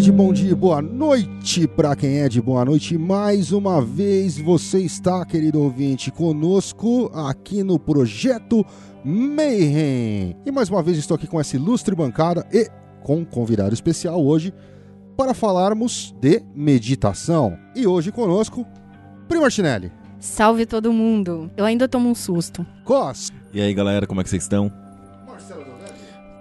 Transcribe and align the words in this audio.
É 0.00 0.02
de 0.02 0.10
bom 0.10 0.32
dia, 0.32 0.52
e 0.52 0.54
boa 0.54 0.80
noite 0.80 1.68
para 1.68 1.94
quem 1.94 2.20
é 2.20 2.28
de 2.28 2.40
boa 2.40 2.64
noite. 2.64 2.96
Mais 2.96 3.52
uma 3.52 3.82
vez 3.82 4.38
você 4.38 4.78
está, 4.78 5.26
querido 5.26 5.60
ouvinte, 5.60 6.10
conosco 6.10 7.10
aqui 7.12 7.62
no 7.62 7.78
projeto 7.78 8.64
Mayhem. 9.04 10.34
E 10.46 10.50
mais 10.50 10.70
uma 10.70 10.82
vez 10.82 10.96
estou 10.96 11.16
aqui 11.16 11.26
com 11.26 11.38
essa 11.38 11.54
ilustre 11.54 11.94
bancada 11.94 12.46
e 12.50 12.66
com 13.02 13.18
um 13.18 13.24
convidado 13.26 13.74
especial 13.74 14.24
hoje 14.24 14.54
para 15.18 15.34
falarmos 15.34 16.14
de 16.18 16.42
meditação. 16.54 17.58
E 17.76 17.86
hoje 17.86 18.10
conosco, 18.10 18.66
Primo 19.28 19.42
Martinelli, 19.42 19.92
Salve 20.18 20.64
todo 20.64 20.94
mundo. 20.94 21.50
Eu 21.58 21.66
ainda 21.66 21.86
tomo 21.86 22.08
um 22.08 22.14
susto. 22.14 22.64
Cos, 22.86 23.30
E 23.52 23.60
aí, 23.60 23.74
galera, 23.74 24.06
como 24.06 24.22
é 24.22 24.24
que 24.24 24.30
vocês 24.30 24.44
estão? 24.44 24.72
Marcelo 25.26 25.62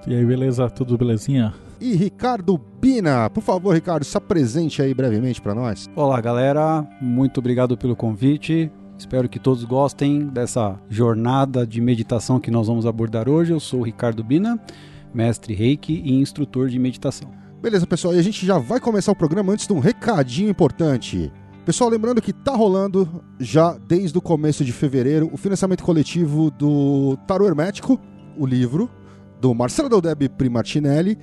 E 0.07 0.15
aí, 0.15 0.25
beleza? 0.25 0.69
Tudo 0.69 0.97
belezinha? 0.97 1.53
E 1.79 1.95
Ricardo 1.95 2.59
Bina. 2.81 3.29
Por 3.29 3.41
favor, 3.41 3.73
Ricardo, 3.73 4.03
se 4.03 4.17
apresente 4.17 4.81
aí 4.81 4.93
brevemente 4.93 5.41
para 5.41 5.55
nós. 5.55 5.89
Olá, 5.95 6.19
galera. 6.19 6.87
Muito 7.01 7.39
obrigado 7.39 7.77
pelo 7.77 7.95
convite. 7.95 8.71
Espero 8.97 9.29
que 9.29 9.39
todos 9.39 9.63
gostem 9.63 10.27
dessa 10.27 10.79
jornada 10.89 11.65
de 11.65 11.79
meditação 11.79 12.39
que 12.39 12.51
nós 12.51 12.67
vamos 12.67 12.85
abordar 12.85 13.29
hoje. 13.29 13.53
Eu 13.53 13.59
sou 13.59 13.79
o 13.79 13.83
Ricardo 13.83 14.23
Bina, 14.23 14.59
mestre 15.13 15.53
Reiki 15.53 16.01
e 16.03 16.19
instrutor 16.19 16.67
de 16.67 16.77
meditação. 16.77 17.31
Beleza, 17.61 17.87
pessoal, 17.87 18.13
e 18.13 18.19
a 18.19 18.21
gente 18.21 18.45
já 18.45 18.57
vai 18.57 18.79
começar 18.79 19.11
o 19.11 19.15
programa 19.15 19.53
antes 19.53 19.67
de 19.67 19.73
um 19.73 19.79
recadinho 19.79 20.49
importante. 20.49 21.31
Pessoal, 21.65 21.89
lembrando 21.89 22.21
que 22.21 22.33
tá 22.33 22.55
rolando 22.55 23.23
já 23.39 23.77
desde 23.77 24.17
o 24.17 24.21
começo 24.21 24.65
de 24.65 24.71
fevereiro 24.73 25.29
o 25.31 25.37
financiamento 25.37 25.83
coletivo 25.83 26.49
do 26.51 27.17
Tarô 27.27 27.45
Hermético, 27.45 27.99
o 28.37 28.45
livro 28.45 28.89
do 29.39 29.53
Marcelo 29.53 29.89
Deldeb 29.89 30.29
Primartinelli 30.29 31.17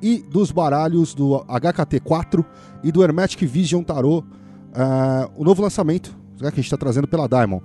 e 0.00 0.18
dos 0.18 0.50
baralhos 0.50 1.14
do 1.14 1.44
HKT4 1.46 2.44
e 2.84 2.92
do 2.92 3.02
Hermetic 3.02 3.44
Vision 3.44 3.82
Tarot, 3.82 4.26
ah, 4.74 5.28
o 5.36 5.44
novo 5.44 5.62
lançamento 5.62 6.16
né, 6.40 6.50
que 6.50 6.54
a 6.54 6.62
gente 6.62 6.66
está 6.66 6.76
trazendo 6.76 7.08
pela 7.08 7.28
Diamond. 7.28 7.64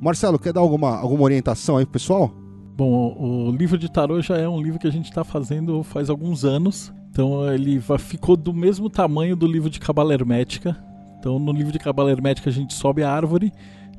Marcelo, 0.00 0.38
quer 0.38 0.52
dar 0.52 0.60
alguma, 0.60 0.96
alguma 0.96 1.22
orientação 1.22 1.76
aí 1.76 1.84
pro 1.84 1.92
pessoal? 1.92 2.32
Bom, 2.76 3.16
o, 3.18 3.50
livro 3.50 3.78
de 3.78 3.90
tarô 3.90 4.20
já 4.20 4.36
é 4.36 4.46
um 4.46 4.60
livro 4.60 4.78
que 4.78 4.86
a 4.86 4.92
gente 4.92 5.06
está 5.06 5.24
fazendo 5.24 5.82
faz 5.82 6.10
alguns 6.10 6.44
anos. 6.44 6.92
Então 7.10 7.50
ele 7.50 7.80
ficou 7.98 8.36
do 8.36 8.52
mesmo 8.52 8.90
tamanho 8.90 9.34
do 9.34 9.46
livro 9.46 9.70
de 9.70 9.80
Cabala 9.80 10.12
Hermética. 10.12 10.76
Então 11.18 11.38
no 11.38 11.52
livro 11.52 11.72
de 11.72 11.78
Cabala 11.78 12.10
Hermética 12.10 12.50
a 12.50 12.52
gente 12.52 12.74
sobe 12.74 13.02
a 13.02 13.10
árvore 13.10 13.50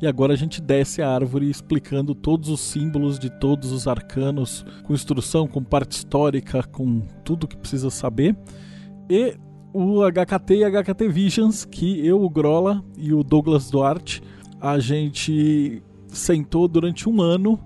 e 0.02 0.08
agora 0.08 0.34
a 0.34 0.36
gente 0.36 0.62
desce 0.62 1.02
a 1.02 1.10
árvore 1.10 1.50
explicando 1.50 2.14
todos 2.14 2.50
os 2.50 2.60
símbolos 2.60 3.18
de 3.18 3.30
todos 3.30 3.72
os 3.72 3.88
arcanos, 3.88 4.66
com 4.84 4.94
instrução, 4.94 5.48
com 5.48 5.64
parte 5.64 5.94
histórica, 5.94 6.64
com 6.64 7.02
tudo 7.24 7.48
que 7.48 7.58
precisa 7.58 7.90
saber. 7.90 8.38
E 9.10 9.36
o 9.74 10.02
HKT 10.04 10.56
e 10.56 10.66
HKT 10.66 11.08
Visions, 11.08 11.66
que 11.66 12.06
eu, 12.06 12.22
o 12.22 12.30
Grola 12.30 12.84
e 12.98 13.12
o 13.14 13.24
Douglas 13.24 13.70
Duarte, 13.70 14.22
a 14.62 14.80
gente 14.80 15.82
sentou 16.08 16.68
durante 16.68 17.10
um 17.10 17.22
ano, 17.22 17.60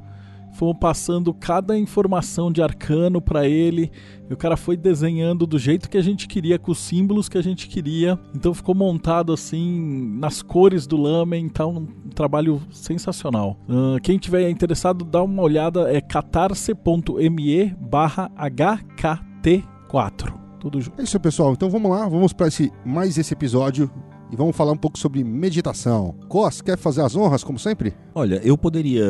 fomos 0.62 0.78
passando 0.80 1.34
cada 1.34 1.76
informação 1.76 2.52
de 2.52 2.62
arcano 2.62 3.20
para 3.20 3.48
ele, 3.48 3.92
e 4.30 4.34
o 4.34 4.38
cara 4.38 4.56
foi 4.56 4.78
desenhando 4.78 5.48
do 5.48 5.58
jeito 5.58 5.90
que 5.90 5.98
a 5.98 6.04
gente 6.04 6.28
queria, 6.28 6.60
com 6.60 6.72
os 6.72 6.78
símbolos 6.78 7.28
que 7.28 7.36
a 7.36 7.42
gente 7.42 7.68
queria. 7.68 8.20
Então 8.36 8.54
ficou 8.54 8.76
montado 8.76 9.34
assim, 9.34 10.16
nas 10.20 10.44
cores 10.44 10.86
do 10.86 10.98
lamen, 10.98 11.50
tá 11.50 11.66
um 11.66 11.88
trabalho 12.14 12.62
sensacional. 12.70 13.58
Ah, 13.68 13.98
quem 14.04 14.20
tiver 14.20 14.48
interessado, 14.52 15.04
dá 15.04 15.24
uma 15.24 15.42
olhada, 15.42 15.92
é 15.92 16.00
catarse.me 16.00 17.76
barra 17.80 18.30
HKT4. 18.38 20.32
Tudo 20.60 20.80
junto. 20.80 21.02
É 21.02 21.04
isso, 21.04 21.20
pessoal. 21.20 21.54
Então 21.54 21.72
vamos 21.72 21.90
lá, 21.90 22.08
vamos 22.08 22.34
para 22.34 22.50
esse, 22.50 22.72
mais 22.86 23.18
esse 23.18 23.34
episódio 23.34 23.90
e 24.32 24.36
vamos 24.36 24.56
falar 24.56 24.72
um 24.72 24.78
pouco 24.78 24.98
sobre 24.98 25.24
meditação. 25.24 26.16
Cos, 26.30 26.62
quer 26.62 26.78
fazer 26.78 27.02
as 27.02 27.16
honras, 27.16 27.44
como 27.44 27.60
sempre? 27.60 27.94
Olha, 28.16 28.40
eu 28.44 28.58
poderia 28.58 29.06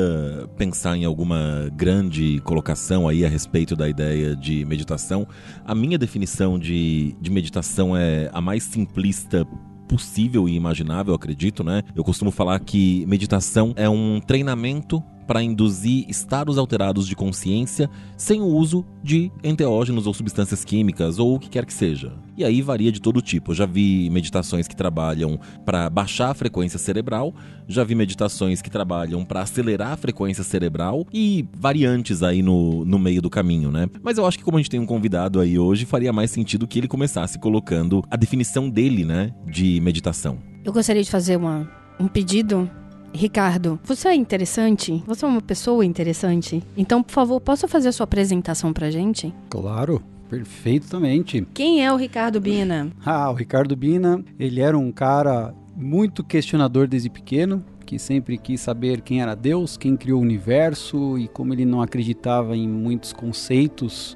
pensar 0.58 0.98
em 0.98 1.06
alguma 1.06 1.70
grande 1.76 2.42
colocação 2.42 3.08
aí 3.08 3.24
a 3.24 3.30
respeito 3.30 3.76
da 3.76 3.88
ideia 3.88 4.36
de 4.36 4.66
meditação. 4.66 5.28
A 5.64 5.76
minha 5.76 5.98
definição 5.98 6.58
de, 6.58 7.16
de 7.22 7.30
meditação 7.30 7.96
é 7.96 8.30
a 8.34 8.42
mais 8.42 8.64
simplista 8.64 9.46
possível 9.88 10.48
e 10.48 10.56
imaginável, 10.56 11.14
acredito, 11.14 11.64
né? 11.64 11.84
Eu 11.94 12.03
costumo 12.03 12.32
falar 12.32 12.59
que 12.59 13.06
meditação 13.06 13.74
é 13.76 13.90
um 13.90 14.20
treinamento 14.20 15.03
para 15.31 15.42
induzir 15.42 16.03
estados 16.09 16.58
alterados 16.58 17.08
de 17.08 17.16
consciência 17.16 17.90
sem 18.18 18.42
o 18.42 18.47
uso 18.47 18.86
de 19.02 19.31
enteógenos 19.42 20.06
ou 20.06 20.14
substâncias 20.14 20.66
químicas 20.66 21.19
ou 21.19 21.36
o 21.36 21.40
que 21.40 21.47
quer 21.47 21.66
que 21.66 21.74
seja. 21.74 22.12
E 22.36 22.44
aí 22.44 22.62
varia 22.62 22.92
de 22.92 23.00
todo 23.00 23.22
tipo. 23.22 23.52
Eu 23.52 23.56
já 23.56 23.66
vi 23.66 24.09
meditações 24.09 24.68
que 24.68 24.75
trabalham 24.75 25.40
para 25.64 25.90
baixar 25.90 26.31
a 26.31 26.34
frequência 26.34 26.78
cerebral, 26.78 27.34
já 27.66 27.81
vi 27.81 27.96
meditações 27.96 28.62
que 28.62 28.70
trabalham 28.70 29.24
para 29.24 29.41
acelerar 29.41 29.94
a 29.94 29.96
frequência 29.96 30.44
cerebral 30.44 31.08
e 31.14 31.47
variantes 31.58 32.24
aí 32.24 32.41
no, 32.41 32.84
no 32.84 33.00
meio 33.00 33.22
do 33.22 33.30
caminho, 33.30 33.72
né? 33.72 33.88
Mas 34.03 34.18
eu 34.18 34.25
acho 34.25 34.38
que 34.38 34.44
como 34.44 34.58
a 34.58 34.59
gente 34.59 34.70
tem 34.70 34.81
um 34.81 34.86
convidado 34.86 35.40
aí 35.40 35.58
hoje, 35.58 35.86
faria 35.86 36.12
mais 36.12 36.30
sentido 36.30 36.68
que 36.68 36.78
ele 36.78 36.90
começasse 36.90 37.40
colocando 37.40 38.03
a 38.12 38.18
definição 38.18 38.70
dele, 38.70 39.06
né, 39.06 39.34
de 39.47 39.80
meditação. 39.80 40.40
Eu 40.66 40.74
gostaria 40.74 41.02
de 41.02 41.09
fazer 41.09 41.38
uma, 41.38 41.72
um 41.97 42.09
pedido. 42.09 42.70
Ricardo, 43.13 43.79
você 43.83 44.09
é 44.09 44.16
interessante? 44.16 45.03
Você 45.05 45.25
é 45.25 45.27
uma 45.27 45.41
pessoa 45.41 45.85
interessante? 45.85 46.63
Então, 46.77 47.03
por 47.03 47.11
favor, 47.11 47.39
possa 47.39 47.67
fazer 47.67 47.89
a 47.89 47.91
sua 47.91 48.05
apresentação 48.05 48.72
pra 48.72 48.89
gente? 48.89 49.33
Claro, 49.49 50.01
perfeitamente. 50.29 51.45
Quem 51.53 51.85
é 51.85 51.91
o 51.91 51.97
Ricardo 51.97 52.39
Bina? 52.39 52.89
Ah, 53.05 53.29
o 53.29 53.33
Ricardo 53.33 53.75
Bina, 53.75 54.23
ele 54.39 54.61
era 54.61 54.77
um 54.77 54.91
cara 54.91 55.53
muito 55.75 56.23
questionador 56.23 56.88
desde 56.88 57.09
pequeno, 57.09 57.63
que 57.85 57.99
sempre 57.99 58.38
quis 58.38 58.61
saber 58.61 59.01
quem 59.01 59.22
era 59.22 59.35
Deus, 59.35 59.75
quem 59.75 59.97
criou 59.97 60.19
o 60.19 60.23
universo 60.23 61.17
e 61.17 61.28
como 61.28 61.53
ele 61.53 61.66
não 61.66 61.81
acreditava 61.81 62.55
em 62.55 62.67
muitos 62.67 63.11
conceitos 63.11 64.16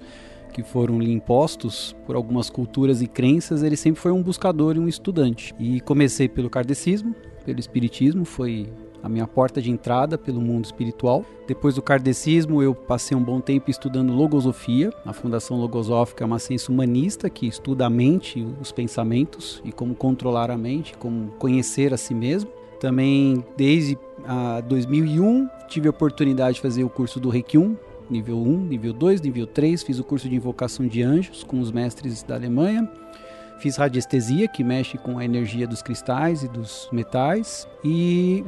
que 0.54 0.64
foram 0.64 1.00
lhe 1.00 1.12
impostos 1.12 1.94
por 2.08 2.16
algumas 2.16 2.50
culturas 2.50 3.02
e 3.02 3.08
crenças, 3.08 3.62
ele 3.62 3.76
sempre 3.76 4.00
foi 4.00 4.14
um 4.14 4.24
buscador 4.24 4.78
e 4.78 4.80
um 4.80 4.88
estudante. 4.88 5.54
E 5.60 5.82
comecei 5.82 6.30
pelo 6.30 6.50
kardecismo, 6.50 7.14
pelo 7.44 7.60
espiritismo, 7.60 8.24
foi 8.24 8.70
a 9.06 9.10
minha 9.10 9.28
porta 9.28 9.62
de 9.62 9.70
entrada 9.70 10.18
pelo 10.18 10.42
mundo 10.42 10.66
espiritual. 10.66 11.24
Depois 11.48 11.76
do 11.76 11.82
kardecismo, 11.82 12.64
eu 12.64 12.74
passei 12.74 13.16
um 13.16 13.22
bom 13.22 13.40
tempo 13.40 13.70
estudando 13.70 14.12
logosofia. 14.12 14.92
A 15.06 15.14
Fundação 15.14 15.58
Logosófica 15.58 16.24
é 16.24 16.26
uma 16.26 16.40
ciência 16.40 16.74
humanista 16.74 17.30
que 17.30 17.46
estuda 17.46 17.86
a 17.86 17.90
mente, 17.90 18.44
os 18.60 18.72
pensamentos 18.72 19.62
e 19.64 19.72
como 19.72 19.94
controlar 19.94 20.50
a 20.50 20.58
mente, 20.58 20.98
como 20.98 21.28
conhecer 21.38 21.94
a 21.94 21.98
si 21.98 22.16
mesmo. 22.16 22.50
Também, 22.80 23.46
desde 23.56 23.96
ah, 24.26 24.60
2001, 24.62 25.48
tive 25.68 25.88
a 25.88 25.92
oportunidade 25.92 26.56
de 26.56 26.62
fazer 26.62 26.84
o 26.84 26.90
curso 26.90 27.20
do 27.20 27.30
Reiki 27.30 27.60
1, 27.60 27.78
nível 28.10 28.40
1, 28.40 28.58
nível 28.62 28.92
2, 28.92 29.22
nível 29.22 29.46
3. 29.46 29.84
Fiz 29.84 30.00
o 30.00 30.04
curso 30.04 30.28
de 30.28 30.36
invocação 30.36 30.88
de 30.88 31.04
anjos 31.04 31.44
com 31.44 31.60
os 31.60 31.72
mestres 31.72 32.24
da 32.24 32.34
Alemanha. 32.34 32.92
Fiz 33.60 33.78
radiestesia, 33.78 34.48
que 34.48 34.64
mexe 34.64 34.98
com 34.98 35.20
a 35.20 35.24
energia 35.24 35.68
dos 35.68 35.84
cristais 35.84 36.42
e 36.42 36.48
dos 36.48 36.90
metais. 36.92 37.68
E 37.84 38.44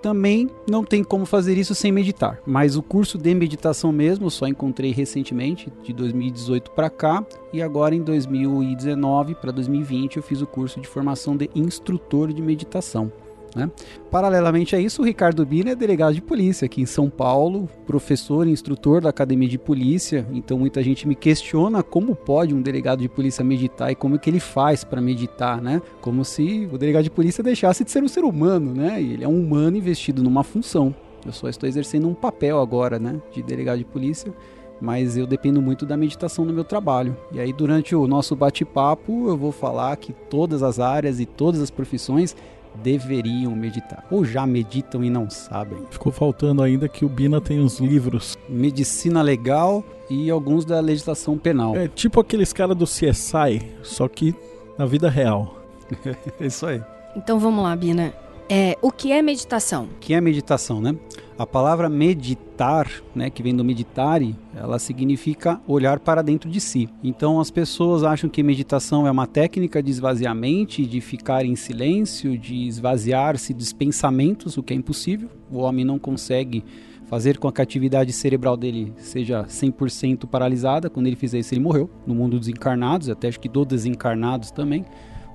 também 0.00 0.48
não 0.68 0.84
tem 0.84 1.04
como 1.04 1.26
fazer 1.26 1.56
isso 1.58 1.74
sem 1.74 1.92
meditar. 1.92 2.40
Mas 2.46 2.76
o 2.76 2.82
curso 2.82 3.18
de 3.18 3.34
meditação 3.34 3.92
mesmo 3.92 4.30
só 4.30 4.46
encontrei 4.46 4.92
recentemente, 4.92 5.72
de 5.82 5.92
2018 5.92 6.70
para 6.72 6.90
cá, 6.90 7.24
e 7.52 7.62
agora 7.62 7.94
em 7.94 8.02
2019 8.02 9.34
para 9.34 9.52
2020 9.52 10.16
eu 10.16 10.22
fiz 10.22 10.40
o 10.40 10.46
curso 10.46 10.80
de 10.80 10.88
formação 10.88 11.36
de 11.36 11.50
instrutor 11.54 12.32
de 12.32 12.42
meditação. 12.42 13.12
Né? 13.54 13.70
Paralelamente 14.10 14.76
a 14.76 14.80
isso, 14.80 15.02
o 15.02 15.04
Ricardo 15.04 15.44
Bina 15.44 15.70
é 15.70 15.74
delegado 15.74 16.14
de 16.14 16.22
polícia 16.22 16.66
aqui 16.66 16.80
em 16.80 16.86
São 16.86 17.10
Paulo, 17.10 17.68
professor 17.86 18.46
e 18.46 18.50
instrutor 18.50 19.00
da 19.00 19.10
Academia 19.10 19.48
de 19.48 19.58
Polícia. 19.58 20.26
Então 20.32 20.58
muita 20.58 20.82
gente 20.82 21.06
me 21.06 21.14
questiona 21.14 21.82
como 21.82 22.14
pode 22.14 22.54
um 22.54 22.62
delegado 22.62 23.00
de 23.00 23.08
polícia 23.08 23.44
meditar 23.44 23.90
e 23.90 23.94
como 23.94 24.14
é 24.14 24.18
que 24.18 24.30
ele 24.30 24.40
faz 24.40 24.84
para 24.84 25.00
meditar, 25.00 25.60
né? 25.60 25.82
Como 26.00 26.24
se 26.24 26.68
o 26.72 26.78
delegado 26.78 27.04
de 27.04 27.10
polícia 27.10 27.42
deixasse 27.42 27.84
de 27.84 27.90
ser 27.90 28.02
um 28.02 28.08
ser 28.08 28.24
humano, 28.24 28.72
né? 28.72 29.02
E 29.02 29.12
ele 29.14 29.24
é 29.24 29.28
um 29.28 29.40
humano 29.40 29.76
investido 29.76 30.22
numa 30.22 30.44
função. 30.44 30.94
Eu 31.26 31.32
só 31.32 31.48
estou 31.48 31.68
exercendo 31.68 32.08
um 32.08 32.14
papel 32.14 32.60
agora, 32.60 32.98
né, 32.98 33.20
de 33.30 33.42
delegado 33.42 33.78
de 33.78 33.84
polícia 33.84 34.32
mas 34.80 35.16
eu 35.16 35.26
dependo 35.26 35.60
muito 35.60 35.84
da 35.84 35.96
meditação 35.96 36.44
no 36.44 36.52
meu 36.52 36.64
trabalho. 36.64 37.16
E 37.32 37.38
aí, 37.38 37.52
durante 37.52 37.94
o 37.94 38.06
nosso 38.06 38.34
bate-papo, 38.34 39.28
eu 39.28 39.36
vou 39.36 39.52
falar 39.52 39.94
que 39.96 40.12
todas 40.12 40.62
as 40.62 40.80
áreas 40.80 41.20
e 41.20 41.26
todas 41.26 41.60
as 41.60 41.70
profissões 41.70 42.34
deveriam 42.76 43.54
meditar. 43.54 44.04
Ou 44.10 44.24
já 44.24 44.46
meditam 44.46 45.04
e 45.04 45.10
não 45.10 45.28
sabem. 45.28 45.78
Ficou 45.90 46.12
faltando 46.12 46.62
ainda 46.62 46.88
que 46.88 47.04
o 47.04 47.08
Bina 47.08 47.40
tem 47.40 47.60
uns 47.60 47.78
livros. 47.78 48.36
Medicina 48.48 49.22
legal 49.22 49.84
e 50.08 50.30
alguns 50.30 50.64
da 50.64 50.80
legislação 50.80 51.38
penal. 51.38 51.76
É 51.76 51.88
tipo 51.88 52.20
aqueles 52.20 52.52
caras 52.52 52.76
do 52.76 52.84
CSI, 52.84 53.62
só 53.82 54.08
que 54.08 54.34
na 54.78 54.86
vida 54.86 55.08
real. 55.08 55.56
É 56.40 56.46
isso 56.46 56.66
aí. 56.66 56.80
Então 57.16 57.38
vamos 57.38 57.64
lá, 57.64 57.74
Bina. 57.74 58.14
É, 58.52 58.76
o 58.82 58.90
que 58.90 59.12
é 59.12 59.22
meditação? 59.22 59.84
O 59.84 59.98
que 60.00 60.12
é 60.12 60.20
meditação, 60.20 60.80
né? 60.80 60.96
A 61.38 61.46
palavra 61.46 61.88
meditar, 61.88 62.90
né, 63.14 63.30
que 63.30 63.44
vem 63.44 63.54
do 63.54 63.64
meditare, 63.64 64.34
ela 64.56 64.76
significa 64.80 65.60
olhar 65.68 66.00
para 66.00 66.20
dentro 66.20 66.50
de 66.50 66.60
si. 66.60 66.88
Então 67.00 67.38
as 67.38 67.48
pessoas 67.48 68.02
acham 68.02 68.28
que 68.28 68.42
meditação 68.42 69.06
é 69.06 69.10
uma 69.10 69.28
técnica 69.28 69.80
de 69.80 69.92
esvaziamento, 69.92 70.82
de 70.82 71.00
ficar 71.00 71.44
em 71.44 71.54
silêncio, 71.54 72.36
de 72.36 72.66
esvaziar-se 72.66 73.54
dos 73.54 73.72
pensamentos, 73.72 74.56
o 74.56 74.64
que 74.64 74.74
é 74.74 74.76
impossível. 74.76 75.30
O 75.48 75.58
homem 75.58 75.84
não 75.84 75.96
consegue 75.96 76.64
fazer 77.06 77.38
com 77.38 77.50
que 77.52 77.60
a 77.60 77.64
atividade 77.64 78.12
cerebral 78.12 78.56
dele 78.56 78.92
seja 78.96 79.44
100% 79.44 80.26
paralisada. 80.26 80.90
Quando 80.90 81.06
ele 81.06 81.16
fizer 81.16 81.38
isso, 81.38 81.54
ele 81.54 81.62
morreu. 81.62 81.88
No 82.04 82.16
mundo 82.16 82.36
dos 82.36 82.48
encarnados, 82.48 83.08
até 83.08 83.28
acho 83.28 83.38
que 83.38 83.48
do 83.48 83.64
desencarnados 83.64 84.50
também. 84.50 84.84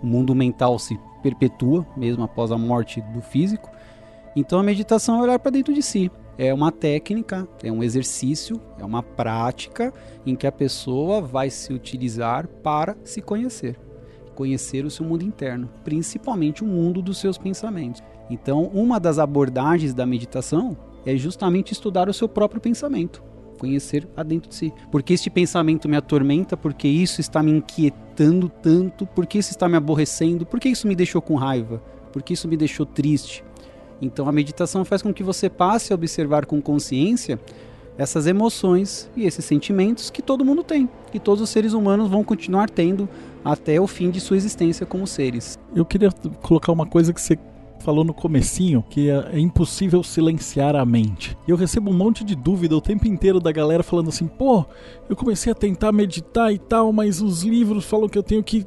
O 0.04 0.06
mundo 0.06 0.36
mental 0.36 0.78
se 0.78 1.00
perpetua, 1.26 1.84
mesmo 1.98 2.24
após 2.24 2.52
a 2.52 2.58
morte 2.58 3.02
do 3.02 3.20
físico. 3.20 3.72
Então 4.36 4.60
a 4.60 4.64
meditação 4.64 5.18
é 5.18 5.24
olhar 5.24 5.40
para 5.40 5.50
dentro 5.50 5.74
de 5.74 5.82
si. 5.82 6.12
É 6.38 6.54
uma 6.54 6.72
técnica, 6.72 7.48
é 7.64 7.72
um 7.72 7.82
exercício, 7.82 8.62
é 8.78 8.86
uma 8.86 9.02
prática 9.02 9.92
em 10.24 10.36
que 10.36 10.46
a 10.46 10.52
pessoa 10.52 11.22
vai 11.22 11.50
se 11.50 11.74
utilizar 11.74 12.48
para 12.62 12.96
se 13.04 13.24
conhecer. 13.24 13.76
Conhecer 14.36 14.86
o 14.86 14.92
seu 14.92 15.04
mundo 15.04 15.24
interno, 15.24 15.68
principalmente 15.84 16.64
o 16.64 16.68
mundo 16.68 17.02
dos 17.02 17.18
seus 17.18 17.40
pensamentos. 17.40 18.04
Então, 18.30 18.66
uma 18.66 19.00
das 19.00 19.18
abordagens 19.18 19.96
da 19.96 20.06
meditação 20.06 20.78
é 21.08 21.16
justamente 21.16 21.72
estudar 21.72 22.08
o 22.08 22.14
seu 22.14 22.30
próprio 22.30 22.62
pensamento, 22.62 23.24
conhecer 23.56 24.08
adentro 24.16 24.50
de 24.50 24.56
si. 24.56 24.74
Porque 24.92 25.14
este 25.14 25.30
pensamento 25.30 25.90
me 25.90 25.98
atormenta, 25.98 26.56
porque 26.56 26.88
isso 26.88 27.22
está 27.22 27.42
me 27.42 27.52
inquietando 27.52 28.50
tanto, 28.50 29.06
porque 29.08 29.38
isso 29.38 29.52
está 29.52 29.68
me 29.68 29.78
aborrecendo, 29.78 30.46
porque 30.46 30.70
isso 30.70 30.88
me 30.88 30.96
deixou 30.96 31.22
com 31.22 31.36
raiva, 31.36 31.82
porque 32.12 32.34
isso 32.34 32.48
me 32.48 32.58
deixou 32.58 32.86
triste. 32.86 33.44
Então 34.02 34.28
a 34.28 34.32
meditação 34.32 34.84
faz 34.84 35.02
com 35.02 35.14
que 35.14 35.24
você 35.24 35.50
passe 35.50 35.92
a 35.92 35.96
observar 35.96 36.46
com 36.46 36.62
consciência 36.62 37.40
essas 37.98 38.28
emoções 38.28 39.10
e 39.16 39.26
esses 39.26 39.46
sentimentos 39.46 40.10
que 40.10 40.22
todo 40.22 40.44
mundo 40.44 40.64
tem, 40.64 40.90
que 41.12 41.20
todos 41.20 41.42
os 41.42 41.50
seres 41.50 41.74
humanos 41.74 42.10
vão 42.10 42.24
continuar 42.24 42.70
tendo 42.70 43.08
até 43.44 43.80
o 43.80 43.88
fim 43.88 44.10
de 44.10 44.20
sua 44.20 44.36
existência 44.36 44.86
como 44.86 45.08
seres. 45.08 45.58
Eu 45.74 45.86
queria 45.86 46.10
colocar 46.42 46.72
uma 46.72 46.86
coisa 46.86 47.14
que 47.14 47.22
você 47.22 47.38
falou 47.86 48.04
no 48.04 48.14
comecinho, 48.16 48.84
que 48.90 49.10
é, 49.10 49.30
é 49.34 49.40
impossível 49.40 50.02
silenciar 50.02 50.76
a 50.76 50.84
mente. 50.84 51.38
E 51.48 51.52
eu 51.52 51.56
recebo 51.56 51.92
um 51.92 51.94
monte 51.94 52.24
de 52.24 52.36
dúvida 52.36 52.76
o 52.76 52.82
tempo 52.82 53.08
inteiro 53.08 53.40
da 53.40 53.52
galera 53.52 53.84
falando 53.84 54.10
assim: 54.10 54.28
"Pô, 54.28 54.66
eu 55.08 55.16
comecei 55.16 55.52
a 55.52 55.56
tentar 55.56 55.92
meditar 55.92 56.52
e 56.52 56.58
tal, 56.58 56.92
mas 56.92 57.22
os 57.22 57.44
livros 57.44 57.86
falam 57.86 58.10
que 58.10 58.18
eu 58.18 58.24
tenho 58.24 58.44
que 58.44 58.66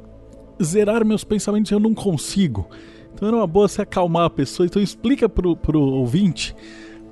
zerar 0.63 1.05
meus 1.05 1.25
pensamentos 1.25 1.69
e 1.69 1.73
eu 1.73 1.79
não 1.79 1.93
consigo". 1.93 2.67
Então 3.13 3.27
era 3.27 3.35
uma 3.35 3.47
boa 3.47 3.67
se 3.67 3.81
acalmar 3.81 4.25
a 4.25 4.29
pessoa. 4.29 4.65
Então 4.65 4.81
explica 4.81 5.27
pro, 5.27 5.53
pro 5.53 5.81
ouvinte 5.81 6.55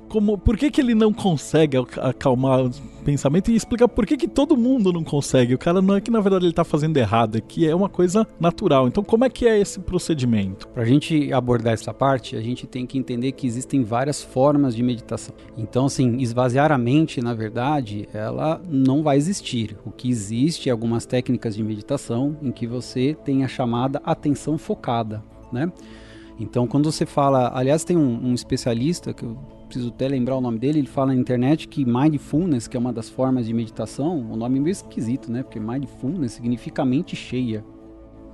como, 0.08 0.38
por 0.38 0.56
que, 0.56 0.70
que 0.70 0.80
ele 0.80 0.94
não 0.94 1.12
consegue 1.12 1.76
acalmar 1.76 2.64
o 2.64 2.70
pensamento 3.04 3.50
e 3.50 3.56
explicar 3.56 3.88
por 3.88 4.04
que, 4.04 4.16
que 4.16 4.28
todo 4.28 4.56
mundo 4.56 4.92
não 4.92 5.02
consegue. 5.02 5.54
O 5.54 5.58
cara 5.58 5.80
não 5.80 5.96
é 5.96 6.00
que 6.00 6.10
na 6.10 6.20
verdade 6.20 6.44
ele 6.44 6.52
está 6.52 6.64
fazendo 6.64 6.96
errado, 6.96 7.38
é 7.38 7.40
que 7.40 7.66
é 7.66 7.74
uma 7.74 7.88
coisa 7.88 8.26
natural. 8.38 8.86
Então, 8.86 9.02
como 9.02 9.24
é 9.24 9.30
que 9.30 9.46
é 9.46 9.58
esse 9.58 9.80
procedimento? 9.80 10.68
Para 10.68 10.82
a 10.82 10.86
gente 10.86 11.32
abordar 11.32 11.72
essa 11.72 11.94
parte, 11.94 12.36
a 12.36 12.40
gente 12.40 12.66
tem 12.66 12.86
que 12.86 12.98
entender 12.98 13.32
que 13.32 13.46
existem 13.46 13.82
várias 13.82 14.22
formas 14.22 14.74
de 14.74 14.82
meditação. 14.82 15.34
Então, 15.56 15.86
assim, 15.86 16.18
esvaziar 16.18 16.70
a 16.70 16.78
mente, 16.78 17.20
na 17.20 17.34
verdade, 17.34 18.08
ela 18.12 18.60
não 18.68 19.02
vai 19.02 19.16
existir. 19.16 19.76
O 19.86 19.90
que 19.90 20.10
existe 20.10 20.68
é 20.68 20.72
algumas 20.72 21.06
técnicas 21.06 21.54
de 21.54 21.62
meditação 21.62 22.36
em 22.42 22.52
que 22.52 22.66
você 22.66 23.16
tem 23.24 23.44
a 23.44 23.48
chamada 23.48 24.02
atenção 24.04 24.58
focada, 24.58 25.22
né? 25.52 25.72
Então, 26.38 26.66
quando 26.66 26.90
você 26.90 27.04
fala, 27.04 27.50
aliás, 27.54 27.82
tem 27.84 27.96
um, 27.96 28.28
um, 28.28 28.34
especialista 28.34 29.12
que 29.12 29.24
eu 29.24 29.36
preciso 29.68 29.90
até 29.90 30.08
lembrar 30.08 30.36
o 30.36 30.40
nome 30.40 30.58
dele, 30.58 30.80
ele 30.80 30.88
fala 30.88 31.08
na 31.08 31.20
internet 31.20 31.68
que 31.68 31.84
mindfulness, 31.84 32.66
que 32.66 32.76
é 32.76 32.80
uma 32.80 32.92
das 32.92 33.08
formas 33.08 33.46
de 33.46 33.52
meditação, 33.52 34.18
o 34.30 34.36
nome 34.36 34.58
meio 34.58 34.72
esquisito, 34.72 35.30
né? 35.30 35.42
Porque 35.42 35.60
mindfulness 35.60 36.32
significa 36.32 36.84
mente 36.84 37.14
cheia, 37.14 37.64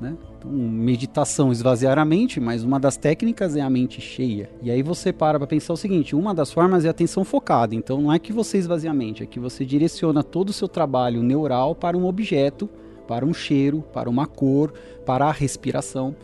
né? 0.00 0.16
Então, 0.38 0.50
meditação, 0.50 1.50
esvaziar 1.50 1.98
a 1.98 2.04
mente, 2.04 2.40
mas 2.40 2.62
uma 2.62 2.78
das 2.78 2.96
técnicas 2.96 3.56
é 3.56 3.60
a 3.60 3.68
mente 3.68 4.00
cheia. 4.00 4.50
E 4.62 4.70
aí 4.70 4.82
você 4.82 5.12
para 5.12 5.38
para 5.38 5.46
pensar 5.46 5.72
o 5.72 5.76
seguinte: 5.76 6.14
uma 6.14 6.34
das 6.34 6.52
formas 6.52 6.84
é 6.84 6.88
a 6.88 6.90
atenção 6.90 7.24
focada. 7.24 7.74
Então, 7.74 8.00
não 8.00 8.12
é 8.12 8.18
que 8.18 8.32
você 8.32 8.58
esvazia 8.58 8.90
a 8.90 8.94
mente, 8.94 9.22
é 9.22 9.26
que 9.26 9.40
você 9.40 9.64
direciona 9.64 10.22
todo 10.22 10.50
o 10.50 10.52
seu 10.52 10.68
trabalho 10.68 11.22
neural 11.22 11.74
para 11.74 11.96
um 11.96 12.06
objeto, 12.06 12.68
para 13.06 13.26
um 13.26 13.34
cheiro, 13.34 13.82
para 13.92 14.08
uma 14.08 14.26
cor, 14.26 14.72
para 15.04 15.26
a 15.26 15.32
respiração. 15.32 16.14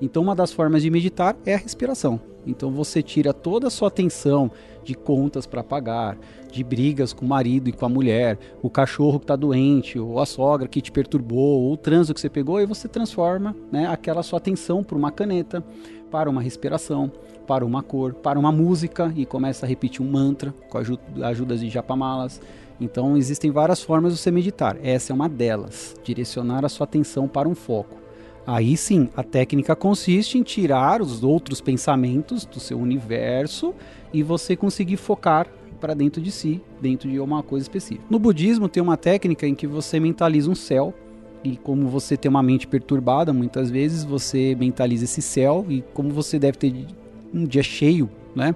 Então, 0.00 0.22
uma 0.22 0.34
das 0.34 0.52
formas 0.52 0.82
de 0.82 0.90
meditar 0.90 1.36
é 1.46 1.54
a 1.54 1.58
respiração. 1.58 2.20
Então, 2.46 2.70
você 2.70 3.02
tira 3.02 3.32
toda 3.32 3.68
a 3.68 3.70
sua 3.70 3.88
atenção 3.88 4.50
de 4.82 4.94
contas 4.94 5.46
para 5.46 5.64
pagar, 5.64 6.18
de 6.52 6.62
brigas 6.62 7.12
com 7.12 7.24
o 7.24 7.28
marido 7.28 7.68
e 7.68 7.72
com 7.72 7.86
a 7.86 7.88
mulher, 7.88 8.38
o 8.62 8.68
cachorro 8.68 9.18
que 9.18 9.24
está 9.24 9.34
doente, 9.34 9.98
ou 9.98 10.20
a 10.20 10.26
sogra 10.26 10.68
que 10.68 10.80
te 10.80 10.92
perturbou, 10.92 11.62
ou 11.62 11.72
o 11.72 11.76
trânsito 11.76 12.14
que 12.14 12.20
você 12.20 12.28
pegou, 12.28 12.60
e 12.60 12.66
você 12.66 12.86
transforma 12.86 13.56
né, 13.72 13.86
aquela 13.86 14.22
sua 14.22 14.36
atenção 14.36 14.84
por 14.84 14.96
uma 14.96 15.10
caneta, 15.10 15.64
para 16.10 16.28
uma 16.30 16.42
respiração, 16.42 17.10
para 17.46 17.64
uma 17.64 17.82
cor, 17.82 18.14
para 18.14 18.38
uma 18.38 18.52
música 18.52 19.12
e 19.16 19.26
começa 19.26 19.66
a 19.66 19.68
repetir 19.68 20.00
um 20.02 20.10
mantra 20.10 20.54
com 20.68 20.78
a 20.78 21.28
ajuda 21.28 21.56
de 21.56 21.68
japamalas. 21.68 22.40
Então, 22.80 23.16
existem 23.16 23.50
várias 23.50 23.82
formas 23.82 24.12
de 24.12 24.18
você 24.18 24.30
meditar. 24.30 24.76
Essa 24.82 25.12
é 25.12 25.14
uma 25.14 25.28
delas, 25.28 25.94
direcionar 26.04 26.64
a 26.64 26.68
sua 26.68 26.84
atenção 26.84 27.26
para 27.26 27.48
um 27.48 27.54
foco. 27.54 28.03
Aí 28.46 28.76
sim, 28.76 29.08
a 29.16 29.22
técnica 29.22 29.74
consiste 29.74 30.36
em 30.36 30.42
tirar 30.42 31.00
os 31.00 31.22
outros 31.22 31.60
pensamentos 31.60 32.44
do 32.44 32.60
seu 32.60 32.78
universo 32.78 33.74
e 34.12 34.22
você 34.22 34.54
conseguir 34.54 34.96
focar 34.96 35.46
para 35.80 35.94
dentro 35.94 36.20
de 36.20 36.30
si, 36.30 36.60
dentro 36.80 37.10
de 37.10 37.18
uma 37.18 37.42
coisa 37.42 37.64
específica. 37.64 38.04
No 38.08 38.18
budismo 38.18 38.68
tem 38.68 38.82
uma 38.82 38.96
técnica 38.96 39.46
em 39.46 39.54
que 39.54 39.66
você 39.66 39.98
mentaliza 39.98 40.50
um 40.50 40.54
céu 40.54 40.94
e 41.42 41.56
como 41.56 41.88
você 41.88 42.16
tem 42.16 42.28
uma 42.30 42.42
mente 42.42 42.66
perturbada, 42.66 43.32
muitas 43.32 43.70
vezes 43.70 44.04
você 44.04 44.54
mentaliza 44.54 45.04
esse 45.04 45.20
céu 45.20 45.64
e 45.68 45.82
como 45.92 46.10
você 46.10 46.38
deve 46.38 46.58
ter 46.58 46.86
um 47.32 47.44
dia 47.44 47.62
cheio, 47.62 48.08
né? 48.34 48.54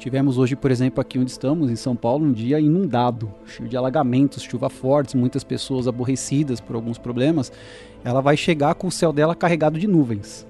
Tivemos 0.00 0.38
hoje, 0.38 0.56
por 0.56 0.70
exemplo, 0.70 0.98
aqui 0.98 1.18
onde 1.18 1.30
estamos, 1.30 1.70
em 1.70 1.76
São 1.76 1.94
Paulo, 1.94 2.24
um 2.24 2.32
dia 2.32 2.58
inundado, 2.58 3.30
cheio 3.44 3.68
de 3.68 3.76
alagamentos, 3.76 4.42
chuva 4.42 4.70
fortes, 4.70 5.14
muitas 5.14 5.44
pessoas 5.44 5.86
aborrecidas 5.86 6.58
por 6.58 6.74
alguns 6.74 6.96
problemas. 6.96 7.52
Ela 8.02 8.22
vai 8.22 8.34
chegar 8.34 8.74
com 8.76 8.86
o 8.86 8.90
céu 8.90 9.12
dela 9.12 9.34
carregado 9.34 9.78
de 9.78 9.86
nuvens. 9.86 10.46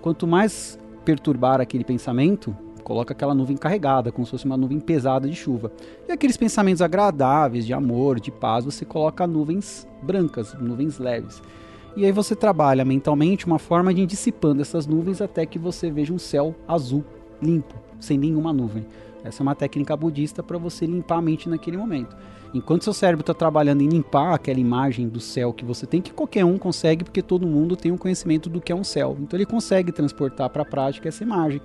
Quanto 0.00 0.26
mais 0.26 0.78
perturbar 1.04 1.60
aquele 1.60 1.84
pensamento, 1.84 2.56
coloca 2.82 3.12
aquela 3.12 3.34
nuvem 3.34 3.54
carregada, 3.54 4.10
como 4.10 4.24
se 4.24 4.30
fosse 4.30 4.46
uma 4.46 4.56
nuvem 4.56 4.80
pesada 4.80 5.28
de 5.28 5.36
chuva. 5.36 5.70
E 6.08 6.12
aqueles 6.12 6.38
pensamentos 6.38 6.80
agradáveis, 6.80 7.66
de 7.66 7.74
amor, 7.74 8.18
de 8.18 8.30
paz, 8.30 8.64
você 8.64 8.86
coloca 8.86 9.26
nuvens 9.26 9.86
brancas, 10.02 10.54
nuvens 10.54 10.98
leves. 10.98 11.42
E 11.94 12.06
aí 12.06 12.12
você 12.12 12.34
trabalha 12.34 12.82
mentalmente 12.82 13.44
uma 13.44 13.58
forma 13.58 13.92
de 13.92 14.00
ir 14.00 14.06
dissipando 14.06 14.62
essas 14.62 14.86
nuvens 14.86 15.20
até 15.20 15.44
que 15.44 15.58
você 15.58 15.90
veja 15.90 16.14
um 16.14 16.18
céu 16.18 16.54
azul, 16.66 17.04
limpo 17.42 17.89
sem 18.00 18.18
nenhuma 18.18 18.52
nuvem. 18.52 18.86
Essa 19.22 19.42
é 19.42 19.44
uma 19.44 19.54
técnica 19.54 19.96
budista 19.96 20.42
para 20.42 20.58
você 20.58 20.86
limpar 20.86 21.18
a 21.18 21.22
mente 21.22 21.48
naquele 21.48 21.76
momento. 21.76 22.16
Enquanto 22.52 22.82
seu 22.82 22.92
cérebro 22.92 23.22
está 23.22 23.32
trabalhando 23.32 23.82
em 23.82 23.88
limpar 23.88 24.34
aquela 24.34 24.58
imagem 24.58 25.08
do 25.08 25.20
céu 25.20 25.52
que 25.52 25.64
você 25.64 25.86
tem, 25.86 26.02
que 26.02 26.12
qualquer 26.12 26.44
um 26.44 26.58
consegue, 26.58 27.04
porque 27.04 27.22
todo 27.22 27.46
mundo 27.46 27.76
tem 27.76 27.92
um 27.92 27.96
conhecimento 27.96 28.48
do 28.50 28.60
que 28.60 28.72
é 28.72 28.74
um 28.74 28.82
céu. 28.82 29.16
Então 29.20 29.36
ele 29.36 29.46
consegue 29.46 29.92
transportar 29.92 30.50
para 30.50 30.62
a 30.62 30.64
prática 30.64 31.08
essa 31.08 31.22
imagem. 31.22 31.60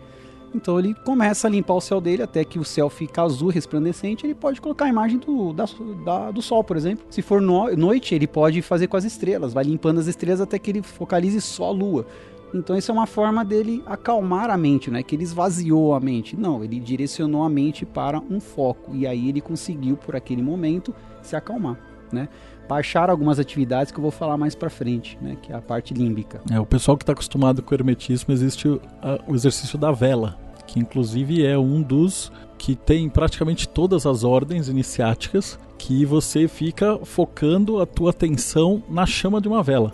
Então 0.53 0.79
ele 0.79 0.93
começa 0.93 1.47
a 1.47 1.49
limpar 1.49 1.73
o 1.73 1.81
céu 1.81 1.99
dele 1.99 2.21
até 2.21 2.45
que 2.45 2.59
o 2.59 2.63
céu 2.63 2.89
fica 2.89 3.23
azul, 3.23 3.49
resplandecente. 3.49 4.25
Ele 4.25 4.35
pode 4.35 4.61
colocar 4.61 4.85
a 4.85 4.89
imagem 4.89 5.17
do, 5.17 5.51
da, 5.51 5.65
da, 6.05 6.31
do 6.31 6.41
sol, 6.41 6.63
por 6.63 6.77
exemplo. 6.77 7.03
Se 7.09 7.21
for 7.21 7.41
no, 7.41 7.75
noite, 7.75 8.13
ele 8.13 8.27
pode 8.27 8.61
fazer 8.61 8.87
com 8.87 8.95
as 8.95 9.03
estrelas, 9.03 9.53
vai 9.53 9.63
limpando 9.63 9.99
as 9.99 10.07
estrelas 10.07 10.39
até 10.39 10.59
que 10.59 10.69
ele 10.69 10.81
focalize 10.81 11.41
só 11.41 11.65
a 11.65 11.71
lua. 11.71 12.05
Então 12.53 12.77
isso 12.77 12.91
é 12.91 12.93
uma 12.93 13.05
forma 13.05 13.43
dele 13.43 13.83
acalmar 13.85 14.49
a 14.49 14.57
mente, 14.57 14.89
não 14.89 14.97
é 14.99 15.03
que 15.03 15.15
ele 15.15 15.23
esvaziou 15.23 15.93
a 15.93 15.99
mente. 15.99 16.35
Não, 16.35 16.63
ele 16.63 16.79
direcionou 16.79 17.43
a 17.43 17.49
mente 17.49 17.85
para 17.85 18.19
um 18.29 18.39
foco 18.39 18.95
e 18.95 19.05
aí 19.05 19.29
ele 19.29 19.41
conseguiu 19.41 19.97
por 19.97 20.15
aquele 20.15 20.41
momento 20.41 20.93
se 21.21 21.35
acalmar, 21.35 21.77
né? 22.11 22.29
Baixar 22.67 23.09
algumas 23.09 23.39
atividades 23.39 23.91
que 23.91 23.99
eu 23.99 24.01
vou 24.01 24.11
falar 24.11 24.37
mais 24.37 24.55
para 24.55 24.69
frente, 24.69 25.17
né? 25.21 25.37
Que 25.41 25.51
é 25.51 25.55
a 25.55 25.61
parte 25.61 25.93
límbica. 25.93 26.41
É, 26.49 26.59
o 26.59 26.65
pessoal 26.65 26.97
que 26.97 27.03
está 27.03 27.13
acostumado 27.13 27.61
com 27.61 27.73
o 27.73 27.77
hermetismo 27.77 28.33
existe 28.33 28.67
o, 28.67 28.81
o 29.27 29.35
exercício 29.35 29.77
da 29.77 29.91
vela, 29.91 30.37
que 30.65 30.79
inclusive 30.79 31.45
é 31.45 31.57
um 31.57 31.81
dos 31.81 32.31
que 32.57 32.75
tem 32.75 33.09
praticamente 33.09 33.67
todas 33.67 34.05
as 34.05 34.23
ordens 34.23 34.67
iniciáticas 34.67 35.59
que 35.77 36.05
você 36.05 36.47
fica 36.47 36.97
focando 37.03 37.79
a 37.79 37.85
tua 37.85 38.09
atenção 38.09 38.81
na 38.89 39.05
chama 39.05 39.39
de 39.41 39.47
uma 39.47 39.61
vela. 39.61 39.93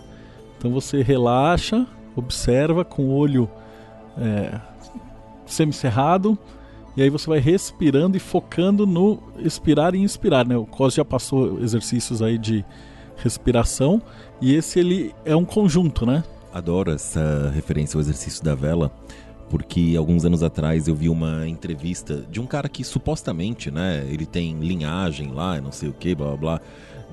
Então 0.56 0.70
você 0.70 1.02
relaxa, 1.02 1.86
observa 2.16 2.84
com 2.84 3.02
o 3.04 3.14
olho 3.14 3.48
é, 4.18 4.60
semicerrado 5.46 6.38
e 6.96 7.02
aí 7.02 7.08
você 7.08 7.26
vai 7.26 7.38
respirando 7.38 8.16
e 8.16 8.20
focando 8.20 8.86
no 8.86 9.18
expirar 9.38 9.94
e 9.94 9.98
inspirar, 9.98 10.46
né? 10.46 10.56
O 10.56 10.66
Cos 10.66 10.94
já 10.94 11.04
passou 11.04 11.62
exercícios 11.62 12.20
aí 12.20 12.36
de 12.36 12.64
respiração 13.16 14.02
e 14.40 14.54
esse 14.54 14.78
ele 14.78 15.14
é 15.24 15.34
um 15.34 15.44
conjunto, 15.44 16.04
né? 16.04 16.22
Adoro 16.52 16.90
essa 16.90 17.50
referência 17.54 17.96
ao 17.96 18.00
exercício 18.02 18.44
da 18.44 18.54
vela, 18.54 18.92
porque 19.48 19.94
alguns 19.96 20.26
anos 20.26 20.42
atrás 20.42 20.86
eu 20.86 20.94
vi 20.94 21.08
uma 21.08 21.48
entrevista 21.48 22.26
de 22.30 22.40
um 22.40 22.46
cara 22.46 22.68
que 22.68 22.84
supostamente, 22.84 23.70
né, 23.70 24.06
ele 24.10 24.26
tem 24.26 24.58
linhagem 24.58 25.32
lá, 25.32 25.58
não 25.62 25.72
sei 25.72 25.88
o 25.88 25.94
que, 25.94 26.14
blá 26.14 26.28
blá 26.28 26.36
blá, 26.36 26.60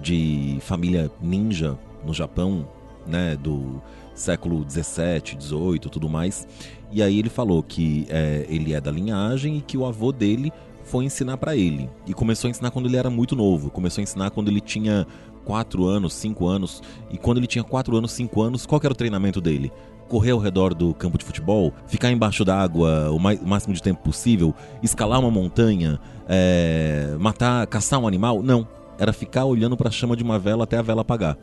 de 0.02 0.58
família 0.62 1.10
ninja 1.22 1.78
no 2.06 2.14
Japão, 2.14 2.68
né, 3.08 3.38
do 3.38 3.82
século 4.20 4.64
17, 4.64 5.36
18, 5.36 5.90
tudo 5.90 6.10
mais. 6.10 6.48
E 6.92 7.02
aí 7.02 7.20
ele 7.20 7.30
falou 7.30 7.62
que 7.62 8.06
é, 8.10 8.46
ele 8.50 8.74
é 8.74 8.82
da 8.82 8.92
linhagem 8.92 9.58
e 9.58 9.62
que 9.62 9.78
o 9.78 9.86
avô 9.86 10.12
dele 10.12 10.52
foi 10.84 11.06
ensinar 11.06 11.38
para 11.38 11.56
ele. 11.56 11.90
E 12.08 12.14
começou 12.14 12.48
a 12.48 12.52
ensinar 12.52 12.72
quando 12.72 12.88
ele 12.88 12.98
era 12.98 13.10
muito 13.10 13.36
novo. 13.36 13.70
Começou 13.70 14.02
a 14.02 14.04
ensinar 14.04 14.32
quando 14.32 14.50
ele 14.50 14.60
tinha 14.60 15.06
4 15.46 15.86
anos, 15.86 16.14
5 16.14 16.48
anos. 16.48 16.82
E 17.12 17.18
quando 17.18 17.38
ele 17.38 17.48
tinha 17.48 17.64
4 17.64 17.96
anos, 17.96 18.12
5 18.12 18.42
anos, 18.42 18.66
qual 18.66 18.82
era 18.84 18.92
o 18.92 18.96
treinamento 18.96 19.40
dele? 19.40 19.72
Correr 20.08 20.32
ao 20.32 20.40
redor 20.40 20.74
do 20.74 20.94
campo 20.94 21.20
de 21.20 21.24
futebol, 21.24 21.72
ficar 21.86 22.12
embaixo 22.12 22.44
d'água 22.44 23.12
o, 23.12 23.18
o 23.18 23.48
máximo 23.48 23.74
de 23.76 23.82
tempo 23.82 24.02
possível, 24.02 24.56
escalar 24.82 25.20
uma 25.20 25.30
montanha, 25.30 26.00
é, 26.28 27.16
matar, 27.20 27.68
caçar 27.68 28.00
um 28.00 28.08
animal? 28.08 28.42
Não. 28.42 28.68
Era 28.98 29.14
ficar 29.14 29.46
olhando 29.46 29.78
para 29.78 29.90
a 29.90 29.92
chama 29.92 30.16
de 30.16 30.24
uma 30.24 30.40
vela 30.40 30.64
até 30.64 30.78
a 30.78 30.82
vela 30.82 31.02
apagar. 31.02 31.38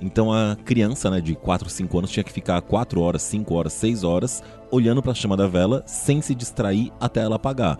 Então 0.00 0.32
a 0.32 0.56
criança, 0.64 1.10
né, 1.10 1.20
de 1.20 1.34
4, 1.34 1.68
5 1.68 1.98
anos 1.98 2.10
tinha 2.10 2.24
que 2.24 2.32
ficar 2.32 2.60
4 2.62 3.00
horas, 3.00 3.22
5 3.22 3.54
horas, 3.54 3.72
6 3.74 4.02
horas 4.04 4.42
olhando 4.70 5.02
para 5.02 5.12
a 5.12 5.14
chama 5.14 5.36
da 5.36 5.46
vela 5.46 5.82
sem 5.86 6.22
se 6.22 6.34
distrair 6.34 6.92
até 6.98 7.20
ela 7.20 7.36
apagar. 7.36 7.78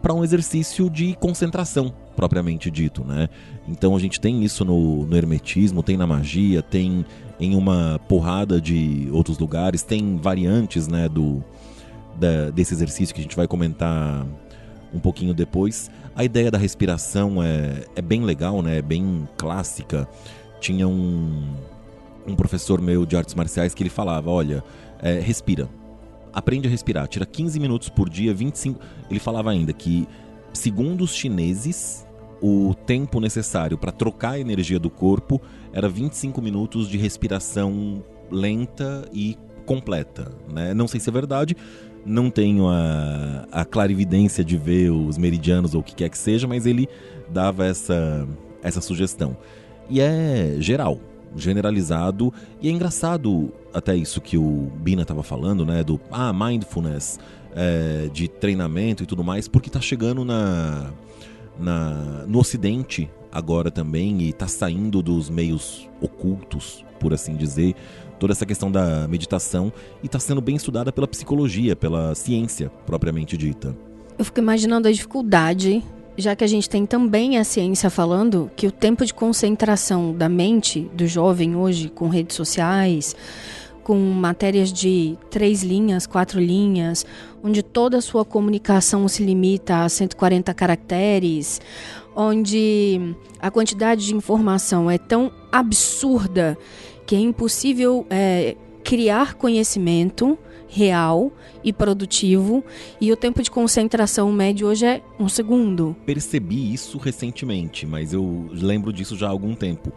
Para 0.00 0.14
um 0.14 0.22
exercício 0.22 0.88
de 0.88 1.16
concentração, 1.16 1.92
propriamente 2.14 2.70
dito, 2.70 3.04
né? 3.04 3.28
Então 3.66 3.96
a 3.96 3.98
gente 3.98 4.20
tem 4.20 4.44
isso 4.44 4.64
no, 4.64 5.04
no 5.04 5.16
hermetismo, 5.16 5.82
tem 5.82 5.96
na 5.96 6.06
magia, 6.06 6.62
tem 6.62 7.04
em 7.40 7.56
uma 7.56 8.00
porrada 8.08 8.60
de 8.60 9.08
outros 9.12 9.38
lugares, 9.38 9.82
tem 9.82 10.16
variantes, 10.16 10.86
né, 10.86 11.08
do 11.08 11.42
da, 12.18 12.50
desse 12.50 12.74
exercício 12.74 13.14
que 13.14 13.20
a 13.20 13.24
gente 13.24 13.36
vai 13.36 13.46
comentar 13.46 14.26
um 14.92 14.98
pouquinho 14.98 15.34
depois. 15.34 15.90
A 16.14 16.24
ideia 16.24 16.50
da 16.50 16.58
respiração 16.58 17.42
é, 17.42 17.84
é 17.94 18.02
bem 18.02 18.22
legal, 18.22 18.62
né? 18.62 18.78
É 18.78 18.82
bem 18.82 19.28
clássica 19.36 20.08
tinha 20.60 20.86
um, 20.86 21.54
um 22.26 22.34
professor 22.34 22.80
meu 22.80 23.06
de 23.06 23.16
artes 23.16 23.34
marciais 23.34 23.74
que 23.74 23.82
ele 23.82 23.90
falava: 23.90 24.30
olha, 24.30 24.62
é, 25.00 25.18
respira. 25.20 25.68
Aprende 26.32 26.68
a 26.68 26.70
respirar. 26.70 27.08
Tira 27.08 27.26
15 27.26 27.58
minutos 27.58 27.88
por 27.88 28.08
dia, 28.08 28.32
25. 28.34 28.78
Ele 29.10 29.18
falava 29.18 29.50
ainda 29.50 29.72
que, 29.72 30.06
segundo 30.52 31.02
os 31.02 31.14
chineses, 31.14 32.06
o 32.40 32.74
tempo 32.74 33.18
necessário 33.20 33.76
para 33.76 33.90
trocar 33.90 34.32
a 34.32 34.38
energia 34.38 34.78
do 34.78 34.90
corpo 34.90 35.40
era 35.72 35.88
25 35.88 36.40
minutos 36.40 36.88
de 36.88 36.96
respiração 36.96 38.04
lenta 38.30 39.08
e 39.12 39.36
completa. 39.66 40.30
Né? 40.52 40.72
Não 40.74 40.86
sei 40.86 41.00
se 41.00 41.08
é 41.08 41.12
verdade, 41.12 41.56
não 42.04 42.30
tenho 42.30 42.68
a, 42.68 43.46
a 43.50 43.64
clarividência 43.64 44.44
de 44.44 44.56
ver 44.56 44.90
os 44.90 45.18
meridianos 45.18 45.74
ou 45.74 45.80
o 45.80 45.84
que 45.84 45.94
quer 45.94 46.08
que 46.08 46.18
seja, 46.18 46.46
mas 46.46 46.66
ele 46.66 46.88
dava 47.28 47.66
essa, 47.66 48.26
essa 48.62 48.80
sugestão. 48.80 49.36
E 49.88 50.00
é 50.00 50.56
geral, 50.58 51.00
generalizado. 51.36 52.32
E 52.60 52.68
é 52.68 52.70
engraçado 52.70 53.52
até 53.72 53.96
isso 53.96 54.20
que 54.20 54.36
o 54.36 54.70
Bina 54.76 55.02
estava 55.02 55.22
falando, 55.22 55.64
né? 55.64 55.82
Do 55.82 56.00
ah, 56.10 56.32
mindfulness, 56.32 57.18
é, 57.54 58.08
de 58.12 58.28
treinamento 58.28 59.02
e 59.02 59.06
tudo 59.06 59.24
mais, 59.24 59.48
porque 59.48 59.68
está 59.68 59.80
chegando 59.80 60.24
na, 60.24 60.90
na, 61.58 62.24
no 62.26 62.38
Ocidente 62.38 63.10
agora 63.30 63.70
também 63.70 64.22
e 64.22 64.30
está 64.30 64.46
saindo 64.48 65.02
dos 65.02 65.28
meios 65.28 65.88
ocultos, 66.00 66.84
por 66.98 67.12
assim 67.12 67.36
dizer, 67.36 67.74
toda 68.18 68.32
essa 68.32 68.46
questão 68.46 68.70
da 68.70 69.06
meditação 69.06 69.72
e 70.02 70.06
está 70.06 70.18
sendo 70.18 70.40
bem 70.40 70.56
estudada 70.56 70.92
pela 70.92 71.06
psicologia, 71.06 71.76
pela 71.76 72.14
ciência 72.14 72.70
propriamente 72.86 73.36
dita. 73.36 73.76
Eu 74.18 74.24
fico 74.24 74.40
imaginando 74.40 74.88
a 74.88 74.92
dificuldade 74.92 75.82
já 76.18 76.34
que 76.34 76.42
a 76.42 76.48
gente 76.48 76.68
tem 76.68 76.84
também 76.84 77.38
a 77.38 77.44
ciência 77.44 77.88
falando 77.88 78.50
que 78.56 78.66
o 78.66 78.72
tempo 78.72 79.06
de 79.06 79.14
concentração 79.14 80.12
da 80.12 80.28
mente 80.28 80.80
do 80.92 81.06
jovem 81.06 81.54
hoje, 81.54 81.88
com 81.88 82.08
redes 82.08 82.36
sociais, 82.36 83.14
com 83.84 83.96
matérias 83.96 84.72
de 84.72 85.16
três 85.30 85.62
linhas, 85.62 86.08
quatro 86.08 86.40
linhas, 86.40 87.06
onde 87.42 87.62
toda 87.62 87.98
a 87.98 88.02
sua 88.02 88.24
comunicação 88.24 89.06
se 89.06 89.22
limita 89.22 89.84
a 89.84 89.88
140 89.88 90.52
caracteres, 90.52 91.60
onde 92.16 93.14
a 93.40 93.48
quantidade 93.48 94.04
de 94.04 94.14
informação 94.14 94.90
é 94.90 94.98
tão 94.98 95.30
absurda 95.52 96.58
que 97.06 97.14
é 97.14 97.20
impossível 97.20 98.04
é, 98.10 98.56
criar 98.82 99.34
conhecimento 99.34 100.36
real 100.68 101.32
e 101.64 101.72
produtivo 101.72 102.62
e 103.00 103.10
o 103.10 103.16
tempo 103.16 103.42
de 103.42 103.50
concentração 103.50 104.30
médio 104.30 104.68
hoje 104.68 104.86
é 104.86 105.02
um 105.18 105.28
segundo. 105.28 105.96
Percebi 106.04 106.72
isso 106.72 106.98
recentemente, 106.98 107.86
mas 107.86 108.12
eu 108.12 108.48
lembro 108.52 108.92
disso 108.92 109.16
já 109.16 109.26
há 109.26 109.30
algum 109.30 109.54
tempo. 109.54 109.92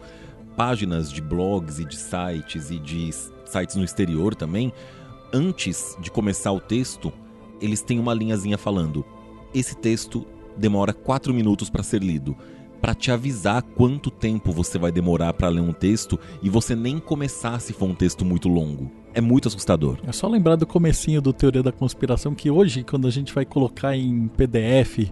Páginas 0.56 1.12
de 1.12 1.20
blogs 1.20 1.78
e 1.78 1.84
de 1.84 1.96
sites 1.96 2.70
e 2.70 2.78
de 2.78 3.10
sites 3.44 3.76
no 3.76 3.84
exterior 3.84 4.34
também, 4.34 4.72
antes 5.32 5.96
de 6.00 6.10
começar 6.10 6.52
o 6.52 6.60
texto, 6.60 7.12
eles 7.60 7.82
têm 7.82 7.98
uma 7.98 8.14
linhazinha 8.14 8.58
falando: 8.58 9.04
esse 9.54 9.76
texto 9.76 10.26
demora 10.56 10.92
4 10.92 11.32
minutos 11.32 11.70
para 11.70 11.82
ser 11.82 12.02
lido 12.02 12.36
para 12.82 12.96
te 12.96 13.12
avisar 13.12 13.62
quanto 13.62 14.10
tempo 14.10 14.50
você 14.50 14.76
vai 14.76 14.90
demorar 14.90 15.32
para 15.34 15.48
ler 15.48 15.60
um 15.60 15.72
texto 15.72 16.18
e 16.42 16.50
você 16.50 16.74
nem 16.74 16.98
começar 16.98 17.60
se 17.60 17.72
for 17.72 17.86
um 17.88 17.94
texto 17.94 18.24
muito 18.24 18.48
longo. 18.48 18.90
É 19.14 19.20
muito 19.20 19.48
assustador. 19.48 19.98
É 20.06 20.12
só 20.12 20.28
lembrar 20.28 20.56
do 20.56 20.66
comecinho 20.66 21.20
do 21.20 21.32
Teoria 21.32 21.62
da 21.62 21.72
Conspiração 21.72 22.34
que 22.34 22.50
hoje, 22.50 22.82
quando 22.82 23.06
a 23.06 23.10
gente 23.10 23.32
vai 23.32 23.44
colocar 23.44 23.96
em 23.96 24.28
PDF 24.28 25.10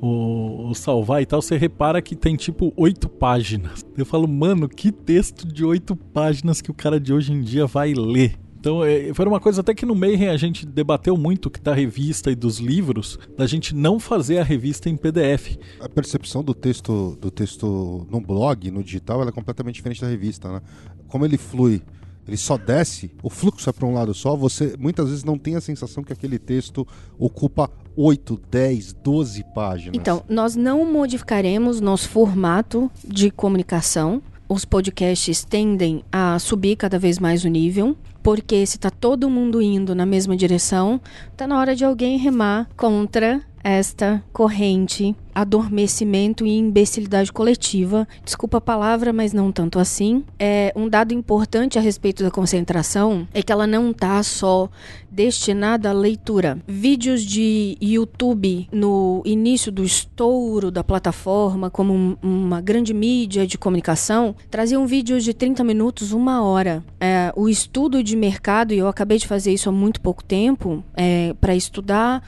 o, 0.00 0.72
salvar 0.74 1.20
e 1.22 1.26
tal, 1.26 1.42
você 1.42 1.56
repara 1.56 2.00
que 2.00 2.16
tem 2.16 2.36
tipo 2.36 2.72
oito 2.76 3.08
páginas. 3.08 3.84
Eu 3.96 4.06
falo, 4.06 4.26
mano, 4.26 4.68
que 4.68 4.90
texto 4.90 5.46
de 5.46 5.64
oito 5.64 5.94
páginas 5.94 6.62
que 6.62 6.70
o 6.70 6.74
cara 6.74 6.98
de 6.98 7.12
hoje 7.12 7.32
em 7.32 7.42
dia 7.42 7.66
vai 7.66 7.92
ler? 7.92 8.38
Então, 8.58 8.84
é, 8.84 9.12
foi 9.14 9.26
uma 9.26 9.40
coisa 9.40 9.62
até 9.62 9.72
que 9.72 9.86
no 9.86 9.94
Mayhem 9.94 10.28
a 10.28 10.36
gente 10.36 10.66
debateu 10.66 11.16
muito 11.16 11.48
que 11.48 11.58
da 11.58 11.72
revista 11.72 12.30
e 12.30 12.34
dos 12.34 12.58
livros, 12.58 13.18
da 13.36 13.46
gente 13.46 13.74
não 13.74 13.98
fazer 13.98 14.38
a 14.38 14.44
revista 14.44 14.90
em 14.90 14.98
PDF. 14.98 15.56
A 15.80 15.88
percepção 15.88 16.44
do 16.44 16.52
texto 16.52 17.16
do 17.18 17.30
texto 17.30 18.06
no 18.10 18.20
blog, 18.20 18.70
no 18.70 18.84
digital, 18.84 19.26
é 19.26 19.32
completamente 19.32 19.76
diferente 19.76 20.02
da 20.02 20.08
revista, 20.08 20.52
né? 20.52 20.60
Como 21.08 21.24
ele 21.24 21.38
flui 21.38 21.80
ele 22.26 22.36
só 22.36 22.56
desce, 22.56 23.10
o 23.22 23.30
fluxo 23.30 23.68
é 23.68 23.72
para 23.72 23.86
um 23.86 23.92
lado 23.92 24.14
só, 24.14 24.36
você 24.36 24.74
muitas 24.78 25.08
vezes 25.08 25.24
não 25.24 25.38
tem 25.38 25.56
a 25.56 25.60
sensação 25.60 26.02
que 26.04 26.12
aquele 26.12 26.38
texto 26.38 26.86
ocupa 27.18 27.70
8, 27.96 28.40
10, 28.50 28.92
12 28.94 29.44
páginas. 29.54 29.96
Então, 29.96 30.22
nós 30.28 30.54
não 30.54 30.90
modificaremos 30.90 31.80
nosso 31.80 32.08
formato 32.08 32.90
de 33.04 33.30
comunicação. 33.30 34.22
Os 34.48 34.64
podcasts 34.64 35.44
tendem 35.44 36.04
a 36.10 36.38
subir 36.38 36.76
cada 36.76 36.98
vez 36.98 37.18
mais 37.18 37.44
o 37.44 37.48
nível. 37.48 37.96
Porque 38.22 38.66
se 38.66 38.78
tá 38.78 38.90
todo 38.90 39.30
mundo 39.30 39.62
indo 39.62 39.94
na 39.94 40.04
mesma 40.04 40.36
direção, 40.36 41.00
tá 41.36 41.46
na 41.46 41.58
hora 41.58 41.74
de 41.74 41.84
alguém 41.84 42.18
remar 42.18 42.68
contra 42.76 43.40
esta 43.64 44.22
corrente, 44.32 45.14
adormecimento 45.40 46.46
e 46.46 46.56
imbecilidade 46.56 47.32
coletiva. 47.32 48.06
Desculpa 48.24 48.58
a 48.58 48.60
palavra, 48.60 49.12
mas 49.12 49.32
não 49.32 49.52
tanto 49.52 49.78
assim. 49.78 50.24
É 50.38 50.72
um 50.76 50.88
dado 50.88 51.12
importante 51.12 51.78
a 51.78 51.82
respeito 51.82 52.22
da 52.22 52.30
concentração 52.30 53.26
é 53.32 53.42
que 53.42 53.52
ela 53.52 53.66
não 53.66 53.92
tá 53.92 54.22
só 54.22 54.68
destinada 55.10 55.90
à 55.90 55.92
leitura. 55.92 56.58
Vídeos 56.66 57.22
de 57.22 57.76
YouTube 57.80 58.68
no 58.72 59.22
início 59.24 59.72
do 59.72 59.84
estouro 59.84 60.70
da 60.70 60.84
plataforma 60.84 61.68
como 61.70 61.92
um, 61.92 62.16
uma 62.22 62.60
grande 62.60 62.94
mídia 62.94 63.46
de 63.46 63.58
comunicação 63.58 64.34
traziam 64.50 64.86
vídeos 64.86 65.24
de 65.24 65.34
30 65.34 65.64
minutos, 65.64 66.12
uma 66.12 66.42
hora. 66.42 66.84
É, 67.00 67.32
o 67.34 67.48
estudo 67.48 68.02
de 68.02 68.16
mercado, 68.16 68.72
e 68.72 68.78
eu 68.78 68.88
acabei 68.88 69.18
de 69.18 69.26
fazer 69.26 69.52
isso 69.52 69.68
há 69.68 69.72
muito 69.72 70.00
pouco 70.00 70.22
tempo, 70.22 70.84
é, 70.96 71.34
para 71.40 71.54
estudar 71.54 72.22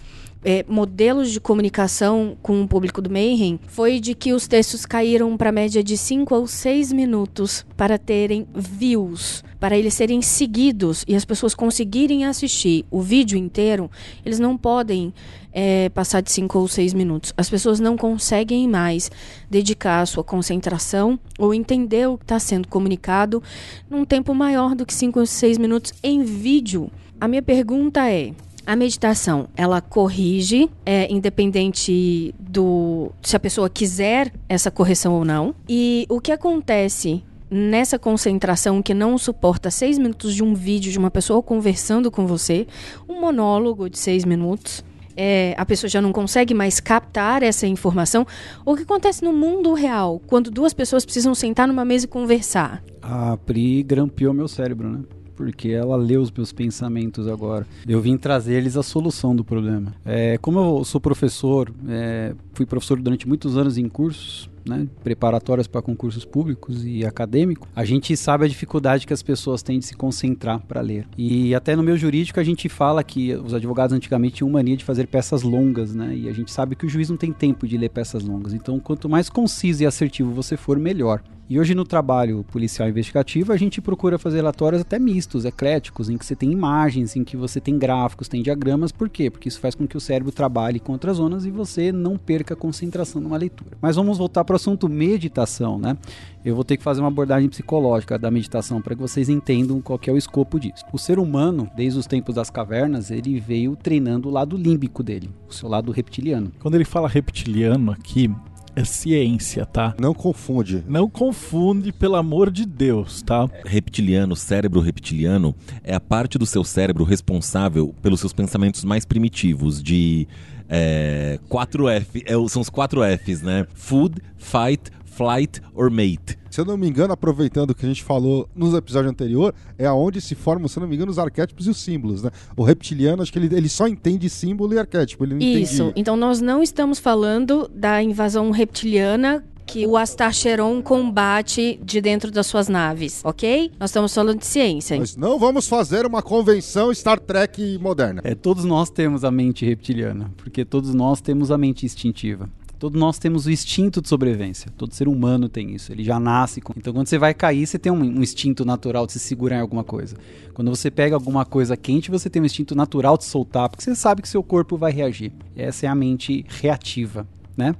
é, 0.44 0.64
modelos 0.68 1.30
de 1.30 1.40
comunicação 1.40 2.36
com 2.42 2.62
o 2.62 2.68
público 2.68 3.00
do 3.00 3.10
Mayhem 3.10 3.60
foi 3.66 4.00
de 4.00 4.14
que 4.14 4.32
os 4.32 4.48
textos 4.48 4.84
caíram 4.84 5.36
para 5.36 5.52
média 5.52 5.82
de 5.82 5.96
5 5.96 6.34
ou 6.34 6.46
6 6.46 6.92
minutos 6.92 7.64
para 7.76 7.98
terem 7.98 8.46
views, 8.54 9.44
para 9.60 9.78
eles 9.78 9.94
serem 9.94 10.20
seguidos 10.20 11.04
e 11.06 11.14
as 11.14 11.24
pessoas 11.24 11.54
conseguirem 11.54 12.24
assistir 12.24 12.84
o 12.90 13.00
vídeo 13.00 13.38
inteiro, 13.38 13.90
eles 14.24 14.38
não 14.38 14.56
podem 14.56 15.14
é, 15.52 15.88
passar 15.90 16.20
de 16.20 16.32
5 16.32 16.58
ou 16.58 16.66
6 16.66 16.94
minutos. 16.94 17.32
As 17.36 17.48
pessoas 17.48 17.78
não 17.78 17.96
conseguem 17.96 18.66
mais 18.68 19.10
dedicar 19.50 20.00
a 20.00 20.06
sua 20.06 20.24
concentração 20.24 21.18
ou 21.38 21.54
entender 21.54 22.08
o 22.08 22.18
que 22.18 22.24
está 22.24 22.38
sendo 22.38 22.66
comunicado 22.66 23.42
num 23.88 24.04
tempo 24.04 24.34
maior 24.34 24.74
do 24.74 24.86
que 24.86 24.94
5 24.94 25.20
ou 25.20 25.26
6 25.26 25.58
minutos 25.58 25.92
em 26.02 26.24
vídeo. 26.24 26.90
A 27.20 27.28
minha 27.28 27.42
pergunta 27.42 28.10
é: 28.10 28.32
a 28.66 28.76
meditação, 28.76 29.48
ela 29.56 29.80
corrige, 29.80 30.70
é 30.86 31.12
independente 31.12 32.34
do 32.38 33.10
se 33.22 33.34
a 33.34 33.40
pessoa 33.40 33.68
quiser 33.68 34.32
essa 34.48 34.70
correção 34.70 35.14
ou 35.14 35.24
não. 35.24 35.54
E 35.68 36.06
o 36.08 36.20
que 36.20 36.30
acontece 36.30 37.22
nessa 37.50 37.98
concentração 37.98 38.80
que 38.80 38.94
não 38.94 39.18
suporta 39.18 39.70
seis 39.70 39.98
minutos 39.98 40.34
de 40.34 40.42
um 40.42 40.54
vídeo 40.54 40.90
de 40.90 40.98
uma 40.98 41.10
pessoa 41.10 41.42
conversando 41.42 42.10
com 42.10 42.26
você, 42.26 42.66
um 43.08 43.20
monólogo 43.20 43.90
de 43.90 43.98
seis 43.98 44.24
minutos, 44.24 44.82
é, 45.16 45.54
a 45.58 45.66
pessoa 45.66 45.90
já 45.90 46.00
não 46.00 46.12
consegue 46.12 46.54
mais 46.54 46.80
captar 46.80 47.42
essa 47.42 47.66
informação. 47.66 48.26
O 48.64 48.74
que 48.74 48.82
acontece 48.82 49.22
no 49.22 49.32
mundo 49.32 49.74
real, 49.74 50.20
quando 50.26 50.50
duas 50.50 50.72
pessoas 50.72 51.04
precisam 51.04 51.34
sentar 51.34 51.68
numa 51.68 51.84
mesa 51.84 52.06
e 52.06 52.08
conversar? 52.08 52.82
A 53.02 53.36
Pri 53.36 53.82
grampeou 53.82 54.32
meu 54.32 54.48
cérebro, 54.48 54.88
né? 54.88 55.00
Porque 55.42 55.70
ela 55.70 55.96
lê 55.96 56.16
os 56.16 56.30
meus 56.30 56.52
pensamentos 56.52 57.26
agora. 57.26 57.66
Eu 57.86 58.00
vim 58.00 58.16
trazer 58.16 58.54
eles 58.54 58.76
a 58.76 58.82
solução 58.82 59.34
do 59.34 59.44
problema. 59.44 59.92
É, 60.04 60.38
como 60.38 60.58
eu 60.58 60.84
sou 60.84 61.00
professor, 61.00 61.72
é, 61.88 62.32
fui 62.54 62.64
professor 62.64 63.00
durante 63.00 63.26
muitos 63.26 63.56
anos 63.56 63.76
em 63.76 63.88
cursos, 63.88 64.48
né, 64.66 64.86
preparatórias 65.02 65.66
para 65.66 65.82
concursos 65.82 66.24
públicos 66.24 66.84
e 66.84 67.04
acadêmicos, 67.04 67.68
a 67.74 67.84
gente 67.84 68.16
sabe 68.16 68.44
a 68.44 68.48
dificuldade 68.48 69.06
que 69.06 69.12
as 69.12 69.22
pessoas 69.22 69.62
têm 69.62 69.78
de 69.78 69.86
se 69.86 69.94
concentrar 69.94 70.60
para 70.60 70.80
ler. 70.80 71.06
E 71.16 71.54
até 71.54 71.76
no 71.76 71.82
meu 71.82 71.96
jurídico 71.96 72.40
a 72.40 72.44
gente 72.44 72.68
fala 72.68 73.02
que 73.02 73.34
os 73.34 73.54
advogados 73.54 73.94
antigamente 73.94 74.36
tinham 74.36 74.50
mania 74.50 74.76
de 74.76 74.84
fazer 74.84 75.06
peças 75.06 75.42
longas, 75.42 75.94
né? 75.94 76.14
E 76.14 76.28
a 76.28 76.32
gente 76.32 76.50
sabe 76.50 76.76
que 76.76 76.86
o 76.86 76.88
juiz 76.88 77.08
não 77.08 77.16
tem 77.16 77.32
tempo 77.32 77.66
de 77.66 77.76
ler 77.76 77.90
peças 77.90 78.22
longas. 78.22 78.52
Então, 78.52 78.78
quanto 78.78 79.08
mais 79.08 79.28
conciso 79.28 79.82
e 79.82 79.86
assertivo 79.86 80.32
você 80.32 80.56
for, 80.56 80.78
melhor. 80.78 81.22
E 81.52 81.60
hoje 81.60 81.74
no 81.74 81.84
trabalho 81.84 82.44
policial 82.44 82.88
investigativo 82.88 83.52
a 83.52 83.58
gente 83.58 83.78
procura 83.78 84.18
fazer 84.18 84.36
relatórios 84.36 84.80
até 84.80 84.98
mistos, 84.98 85.44
ecléticos, 85.44 86.08
em 86.08 86.16
que 86.16 86.24
você 86.24 86.34
tem 86.34 86.50
imagens, 86.50 87.14
em 87.14 87.22
que 87.22 87.36
você 87.36 87.60
tem 87.60 87.78
gráficos, 87.78 88.26
tem 88.26 88.42
diagramas. 88.42 88.90
Por 88.90 89.10
quê? 89.10 89.30
Porque 89.30 89.48
isso 89.48 89.60
faz 89.60 89.74
com 89.74 89.86
que 89.86 89.94
o 89.94 90.00
cérebro 90.00 90.32
trabalhe 90.32 90.80
com 90.80 90.92
outras 90.92 91.18
zonas 91.18 91.44
e 91.44 91.50
você 91.50 91.92
não 91.92 92.16
perca 92.16 92.54
a 92.54 92.56
concentração 92.56 93.20
numa 93.20 93.36
leitura. 93.36 93.76
Mas 93.82 93.96
vamos 93.96 94.16
voltar 94.16 94.44
para 94.44 94.51
o 94.52 94.56
assunto 94.56 94.88
meditação, 94.88 95.78
né? 95.78 95.96
Eu 96.44 96.54
vou 96.54 96.64
ter 96.64 96.76
que 96.76 96.82
fazer 96.82 97.00
uma 97.00 97.08
abordagem 97.08 97.48
psicológica 97.48 98.18
da 98.18 98.30
meditação 98.30 98.82
para 98.82 98.94
que 98.94 99.00
vocês 99.00 99.28
entendam 99.28 99.80
qual 99.80 100.00
é 100.06 100.10
o 100.10 100.16
escopo 100.16 100.58
disso. 100.58 100.84
O 100.92 100.98
ser 100.98 101.18
humano, 101.18 101.70
desde 101.76 101.98
os 101.98 102.06
tempos 102.06 102.34
das 102.34 102.50
cavernas, 102.50 103.10
ele 103.10 103.38
veio 103.38 103.76
treinando 103.76 104.28
o 104.28 104.32
lado 104.32 104.56
límbico 104.56 105.02
dele, 105.02 105.30
o 105.48 105.52
seu 105.52 105.68
lado 105.68 105.92
reptiliano. 105.92 106.50
Quando 106.58 106.74
ele 106.74 106.84
fala 106.84 107.08
reptiliano 107.08 107.92
aqui, 107.92 108.28
é 108.74 108.84
ciência, 108.84 109.66
tá? 109.66 109.94
Não 110.00 110.14
confunde. 110.14 110.82
Não 110.88 111.08
confunde, 111.08 111.92
pelo 111.92 112.16
amor 112.16 112.50
de 112.50 112.64
Deus, 112.64 113.20
tá? 113.20 113.46
Reptiliano, 113.66 114.34
cérebro 114.34 114.80
reptiliano, 114.80 115.54
é 115.84 115.94
a 115.94 116.00
parte 116.00 116.38
do 116.38 116.46
seu 116.46 116.64
cérebro 116.64 117.04
responsável 117.04 117.94
pelos 118.00 118.20
seus 118.20 118.32
pensamentos 118.32 118.82
mais 118.82 119.04
primitivos, 119.04 119.82
de 119.82 120.26
é, 120.74 121.38
4F, 121.50 122.22
é, 122.24 122.48
são 122.48 122.62
os 122.62 122.70
4 122.70 123.02
Fs, 123.18 123.42
né? 123.42 123.66
Food, 123.74 124.22
fight, 124.38 124.90
flight 125.04 125.60
or 125.74 125.90
mate. 125.90 126.38
Se 126.50 126.60
eu 126.60 126.64
não 126.64 126.76
me 126.76 126.88
engano, 126.88 127.12
aproveitando 127.12 127.70
o 127.70 127.74
que 127.74 127.84
a 127.84 127.88
gente 127.88 128.02
falou 128.02 128.48
nos 128.54 128.74
episódios 128.74 129.10
anterior, 129.10 129.54
é 129.78 129.86
aonde 129.86 130.20
se 130.20 130.34
formam, 130.34 130.68
se 130.68 130.78
eu 130.78 130.80
não 130.80 130.88
me 130.88 130.96
engano, 130.96 131.10
os 131.10 131.18
arquétipos 131.18 131.66
e 131.66 131.70
os 131.70 131.76
símbolos, 131.76 132.22
né? 132.22 132.30
O 132.56 132.62
reptiliano, 132.62 133.22
acho 133.22 133.30
que 133.30 133.38
ele, 133.38 133.54
ele 133.54 133.68
só 133.68 133.86
entende 133.86 134.28
símbolo 134.30 134.72
e 134.74 134.78
arquétipo. 134.78 135.24
Ele 135.24 135.34
não 135.34 135.40
Isso. 135.40 135.82
Entende... 135.82 136.00
Então 136.00 136.16
nós 136.16 136.40
não 136.40 136.62
estamos 136.62 136.98
falando 136.98 137.70
da 137.74 138.02
invasão 138.02 138.50
reptiliana 138.50 139.44
que 139.66 139.86
o 139.86 139.96
Astacheron 139.96 140.82
combate 140.82 141.80
de 141.82 142.00
dentro 142.00 142.30
das 142.30 142.46
suas 142.46 142.68
naves, 142.68 143.20
ok? 143.24 143.70
Nós 143.78 143.90
estamos 143.90 144.14
falando 144.14 144.38
de 144.38 144.46
ciência. 144.46 144.98
Nós 144.98 145.16
não 145.16 145.38
vamos 145.38 145.66
fazer 145.66 146.06
uma 146.06 146.22
convenção 146.22 146.92
Star 146.92 147.18
Trek 147.18 147.78
moderna. 147.78 148.20
É, 148.24 148.34
todos 148.34 148.64
nós 148.64 148.90
temos 148.90 149.24
a 149.24 149.30
mente 149.30 149.64
reptiliana, 149.64 150.32
porque 150.36 150.64
todos 150.64 150.94
nós 150.94 151.20
temos 151.20 151.50
a 151.50 151.58
mente 151.58 151.86
instintiva. 151.86 152.48
Todos 152.82 153.00
nós 153.00 153.16
temos 153.16 153.46
o 153.46 153.50
instinto 153.52 154.02
de 154.02 154.08
sobrevivência. 154.08 154.68
Todo 154.76 154.92
ser 154.92 155.06
humano 155.06 155.48
tem 155.48 155.72
isso. 155.72 155.92
Ele 155.92 156.02
já 156.02 156.18
nasce 156.18 156.60
com. 156.60 156.72
Então, 156.76 156.92
quando 156.92 157.06
você 157.06 157.16
vai 157.16 157.32
cair, 157.32 157.64
você 157.64 157.78
tem 157.78 157.92
um, 157.92 158.02
um, 158.02 158.20
instinto 158.20 158.64
natural 158.64 159.06
de 159.06 159.12
se 159.12 159.20
segurar 159.20 159.58
em 159.58 159.60
alguma 159.60 159.84
coisa. 159.84 160.16
Quando 160.52 160.68
você 160.68 160.90
pega 160.90 161.14
alguma 161.14 161.44
coisa 161.44 161.76
quente, 161.76 162.10
você 162.10 162.28
tem 162.28 162.42
um 162.42 162.44
instinto 162.44 162.74
natural 162.74 163.16
de 163.16 163.24
soltar, 163.24 163.68
porque 163.68 163.84
você 163.84 163.94
sabe 163.94 164.20
que 164.20 164.28
seu 164.28 164.42
corpo 164.42 164.76
vai 164.76 164.90
reagir. 164.90 165.32
Essa 165.54 165.86
é 165.86 165.88
a 165.88 165.94
mente 165.94 166.44
reativa, 166.48 167.24
né? 167.56 167.76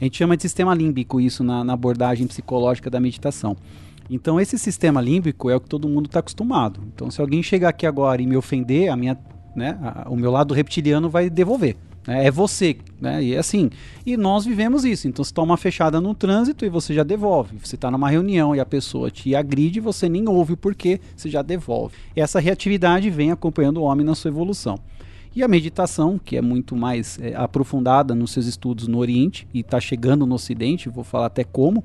A 0.00 0.04
gente 0.04 0.16
chama 0.16 0.36
de 0.36 0.42
sistema 0.42 0.74
límbico 0.74 1.20
isso 1.20 1.42
na, 1.42 1.64
na 1.64 1.72
abordagem 1.72 2.26
psicológica 2.26 2.88
da 2.88 3.00
meditação. 3.00 3.56
Então, 4.10 4.40
esse 4.40 4.58
sistema 4.58 5.00
límbico 5.00 5.50
é 5.50 5.56
o 5.56 5.60
que 5.60 5.68
todo 5.68 5.88
mundo 5.88 6.06
está 6.06 6.20
acostumado. 6.20 6.80
Então, 6.94 7.10
se 7.10 7.20
alguém 7.20 7.42
chegar 7.42 7.68
aqui 7.70 7.86
agora 7.86 8.22
e 8.22 8.26
me 8.26 8.36
ofender, 8.36 8.90
a 8.90 8.96
minha, 8.96 9.18
né, 9.54 9.78
a, 9.82 10.08
o 10.08 10.16
meu 10.16 10.30
lado 10.30 10.54
reptiliano 10.54 11.10
vai 11.10 11.28
devolver. 11.28 11.76
Né? 12.06 12.26
É 12.26 12.30
você, 12.30 12.78
né? 12.98 13.22
E 13.22 13.34
é 13.34 13.38
assim. 13.38 13.70
E 14.06 14.16
nós 14.16 14.46
vivemos 14.46 14.84
isso. 14.84 15.06
Então, 15.06 15.22
você 15.22 15.34
toma 15.34 15.50
uma 15.50 15.56
fechada 15.58 16.00
no 16.00 16.14
trânsito 16.14 16.64
e 16.64 16.70
você 16.70 16.94
já 16.94 17.02
devolve. 17.02 17.58
Você 17.62 17.74
está 17.74 17.90
numa 17.90 18.08
reunião 18.08 18.56
e 18.56 18.60
a 18.60 18.66
pessoa 18.66 19.10
te 19.10 19.34
agride, 19.34 19.78
você 19.78 20.08
nem 20.08 20.26
ouve 20.26 20.54
o 20.54 20.56
porquê, 20.56 21.00
você 21.14 21.28
já 21.28 21.42
devolve. 21.42 21.96
Essa 22.16 22.40
reatividade 22.40 23.10
vem 23.10 23.30
acompanhando 23.30 23.78
o 23.78 23.82
homem 23.82 24.06
na 24.06 24.14
sua 24.14 24.30
evolução. 24.30 24.78
E 25.38 25.42
a 25.44 25.46
meditação, 25.46 26.18
que 26.18 26.36
é 26.36 26.42
muito 26.42 26.74
mais 26.74 27.16
é, 27.20 27.32
aprofundada 27.36 28.12
nos 28.12 28.32
seus 28.32 28.46
estudos 28.46 28.88
no 28.88 28.98
Oriente 28.98 29.46
e 29.54 29.60
está 29.60 29.78
chegando 29.78 30.26
no 30.26 30.34
Ocidente, 30.34 30.88
vou 30.88 31.04
falar 31.04 31.26
até 31.26 31.44
como, 31.44 31.84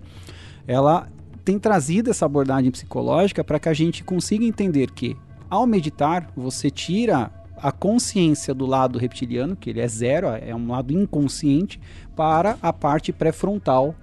ela 0.65 1.07
tem 1.45 1.59
trazido 1.59 2.09
essa 2.09 2.25
abordagem 2.25 2.71
psicológica 2.71 3.43
para 3.43 3.59
que 3.59 3.69
a 3.69 3.73
gente 3.75 4.03
consiga 4.03 4.43
entender 4.43 4.89
que, 4.89 5.15
ao 5.51 5.67
meditar, 5.67 6.31
você 6.35 6.71
tira 6.71 7.31
a 7.55 7.71
consciência 7.71 8.55
do 8.55 8.65
lado 8.65 8.97
reptiliano, 8.97 9.55
que 9.55 9.69
ele 9.69 9.81
é 9.81 9.87
zero, 9.87 10.29
é 10.29 10.55
um 10.55 10.71
lado 10.71 10.91
inconsciente, 10.91 11.79
para 12.15 12.57
a 12.59 12.73
parte 12.73 13.13
pré-frontal 13.13 13.93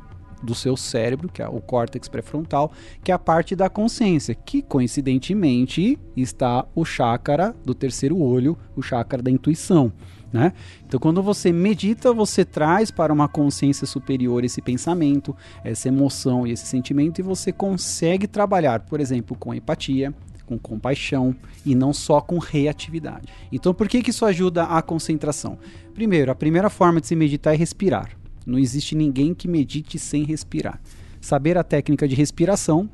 do 0.42 0.54
seu 0.54 0.76
cérebro, 0.76 1.28
que 1.28 1.42
é 1.42 1.48
o 1.48 1.60
córtex 1.60 2.08
pré-frontal, 2.08 2.72
que 3.02 3.10
é 3.10 3.14
a 3.14 3.18
parte 3.18 3.54
da 3.54 3.68
consciência, 3.68 4.34
que 4.34 4.62
coincidentemente 4.62 5.98
está 6.16 6.66
o 6.74 6.84
chácara 6.84 7.54
do 7.64 7.74
terceiro 7.74 8.18
olho, 8.18 8.56
o 8.76 8.82
chácara 8.82 9.22
da 9.22 9.30
intuição. 9.30 9.92
Né? 10.32 10.52
Então, 10.86 11.00
quando 11.00 11.22
você 11.22 11.52
medita, 11.52 12.12
você 12.12 12.44
traz 12.44 12.90
para 12.90 13.12
uma 13.12 13.28
consciência 13.28 13.86
superior 13.86 14.44
esse 14.44 14.62
pensamento, 14.62 15.36
essa 15.64 15.88
emoção 15.88 16.46
e 16.46 16.52
esse 16.52 16.66
sentimento, 16.66 17.18
e 17.18 17.22
você 17.22 17.52
consegue 17.52 18.28
trabalhar, 18.28 18.80
por 18.80 19.00
exemplo, 19.00 19.36
com 19.36 19.52
empatia, 19.52 20.14
com 20.46 20.58
compaixão 20.58 21.34
e 21.64 21.74
não 21.74 21.92
só 21.92 22.20
com 22.20 22.38
reatividade. 22.38 23.26
Então, 23.52 23.74
por 23.74 23.88
que, 23.88 24.02
que 24.02 24.10
isso 24.10 24.24
ajuda 24.24 24.64
a 24.64 24.82
concentração? 24.82 25.58
Primeiro, 25.94 26.30
a 26.30 26.34
primeira 26.34 26.70
forma 26.70 27.00
de 27.00 27.06
se 27.06 27.16
meditar 27.16 27.54
é 27.54 27.56
respirar. 27.56 28.19
Não 28.50 28.58
existe 28.58 28.96
ninguém 28.96 29.32
que 29.32 29.46
medite 29.46 29.96
sem 29.96 30.24
respirar. 30.24 30.80
Saber 31.20 31.56
a 31.56 31.62
técnica 31.62 32.08
de 32.08 32.16
respiração 32.16 32.90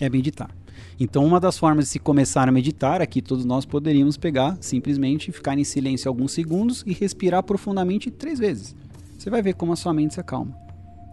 é 0.00 0.08
meditar. 0.08 0.50
Então, 0.98 1.24
uma 1.24 1.38
das 1.38 1.58
formas 1.58 1.84
de 1.84 1.90
se 1.90 1.98
começar 1.98 2.48
a 2.48 2.52
meditar, 2.52 3.02
aqui 3.02 3.20
todos 3.20 3.44
nós 3.44 3.66
poderíamos 3.66 4.16
pegar, 4.16 4.56
simplesmente 4.60 5.32
ficar 5.32 5.58
em 5.58 5.64
silêncio 5.64 6.08
alguns 6.08 6.32
segundos 6.32 6.82
e 6.86 6.94
respirar 6.94 7.42
profundamente 7.42 8.10
três 8.10 8.38
vezes. 8.38 8.74
Você 9.18 9.28
vai 9.28 9.42
ver 9.42 9.54
como 9.54 9.72
a 9.72 9.76
sua 9.76 9.92
mente 9.92 10.14
se 10.14 10.20
acalma 10.20 10.56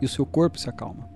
e 0.02 0.06
o 0.06 0.10
seu 0.10 0.26
corpo 0.26 0.58
se 0.58 0.70
acalma. 0.70 1.10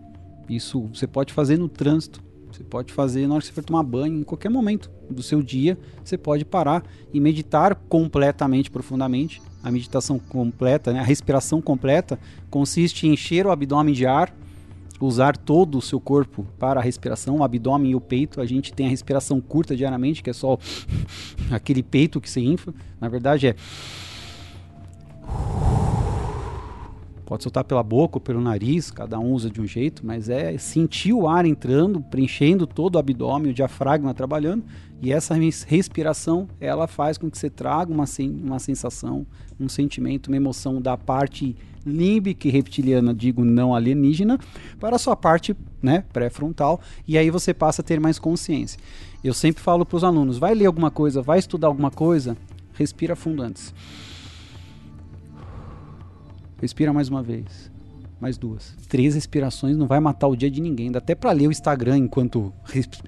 Isso 0.50 0.90
você 0.94 1.08
pode 1.08 1.32
fazer 1.34 1.58
no 1.58 1.70
trânsito, 1.70 2.22
você 2.52 2.64
pode 2.66 2.92
fazer 2.92 3.28
na 3.28 3.36
hora 3.36 3.42
que 3.42 3.48
você 3.48 3.54
for 3.54 3.64
tomar 3.64 3.84
banho, 3.84 4.20
em 4.20 4.24
qualquer 4.24 4.50
momento 4.50 4.92
do 5.10 5.24
seu 5.24 5.42
dia, 5.42 5.78
você 6.04 6.18
pode 6.18 6.44
parar 6.44 6.84
e 7.14 7.20
meditar 7.22 7.76
completamente, 7.76 8.70
profundamente. 8.70 9.42
A 9.63 9.71
meditação 9.71 10.17
completa, 10.17 10.91
né, 10.91 11.00
a 11.00 11.04
respiração 11.04 11.62
completa, 11.62 12.19
consiste 12.50 13.08
em 13.08 13.13
encher 13.13 13.45
o 13.45 13.52
abdômen 13.52 13.93
de 13.93 14.06
ar, 14.06 14.34
usar 15.00 15.36
todo 15.36 15.78
o 15.78 15.82
seu 15.82 16.00
corpo 16.00 16.45
para 16.60 16.80
a 16.80 16.84
respiração, 16.84 17.38
o 17.38 17.43
abdômen 17.43 17.91
e 17.91 17.95
o 17.95 18.02
peito. 18.02 18.39
A 18.41 18.45
gente 18.45 18.74
tem 18.74 18.88
a 18.88 18.89
respiração 18.89 19.41
curta 19.41 19.76
diariamente, 19.76 20.21
que 20.21 20.30
é 20.30 20.34
só 20.34 20.58
aquele 21.52 21.84
peito 21.84 22.21
que 22.21 22.30
se 22.30 22.39
infla. 22.41 22.74
Na 23.00 23.10
verdade 23.10 23.47
é 23.47 23.56
Pode 27.32 27.44
soltar 27.44 27.63
pela 27.63 27.82
boca 27.82 28.17
ou 28.17 28.22
pelo 28.22 28.41
nariz, 28.41 28.91
cada 28.91 29.17
um 29.17 29.32
usa 29.32 29.50
de 29.50 29.62
um 29.62 29.65
jeito, 29.65 30.06
mas 30.06 30.28
é 30.28 30.58
sentir 30.58 31.13
o 31.13 31.30
ar 31.30 31.46
entrando, 31.46 32.02
preenchendo 32.02 32.67
todo 32.67 32.96
o 32.96 33.00
abdômen, 33.00 33.52
o 33.52 33.54
diafragma 33.54 34.13
trabalhando, 34.13 34.65
e 35.02 35.13
essa 35.13 35.34
respiração, 35.65 36.50
ela 36.60 36.88
faz 36.88 37.17
com 37.17 37.32
que 37.32 37.38
você 37.38 37.50
traga 37.50 37.89
uma, 37.89 38.04
uma 38.44 38.60
sensação, 38.60 39.26
um 39.58 39.70
sentimento, 39.70 40.28
uma 40.28 40.36
emoção 40.36 40.82
da 40.82 40.98
parte 40.98 41.56
límbica 41.86 42.50
e 42.50 42.52
reptiliana, 42.52 43.13
digo 43.13 43.46
não 43.46 43.74
alienígena, 43.74 44.38
para 44.78 44.98
a 44.98 45.00
sua 45.00 45.15
parte 45.15 45.56
né, 45.82 46.04
pré-frontal, 46.12 46.82
e 47.08 47.17
aí 47.17 47.30
você 47.30 47.54
passa 47.54 47.82
a 47.82 47.86
ter 47.86 47.98
mais 47.98 48.20
consciência. 48.20 48.78
Eu 49.24 49.34
sempre 49.34 49.63
falo 49.63 49.86
para 49.86 49.96
os 49.96 50.04
alunos, 50.04 50.38
vai 50.38 50.54
ler 50.54 50.65
alguma 50.65 50.91
coisa, 50.91 51.22
vai 51.22 51.39
estudar 51.39 51.67
alguma 51.67 51.91
coisa, 51.91 52.36
respira 52.74 53.15
fundo 53.15 53.41
antes. 53.41 53.74
Respira 56.62 56.93
mais 56.93 57.10
uma 57.10 57.24
vez. 57.24 57.71
Mais 58.19 58.38
duas. 58.38 58.76
Três 58.88 59.15
respirações 59.15 59.76
não 59.76 59.88
vai 59.88 60.00
matar 60.00 60.28
o 60.28 60.36
dia 60.36 60.52
de 60.52 60.62
ninguém. 60.62 60.91
Dá 60.91 61.00
até 61.00 61.15
para 61.15 61.32
ler 61.32 61.47
o 61.47 61.52
Instagram 61.52 61.97
enquanto 61.97 62.54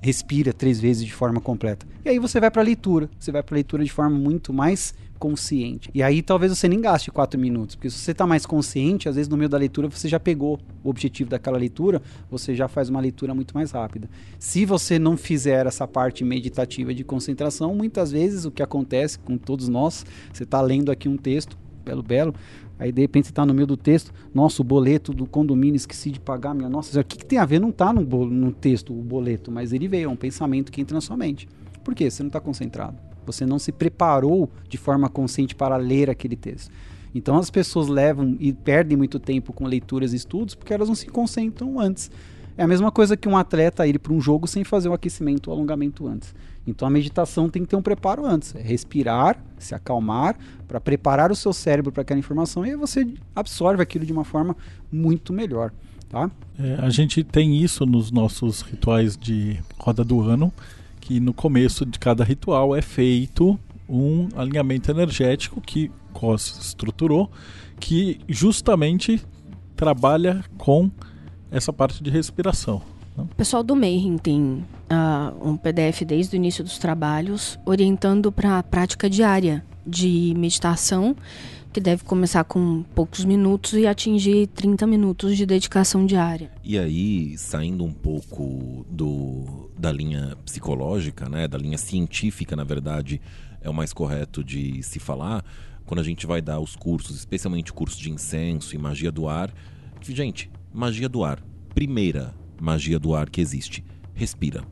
respira 0.01 0.51
três 0.51 0.79
vezes 0.79 1.05
de 1.05 1.13
forma 1.13 1.39
completa. 1.39 1.85
E 2.03 2.09
aí 2.09 2.17
você 2.17 2.39
vai 2.39 2.49
para 2.49 2.63
leitura. 2.63 3.07
Você 3.19 3.31
vai 3.31 3.43
para 3.43 3.53
leitura 3.53 3.83
de 3.83 3.91
forma 3.91 4.17
muito 4.17 4.51
mais 4.51 4.95
consciente. 5.19 5.89
E 5.93 6.01
aí 6.01 6.23
talvez 6.23 6.51
você 6.51 6.67
nem 6.67 6.81
gaste 6.81 7.11
quatro 7.11 7.39
minutos, 7.39 7.75
porque 7.75 7.89
se 7.89 7.97
você 7.97 8.11
está 8.11 8.27
mais 8.27 8.45
consciente, 8.45 9.07
às 9.07 9.15
vezes 9.15 9.29
no 9.29 9.37
meio 9.37 9.47
da 9.47 9.57
leitura 9.57 9.87
você 9.87 10.09
já 10.09 10.19
pegou 10.19 10.59
o 10.83 10.89
objetivo 10.89 11.29
daquela 11.29 11.57
leitura, 11.57 12.01
você 12.29 12.53
já 12.53 12.67
faz 12.67 12.89
uma 12.89 12.99
leitura 12.99 13.33
muito 13.33 13.53
mais 13.53 13.71
rápida. 13.71 14.09
Se 14.37 14.65
você 14.65 14.99
não 14.99 15.15
fizer 15.15 15.65
essa 15.65 15.87
parte 15.87 16.25
meditativa 16.25 16.93
de 16.93 17.05
concentração, 17.05 17.73
muitas 17.73 18.11
vezes 18.11 18.43
o 18.43 18.51
que 18.51 18.61
acontece 18.61 19.17
com 19.17 19.37
todos 19.37 19.69
nós, 19.69 20.05
você 20.33 20.43
está 20.43 20.59
lendo 20.59 20.91
aqui 20.91 21.07
um 21.07 21.15
texto, 21.15 21.57
belo, 21.83 22.01
belo, 22.03 22.35
Aí 22.79 22.91
de 22.91 23.01
repente 23.01 23.25
está 23.25 23.45
no 23.45 23.53
meio 23.53 23.67
do 23.67 23.77
texto, 23.77 24.13
nossa, 24.33 24.61
o 24.61 24.65
boleto 24.65 25.13
do 25.13 25.25
condomínio 25.25 25.75
esqueci 25.75 26.09
de 26.09 26.19
pagar, 26.19 26.53
minha 26.53 26.69
nossa, 26.69 26.99
o 26.99 27.03
que, 27.03 27.17
que 27.17 27.25
tem 27.25 27.37
a 27.37 27.45
ver? 27.45 27.59
Não 27.59 27.69
está 27.69 27.93
no, 27.93 28.01
no 28.25 28.51
texto 28.51 28.91
o 28.91 29.01
boleto, 29.01 29.51
mas 29.51 29.71
ele 29.71 29.87
veio, 29.87 30.05
é 30.05 30.09
um 30.09 30.15
pensamento 30.15 30.71
que 30.71 30.81
entra 30.81 30.95
na 30.95 31.01
sua 31.01 31.15
mente. 31.15 31.47
Por 31.83 31.93
quê? 31.93 32.09
Você 32.09 32.23
não 32.23 32.27
está 32.27 32.39
concentrado. 32.39 32.97
Você 33.25 33.45
não 33.45 33.59
se 33.59 33.71
preparou 33.71 34.49
de 34.67 34.77
forma 34.77 35.07
consciente 35.07 35.55
para 35.55 35.77
ler 35.77 36.09
aquele 36.09 36.35
texto. 36.35 36.71
Então 37.15 37.37
as 37.37 37.49
pessoas 37.49 37.87
levam 37.87 38.35
e 38.39 38.51
perdem 38.51 38.97
muito 38.97 39.19
tempo 39.19 39.53
com 39.53 39.65
leituras 39.65 40.13
e 40.13 40.15
estudos 40.15 40.55
porque 40.55 40.73
elas 40.73 40.87
não 40.87 40.95
se 40.95 41.07
concentram 41.07 41.79
antes. 41.79 42.09
É 42.57 42.63
a 42.63 42.67
mesma 42.67 42.91
coisa 42.91 43.17
que 43.17 43.27
um 43.27 43.37
atleta 43.37 43.85
ir 43.87 43.99
para 43.99 44.13
um 44.13 44.21
jogo 44.21 44.47
sem 44.47 44.63
fazer 44.63 44.89
o 44.89 44.93
aquecimento 44.93 45.49
ou 45.49 45.55
alongamento 45.55 46.07
antes. 46.07 46.33
Então 46.65 46.87
a 46.87 46.91
meditação 46.91 47.49
tem 47.49 47.63
que 47.63 47.69
ter 47.69 47.75
um 47.75 47.81
preparo 47.81 48.25
antes, 48.25 48.55
é 48.55 48.61
respirar, 48.61 49.37
se 49.57 49.75
acalmar, 49.75 50.37
para 50.67 50.79
preparar 50.79 51.31
o 51.31 51.35
seu 51.35 51.51
cérebro 51.51 51.91
para 51.91 52.01
aquela 52.01 52.19
informação 52.19 52.65
e 52.65 52.71
aí 52.71 52.75
você 52.75 53.07
absorve 53.35 53.81
aquilo 53.83 54.05
de 54.05 54.13
uma 54.13 54.23
forma 54.23 54.55
muito 54.91 55.33
melhor. 55.33 55.71
Tá? 56.09 56.29
É, 56.59 56.75
a 56.75 56.89
gente 56.89 57.23
tem 57.23 57.57
isso 57.61 57.85
nos 57.85 58.11
nossos 58.11 58.61
rituais 58.61 59.17
de 59.17 59.59
roda 59.79 60.03
do 60.03 60.21
ano, 60.21 60.53
que 61.01 61.19
no 61.19 61.33
começo 61.33 61.85
de 61.85 61.99
cada 61.99 62.23
ritual 62.23 62.75
é 62.75 62.81
feito 62.81 63.59
um 63.89 64.29
alinhamento 64.35 64.89
energético 64.89 65.59
que 65.59 65.91
Cos 66.13 66.59
estruturou, 66.59 67.29
que 67.79 68.19
justamente 68.29 69.21
trabalha 69.75 70.43
com 70.57 70.89
essa 71.51 71.73
parte 71.73 72.01
de 72.01 72.09
respiração. 72.09 72.81
O 73.17 73.25
pessoal 73.35 73.63
do 73.63 73.75
Mayhem 73.75 74.17
tem 74.17 74.63
uh, 74.91 75.49
um 75.49 75.57
PDF 75.57 76.03
desde 76.05 76.35
o 76.35 76.37
início 76.37 76.63
dos 76.63 76.77
trabalhos 76.77 77.59
orientando 77.65 78.31
para 78.31 78.59
a 78.59 78.63
prática 78.63 79.09
diária 79.09 79.63
de 79.85 80.33
meditação, 80.37 81.15
que 81.71 81.81
deve 81.81 82.03
começar 82.03 82.43
com 82.43 82.83
poucos 82.95 83.25
minutos 83.25 83.73
e 83.73 83.87
atingir 83.87 84.47
30 84.47 84.85
minutos 84.85 85.35
de 85.35 85.45
dedicação 85.45 86.05
diária. 86.05 86.51
E 86.63 86.77
aí, 86.77 87.37
saindo 87.37 87.83
um 87.83 87.91
pouco 87.91 88.85
do, 88.89 89.71
da 89.77 89.91
linha 89.91 90.37
psicológica, 90.45 91.27
né, 91.27 91.47
da 91.47 91.57
linha 91.57 91.77
científica, 91.77 92.55
na 92.55 92.63
verdade, 92.63 93.19
é 93.59 93.69
o 93.69 93.73
mais 93.73 93.91
correto 93.91 94.43
de 94.43 94.83
se 94.83 94.99
falar, 94.99 95.43
quando 95.85 95.99
a 95.99 96.03
gente 96.03 96.27
vai 96.27 96.41
dar 96.41 96.59
os 96.59 96.75
cursos, 96.75 97.17
especialmente 97.17 97.71
o 97.71 97.73
curso 97.73 97.99
de 97.99 98.11
incenso 98.11 98.75
e 98.75 98.77
magia 98.77 99.11
do 99.11 99.27
ar, 99.27 99.51
gente, 100.01 100.49
magia 100.71 101.09
do 101.09 101.23
ar, 101.23 101.43
primeira 101.73 102.33
magia 102.61 102.99
do 102.99 103.15
ar 103.15 103.29
que 103.29 103.41
existe. 103.41 103.83
Respira. 104.13 104.63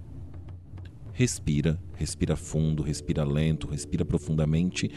Respira, 1.13 1.79
respira 1.95 2.35
fundo, 2.35 2.81
respira 2.81 3.23
lento, 3.23 3.67
respira 3.67 4.05
profundamente. 4.05 4.89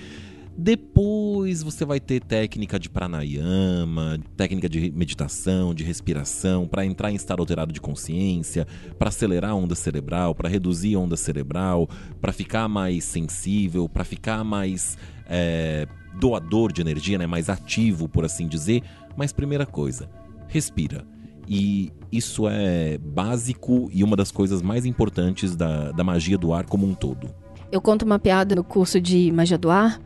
Depois 0.56 1.64
você 1.64 1.84
vai 1.84 1.98
ter 1.98 2.20
técnica 2.20 2.78
de 2.78 2.88
pranayama, 2.88 4.20
técnica 4.36 4.68
de 4.68 4.92
meditação, 4.92 5.74
de 5.74 5.82
respiração, 5.82 6.68
para 6.68 6.86
entrar 6.86 7.10
em 7.10 7.16
estado 7.16 7.40
alterado 7.40 7.72
de 7.72 7.80
consciência, 7.80 8.64
para 8.96 9.08
acelerar 9.08 9.50
a 9.50 9.54
onda 9.54 9.74
cerebral, 9.74 10.32
para 10.32 10.48
reduzir 10.48 10.94
a 10.94 11.00
onda 11.00 11.16
cerebral, 11.16 11.88
para 12.20 12.32
ficar 12.32 12.68
mais 12.68 13.02
sensível, 13.04 13.88
para 13.88 14.04
ficar 14.04 14.44
mais 14.44 14.96
é, 15.26 15.88
doador 16.20 16.72
de 16.72 16.80
energia, 16.80 17.18
né? 17.18 17.26
mais 17.26 17.48
ativo, 17.48 18.08
por 18.08 18.24
assim 18.24 18.46
dizer. 18.46 18.82
Mas 19.16 19.32
primeira 19.32 19.66
coisa, 19.66 20.08
respira. 20.46 21.13
E 21.48 21.92
isso 22.10 22.48
é 22.48 22.98
básico 22.98 23.90
e 23.92 24.02
uma 24.02 24.16
das 24.16 24.30
coisas 24.30 24.62
mais 24.62 24.86
importantes 24.86 25.56
da, 25.56 25.92
da 25.92 26.04
magia 26.04 26.38
do 26.38 26.52
ar 26.52 26.64
como 26.64 26.86
um 26.86 26.94
todo. 26.94 27.28
Eu 27.70 27.80
conto 27.80 28.04
uma 28.04 28.18
piada 28.18 28.54
no 28.54 28.64
curso 28.64 29.00
de 29.00 29.32
magia 29.32 29.58
do 29.58 29.70
ar 29.70 30.00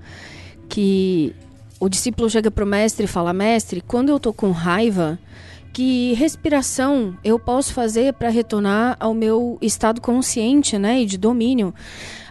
que 0.68 1.35
o 1.81 1.88
discípulo 1.88 2.29
chega 2.29 2.51
pro 2.51 2.66
mestre 2.66 3.05
e 3.05 3.09
fala: 3.09 3.33
Mestre, 3.33 3.81
quando 3.81 4.09
eu 4.09 4.18
tô 4.18 4.33
com 4.33 4.51
raiva, 4.51 5.18
que 5.72 6.12
respiração 6.14 7.16
eu 7.22 7.38
posso 7.38 7.72
fazer 7.72 8.12
para 8.14 8.31
retornar 8.31 8.96
ao 8.98 9.14
meu 9.14 9.59
estado 9.62 10.01
consciente, 10.01 10.79
né, 10.79 11.03
e 11.03 11.07
de 11.07 11.16
domínio? 11.16 11.74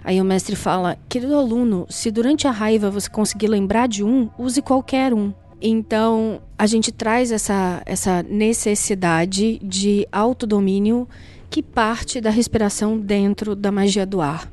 Aí 0.04 0.20
o 0.20 0.26
mestre 0.26 0.56
fala: 0.56 0.98
Querido 1.08 1.36
aluno, 1.36 1.86
se 1.90 2.12
durante 2.12 2.48
a 2.48 2.52
raiva 2.52 2.90
você 2.90 3.10
conseguir 3.10 3.48
lembrar 3.48 3.88
de 3.88 4.04
um, 4.04 4.30
use 4.38 4.62
qualquer 4.62 5.14
um. 5.14 5.34
Então, 5.62 6.42
a 6.58 6.68
gente 6.68 6.92
traz 6.92 7.32
essa, 7.32 7.82
essa 7.86 8.22
necessidade 8.24 9.60
de 9.60 10.08
autodomínio 10.12 11.08
que 11.50 11.64
parte 11.64 12.22
da 12.22 12.30
respiração 12.30 13.00
dentro 13.00 13.56
da 13.56 13.72
magia 13.72 14.06
do 14.06 14.22
ar. 14.22 14.52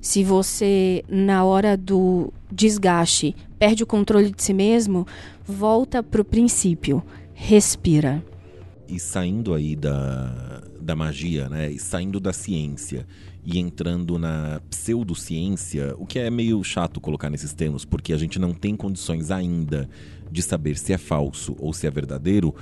Se 0.00 0.22
você, 0.22 1.04
na 1.08 1.44
hora 1.44 1.76
do 1.76 2.32
desgaste, 2.50 3.34
perde 3.58 3.82
o 3.82 3.86
controle 3.86 4.30
de 4.30 4.42
si 4.42 4.52
mesmo, 4.52 5.06
volta 5.46 6.02
para 6.02 6.20
o 6.20 6.24
princípio. 6.24 7.02
Respira. 7.34 8.22
E 8.88 8.98
saindo 8.98 9.54
aí 9.54 9.74
da, 9.74 10.62
da 10.80 10.94
magia, 10.94 11.48
né? 11.48 11.70
E 11.70 11.78
saindo 11.78 12.20
da 12.20 12.32
ciência 12.32 13.06
e 13.44 13.58
entrando 13.58 14.18
na 14.18 14.60
pseudociência, 14.70 15.94
o 15.98 16.06
que 16.06 16.18
é 16.18 16.30
meio 16.30 16.62
chato 16.62 17.00
colocar 17.00 17.28
nesses 17.28 17.52
termos, 17.52 17.84
porque 17.84 18.12
a 18.12 18.16
gente 18.16 18.38
não 18.38 18.54
tem 18.54 18.76
condições 18.76 19.30
ainda 19.30 19.88
de 20.30 20.42
saber 20.42 20.76
se 20.78 20.92
é 20.92 20.98
falso 20.98 21.56
ou 21.58 21.72
se 21.72 21.86
é 21.86 21.90
verdadeiro. 21.90 22.54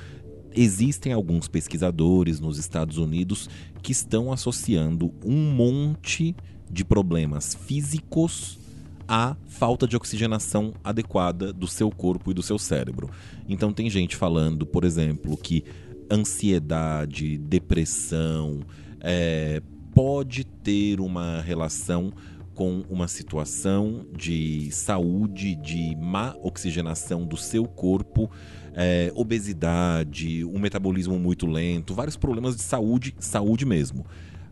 Existem 0.55 1.13
alguns 1.13 1.47
pesquisadores 1.49 2.41
nos 2.41 2.59
Estados 2.59 2.97
Unidos 2.97 3.49
que 3.83 3.93
estão 3.93 4.33
associando 4.33 5.13
um 5.25 5.53
monte 5.53 6.35
de 6.71 6.85
problemas 6.85 7.55
físicos 7.55 8.59
à 9.07 9.37
falta 9.49 9.87
de 9.87 9.97
oxigenação 9.97 10.73
adequada 10.83 11.53
do 11.53 11.67
seu 11.67 11.91
corpo 11.91 12.31
e 12.31 12.35
do 12.35 12.43
seu 12.43 12.59
cérebro. 12.59 13.11
Então 13.49 13.73
tem 13.73 13.91
gente 13.91 14.17
falando, 14.17 14.65
por 14.65 14.85
exemplo, 14.85 15.37
que 15.37 15.65
ansiedade, 16.11 17.37
depressão, 17.39 18.61
é, 19.01 19.63
pode 19.95 20.45
ter 20.45 21.01
uma 21.01 21.41
relação 21.41 22.13
com 22.55 22.85
uma 22.91 23.09
situação 23.09 24.05
de 24.15 24.71
saúde, 24.71 25.55
de 25.55 25.97
má 25.97 26.35
oxigenação 26.43 27.27
do 27.27 27.37
seu 27.37 27.65
corpo, 27.65 28.31
é, 28.75 29.11
obesidade, 29.15 30.45
um 30.45 30.59
metabolismo 30.59 31.19
muito 31.19 31.47
lento, 31.47 31.95
vários 31.95 32.17
problemas 32.17 32.57
de 32.57 32.63
saúde, 32.63 33.15
saúde 33.19 33.65
mesmo. 33.65 34.05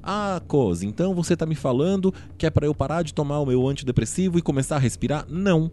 Ah, 0.03 0.41
Cos, 0.47 0.83
então 0.83 1.15
você 1.15 1.35
está 1.35 1.45
me 1.45 1.55
falando 1.55 2.15
que 2.39 2.47
é 2.47 2.51
para 2.51 2.67
eu 2.67 2.75
parar 2.75 3.03
de 3.03 3.13
tomar 3.13 3.41
o 3.41 3.47
meu 3.47 3.67
antidepressivo 3.69 4.39
e 4.39 4.43
começar 4.43 4.77
a 4.77 4.79
respirar? 4.79 5.27
Não. 5.29 5.71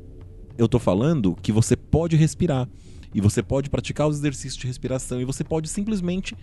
Eu 0.57 0.65
estou 0.65 0.79
falando 0.79 1.35
que 1.41 1.51
você 1.51 1.75
pode 1.75 2.15
respirar. 2.15 2.67
E 3.13 3.21
você 3.21 3.41
pode 3.41 3.69
praticar 3.69 4.09
os 4.09 4.17
exercícios 4.17 4.57
de 4.57 4.67
respiração 4.67 5.21
e 5.21 5.25
você 5.25 5.41
pode 5.41 5.69
simplesmente 5.69 6.35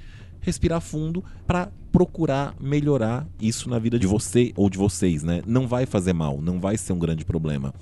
respirar 0.42 0.80
fundo 0.80 1.24
para 1.46 1.70
procurar 1.90 2.54
melhorar 2.60 3.26
isso 3.40 3.70
na 3.70 3.78
vida 3.78 3.98
de 3.98 4.06
você 4.06 4.52
ou 4.56 4.68
de 4.68 4.76
vocês, 4.76 5.22
né? 5.22 5.42
Não 5.46 5.66
vai 5.66 5.86
fazer 5.86 6.12
mal, 6.12 6.42
não 6.42 6.60
vai 6.60 6.76
ser 6.76 6.92
um 6.92 6.98
grande 6.98 7.24
problema. 7.24 7.72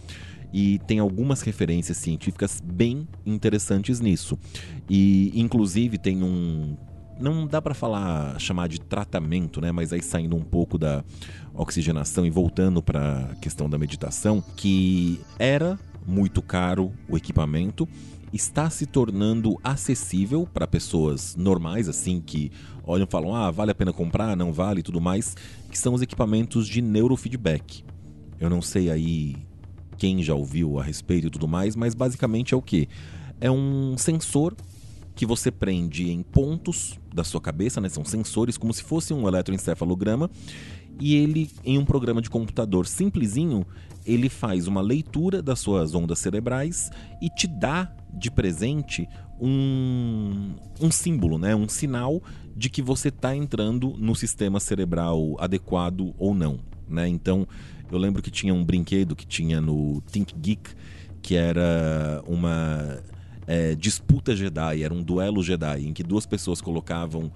E 0.52 0.78
tem 0.80 0.98
algumas 0.98 1.42
referências 1.42 1.96
científicas 1.96 2.60
bem 2.62 3.08
interessantes 3.24 4.00
nisso. 4.00 4.38
E 4.88 5.32
inclusive 5.34 5.96
tem 5.96 6.22
um 6.22 6.76
não 7.20 7.46
dá 7.46 7.60
para 7.60 7.74
falar 7.74 8.40
chamar 8.40 8.66
de 8.66 8.80
tratamento, 8.80 9.60
né? 9.60 9.70
Mas 9.70 9.92
aí 9.92 10.02
saindo 10.02 10.34
um 10.36 10.40
pouco 10.42 10.78
da 10.78 11.04
oxigenação 11.54 12.24
e 12.24 12.30
voltando 12.30 12.82
para 12.82 13.30
a 13.32 13.34
questão 13.36 13.68
da 13.68 13.78
meditação, 13.78 14.42
que 14.56 15.20
era 15.38 15.78
muito 16.06 16.40
caro 16.40 16.92
o 17.08 17.16
equipamento 17.16 17.86
está 18.32 18.70
se 18.70 18.86
tornando 18.86 19.58
acessível 19.62 20.46
para 20.52 20.66
pessoas 20.66 21.34
normais, 21.36 21.88
assim, 21.88 22.20
que 22.20 22.50
olham 22.84 23.06
e 23.06 23.10
falam: 23.10 23.34
ah, 23.34 23.50
vale 23.50 23.70
a 23.70 23.74
pena 23.74 23.92
comprar, 23.92 24.36
não 24.36 24.52
vale 24.52 24.80
e 24.80 24.82
tudo 24.82 25.00
mais, 25.00 25.36
que 25.70 25.78
são 25.78 25.94
os 25.94 26.02
equipamentos 26.02 26.68
de 26.68 26.80
neurofeedback. 26.80 27.84
Eu 28.38 28.48
não 28.48 28.62
sei 28.62 28.90
aí 28.90 29.36
quem 29.98 30.22
já 30.22 30.34
ouviu 30.34 30.78
a 30.78 30.82
respeito 30.82 31.26
e 31.26 31.30
tudo 31.30 31.46
mais, 31.46 31.76
mas 31.76 31.94
basicamente 31.94 32.54
é 32.54 32.56
o 32.56 32.62
que? 32.62 32.88
É 33.40 33.50
um 33.50 33.96
sensor 33.98 34.54
que 35.14 35.26
você 35.26 35.50
prende 35.50 36.10
em 36.10 36.22
pontos 36.22 36.98
da 37.14 37.22
sua 37.22 37.40
cabeça, 37.40 37.80
né? 37.80 37.88
São 37.88 38.04
sensores 38.04 38.56
como 38.56 38.72
se 38.72 38.82
fosse 38.82 39.12
um 39.12 39.28
eletroencefalograma. 39.28 40.30
E 40.98 41.14
ele, 41.16 41.50
em 41.64 41.78
um 41.78 41.84
programa 41.84 42.22
de 42.22 42.30
computador 42.30 42.86
simplesinho, 42.86 43.66
ele 44.06 44.28
faz 44.28 44.66
uma 44.66 44.80
leitura 44.80 45.42
das 45.42 45.58
suas 45.58 45.94
ondas 45.94 46.18
cerebrais 46.18 46.90
e 47.20 47.28
te 47.28 47.46
dá 47.46 47.94
de 48.12 48.30
presente 48.30 49.08
um, 49.40 50.54
um 50.80 50.90
símbolo, 50.90 51.38
né? 51.38 51.54
um 51.54 51.68
sinal 51.68 52.22
de 52.54 52.68
que 52.68 52.82
você 52.82 53.08
está 53.08 53.34
entrando 53.34 53.94
no 53.98 54.14
sistema 54.14 54.60
cerebral 54.60 55.36
adequado 55.38 56.14
ou 56.18 56.34
não. 56.34 56.60
Né? 56.88 57.08
Então, 57.08 57.46
eu 57.90 57.98
lembro 57.98 58.22
que 58.22 58.30
tinha 58.30 58.52
um 58.52 58.64
brinquedo 58.64 59.16
que 59.16 59.26
tinha 59.26 59.60
no 59.60 60.00
Think 60.02 60.34
Geek, 60.36 60.70
que 61.22 61.36
era 61.36 62.22
uma 62.26 63.02
é, 63.46 63.74
disputa 63.74 64.36
Jedi, 64.36 64.82
era 64.82 64.92
um 64.92 65.02
duelo 65.02 65.42
Jedi, 65.42 65.86
em 65.86 65.92
que 65.92 66.02
duas 66.02 66.26
pessoas 66.26 66.60
colocavam 66.60 67.32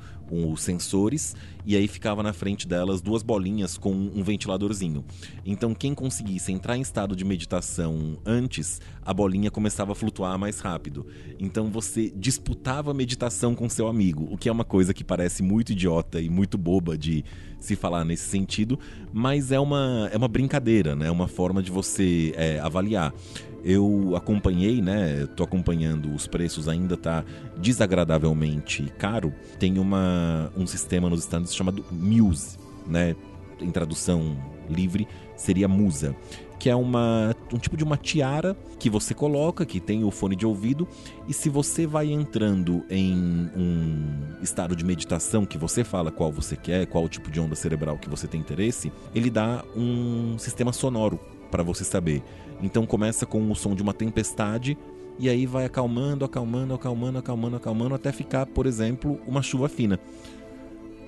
os 0.52 0.62
sensores 0.62 1.36
e 1.66 1.76
aí 1.76 1.88
ficava 1.88 2.22
na 2.22 2.32
frente 2.32 2.66
delas 2.68 3.00
duas 3.00 3.22
bolinhas 3.22 3.78
com 3.78 3.92
um 3.92 4.22
ventiladorzinho. 4.22 5.04
Então 5.44 5.74
quem 5.74 5.94
conseguisse 5.94 6.52
entrar 6.52 6.76
em 6.76 6.80
estado 6.80 7.14
de 7.14 7.24
meditação 7.24 8.18
antes, 8.24 8.80
a 9.04 9.14
bolinha 9.14 9.50
começava 9.50 9.92
a 9.92 9.94
flutuar 9.94 10.38
mais 10.38 10.60
rápido. 10.60 11.06
Então 11.38 11.70
você 11.70 12.12
disputava 12.14 12.90
a 12.90 12.94
meditação 12.94 13.54
com 13.54 13.68
seu 13.68 13.86
amigo, 13.86 14.28
o 14.30 14.36
que 14.36 14.48
é 14.48 14.52
uma 14.52 14.64
coisa 14.64 14.92
que 14.92 15.04
parece 15.04 15.42
muito 15.42 15.72
idiota 15.72 16.20
e 16.20 16.28
muito 16.28 16.58
boba 16.58 16.98
de 16.98 17.24
se 17.58 17.74
falar 17.74 18.04
nesse 18.04 18.28
sentido, 18.28 18.78
mas 19.12 19.50
é 19.50 19.58
uma, 19.58 20.10
é 20.12 20.16
uma 20.16 20.28
brincadeira, 20.28 20.94
né? 20.94 21.06
É 21.06 21.10
uma 21.10 21.26
forma 21.26 21.62
de 21.62 21.70
você 21.70 22.32
é, 22.36 22.58
avaliar. 22.60 23.12
Eu 23.64 24.14
acompanhei, 24.14 24.82
né? 24.82 25.26
Tô 25.34 25.42
acompanhando 25.42 26.14
os 26.14 26.26
preços, 26.26 26.68
ainda 26.68 26.96
tá 26.96 27.24
desagradavelmente 27.56 28.92
caro. 28.98 29.32
Tem 29.58 29.78
uma, 29.78 30.52
um 30.56 30.66
sistema 30.66 31.08
nos 31.08 31.20
Estados 31.20 31.50
Unidos 31.50 31.56
chamado 31.56 31.84
Muse, 31.90 32.58
né? 32.86 33.16
Em 33.60 33.70
tradução 33.70 34.36
livre, 34.68 35.08
seria 35.36 35.66
Musa 35.66 36.14
que 36.64 36.70
é 36.70 36.74
uma, 36.74 37.36
um 37.52 37.58
tipo 37.58 37.76
de 37.76 37.84
uma 37.84 37.98
tiara 37.98 38.56
que 38.78 38.88
você 38.88 39.12
coloca, 39.12 39.66
que 39.66 39.78
tem 39.78 40.02
o 40.02 40.10
fone 40.10 40.34
de 40.34 40.46
ouvido, 40.46 40.88
e 41.28 41.34
se 41.34 41.50
você 41.50 41.86
vai 41.86 42.10
entrando 42.10 42.82
em 42.88 43.50
um 43.54 44.42
estado 44.42 44.74
de 44.74 44.82
meditação 44.82 45.44
que 45.44 45.58
você 45.58 45.84
fala 45.84 46.10
qual 46.10 46.32
você 46.32 46.56
quer, 46.56 46.86
qual 46.86 47.06
tipo 47.06 47.30
de 47.30 47.38
onda 47.38 47.54
cerebral 47.54 47.98
que 47.98 48.08
você 48.08 48.26
tem 48.26 48.40
interesse, 48.40 48.90
ele 49.14 49.28
dá 49.28 49.62
um 49.76 50.38
sistema 50.38 50.72
sonoro 50.72 51.20
para 51.54 51.62
você 51.62 51.84
saber. 51.84 52.20
Então 52.60 52.84
começa 52.84 53.24
com 53.24 53.48
o 53.48 53.54
som 53.54 53.76
de 53.76 53.82
uma 53.82 53.94
tempestade 53.94 54.76
e 55.20 55.28
aí 55.28 55.46
vai 55.46 55.64
acalmando, 55.64 56.24
acalmando, 56.24 56.74
acalmando, 56.74 57.18
acalmando, 57.18 57.56
acalmando 57.56 57.94
até 57.94 58.10
ficar, 58.10 58.44
por 58.44 58.66
exemplo, 58.66 59.20
uma 59.24 59.40
chuva 59.40 59.68
fina. 59.68 60.00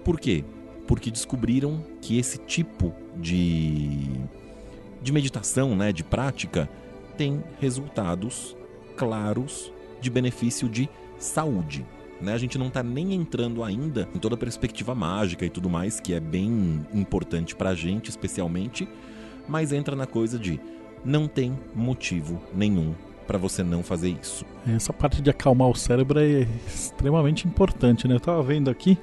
Por 0.05 0.21
quê? 0.21 0.45
Porque 0.87 1.11
descobriram 1.11 1.85
que 2.01 2.17
esse 2.17 2.39
tipo 2.39 2.95
de 3.17 4.21
de 5.03 5.13
meditação, 5.13 5.75
né, 5.75 5.93
de 5.93 6.05
prática, 6.05 6.71
tem 7.17 7.43
resultados 7.59 8.57
claros 8.97 9.73
de 10.01 10.09
benefício 10.09 10.69
de 10.69 10.89
saúde. 11.19 11.85
Né? 12.21 12.33
A 12.33 12.39
gente 12.39 12.57
não 12.57 12.69
está 12.69 12.85
nem 12.85 13.15
entrando 13.15 13.65
ainda 13.65 14.09
em 14.15 14.19
toda 14.21 14.37
a 14.37 14.39
perspectiva 14.39 14.95
mágica 14.95 15.45
e 15.45 15.51
tudo 15.51 15.69
mais, 15.69 15.99
que 15.99 16.15
é 16.15 16.21
bem 16.21 16.87
importante 16.95 17.57
para 17.57 17.71
a 17.71 17.75
gente, 17.75 18.11
especialmente, 18.11 18.89
mas 19.49 19.73
entra 19.73 19.95
na 19.97 20.07
coisa 20.07 20.39
de 20.39 20.61
não 21.05 21.29
tem 21.29 21.57
motivo 21.75 22.41
nenhum 22.55 22.95
para 23.27 23.39
você 23.39 23.63
não 23.63 23.83
fazer 23.83 24.17
isso. 24.21 24.45
Essa 24.67 24.93
parte 24.93 25.21
de 25.21 25.31
acalmar 25.31 25.69
o 25.69 25.75
cérebro 25.75 26.19
é 26.19 26.47
extremamente 26.67 27.47
importante, 27.47 28.07
né? 28.07 28.15
Eu 28.15 28.21
tava 28.21 28.43
vendo 28.43 28.71
aqui 28.71 28.97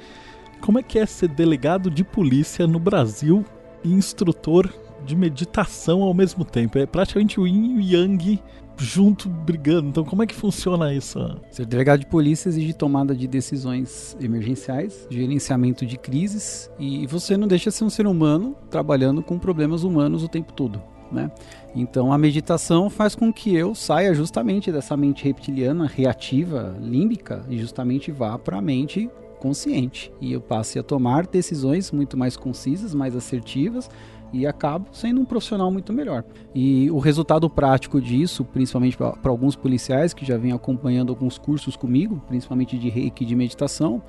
como 0.62 0.80
é 0.80 0.84
que 0.84 0.98
é 0.98 1.06
ser 1.06 1.28
delegado 1.28 1.92
de 1.92 2.04
polícia 2.04 2.66
no 2.66 2.80
Brasil 2.80 3.44
e 3.84 3.92
instrutor 3.92 4.74
de 5.06 5.16
meditação 5.16 6.02
ao 6.02 6.14
mesmo 6.14 6.46
tempo. 6.46 6.78
É 6.78 6.86
praticamente 6.86 7.40
o 7.40 7.46
yin 7.46 7.80
e 7.80 7.94
yang 7.94 8.40
junto 8.78 9.30
brigando. 9.30 9.90
Então, 9.90 10.04
como 10.04 10.24
é 10.24 10.28
que 10.28 10.36
funciona 10.36 10.94
isso? 10.94 11.20
Ser 11.52 11.66
delegado 11.66 12.02
de 12.02 12.08
polícia 12.08 12.50
exige 12.50 12.74
tomada 12.74 13.16
de 13.16 13.28
decisões 13.28 14.18
emergenciais, 14.20 15.08
gerenciamento 15.10 15.86
de 15.86 15.98
crises 15.98 16.70
e 16.80 17.06
você 17.08 17.38
não 17.38 17.48
deixa 17.48 17.70
de 17.70 17.76
ser 17.76 17.84
um 17.84 17.90
ser 17.90 18.08
humano 18.08 18.56
trabalhando 18.70 19.22
com 19.22 19.38
problemas 19.38 19.84
humanos 19.84 20.24
o 20.24 20.28
tempo 20.28 20.54
todo. 20.54 20.82
Né? 21.12 21.32
Então 21.76 22.12
a 22.12 22.18
meditação 22.18 22.90
faz 22.90 23.14
com 23.14 23.32
que 23.32 23.56
eu 23.56 23.76
saia 23.76 24.14
justamente 24.16 24.72
dessa 24.72 24.98
mente 24.98 25.24
reptiliana, 25.24 25.86
reativa, 25.86 26.76
límbica 26.82 27.46
e 27.48 27.60
justamente 27.60 28.12
vá 28.12 28.38
para 28.40 28.58
a 28.58 28.62
mente 28.62 29.10
consciente 29.40 30.12
e 30.22 30.32
eu 30.32 30.42
passe 30.42 30.80
a 30.80 30.84
tomar 30.84 31.28
decisões 31.28 31.92
muito 31.92 32.18
mais 32.18 32.38
concisas, 32.38 32.96
mais 32.96 33.16
assertivas 33.16 33.90
e 34.34 34.48
acabo 34.48 34.88
sendo 34.92 35.22
um 35.22 35.26
profissional 35.26 35.72
muito 35.72 35.94
melhor. 35.94 36.26
E 36.54 36.90
o 36.92 36.98
resultado 36.98 37.50
prático 37.50 38.02
disso, 38.02 38.44
principalmente 38.44 38.98
para 38.98 39.16
alguns 39.26 39.56
policiais 39.56 40.14
que 40.14 40.26
já 40.26 40.38
vêm 40.38 40.52
acompanhando 40.52 41.12
alguns 41.12 41.38
cursos 41.38 41.76
comigo, 41.76 42.22
principalmente 42.28 42.78
de 42.78 42.90
reiki 42.90 43.24
de 43.24 43.36
meditação, 43.36 44.02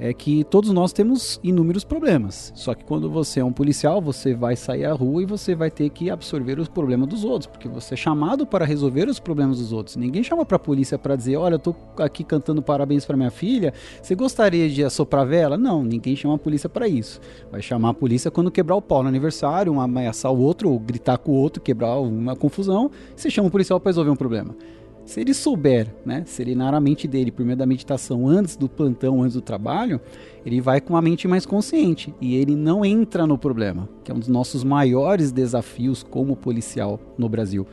é 0.00 0.12
que 0.12 0.44
todos 0.44 0.70
nós 0.70 0.92
temos 0.92 1.40
inúmeros 1.42 1.84
problemas. 1.84 2.52
Só 2.54 2.74
que 2.74 2.84
quando 2.84 3.10
você 3.10 3.40
é 3.40 3.44
um 3.44 3.52
policial, 3.52 4.00
você 4.00 4.34
vai 4.34 4.56
sair 4.56 4.84
à 4.84 4.92
rua 4.92 5.22
e 5.22 5.26
você 5.26 5.54
vai 5.54 5.70
ter 5.70 5.88
que 5.90 6.10
absorver 6.10 6.58
os 6.58 6.68
problemas 6.68 7.08
dos 7.08 7.24
outros, 7.24 7.46
porque 7.46 7.68
você 7.68 7.94
é 7.94 7.96
chamado 7.96 8.46
para 8.46 8.64
resolver 8.64 9.08
os 9.08 9.18
problemas 9.18 9.58
dos 9.58 9.72
outros. 9.72 9.96
Ninguém 9.96 10.22
chama 10.22 10.44
para 10.44 10.56
a 10.56 10.60
polícia 10.60 10.98
para 10.98 11.16
dizer: 11.16 11.36
"Olha, 11.36 11.54
eu 11.54 11.58
tô 11.58 11.74
aqui 11.98 12.22
cantando 12.22 12.62
parabéns 12.62 13.04
para 13.04 13.16
minha 13.16 13.30
filha, 13.30 13.72
você 14.00 14.14
gostaria 14.14 14.68
de 14.68 14.84
assoprar 14.84 15.26
vela?". 15.26 15.56
Não, 15.56 15.82
ninguém 15.82 16.14
chama 16.14 16.34
a 16.34 16.38
polícia 16.38 16.68
para 16.68 16.86
isso. 16.86 17.20
Vai 17.50 17.62
chamar 17.62 17.90
a 17.90 17.94
polícia 17.94 18.30
quando 18.30 18.50
quebrar 18.50 18.76
o 18.76 18.82
pau 18.82 19.02
no 19.02 19.08
aniversário, 19.08 19.72
um 19.72 19.80
ameaçar 19.80 20.32
o 20.32 20.38
outro, 20.38 20.70
ou 20.70 20.78
gritar 20.78 21.18
com 21.18 21.32
o 21.32 21.34
outro, 21.34 21.62
quebrar 21.62 21.98
uma 21.98 22.36
confusão, 22.36 22.90
você 23.14 23.30
chama 23.30 23.48
o 23.48 23.50
policial 23.50 23.80
para 23.80 23.90
resolver 23.90 24.10
um 24.10 24.16
problema. 24.16 24.54
Se 25.08 25.22
ele 25.22 25.32
souber, 25.32 25.86
né, 26.04 26.22
serenar 26.26 26.74
a 26.74 26.80
mente 26.80 27.08
dele 27.08 27.32
por 27.32 27.42
meio 27.42 27.56
da 27.56 27.64
meditação 27.64 28.28
antes 28.28 28.56
do 28.56 28.68
plantão, 28.68 29.22
antes 29.22 29.32
do 29.32 29.40
trabalho, 29.40 29.98
ele 30.44 30.60
vai 30.60 30.82
com 30.82 30.98
a 30.98 31.00
mente 31.00 31.26
mais 31.26 31.46
consciente 31.46 32.14
e 32.20 32.36
ele 32.36 32.54
não 32.54 32.84
entra 32.84 33.26
no 33.26 33.38
problema, 33.38 33.88
que 34.04 34.12
é 34.12 34.14
um 34.14 34.18
dos 34.18 34.28
nossos 34.28 34.62
maiores 34.62 35.32
desafios 35.32 36.02
como 36.02 36.36
policial 36.36 37.00
no 37.16 37.26
Brasil. 37.26 37.66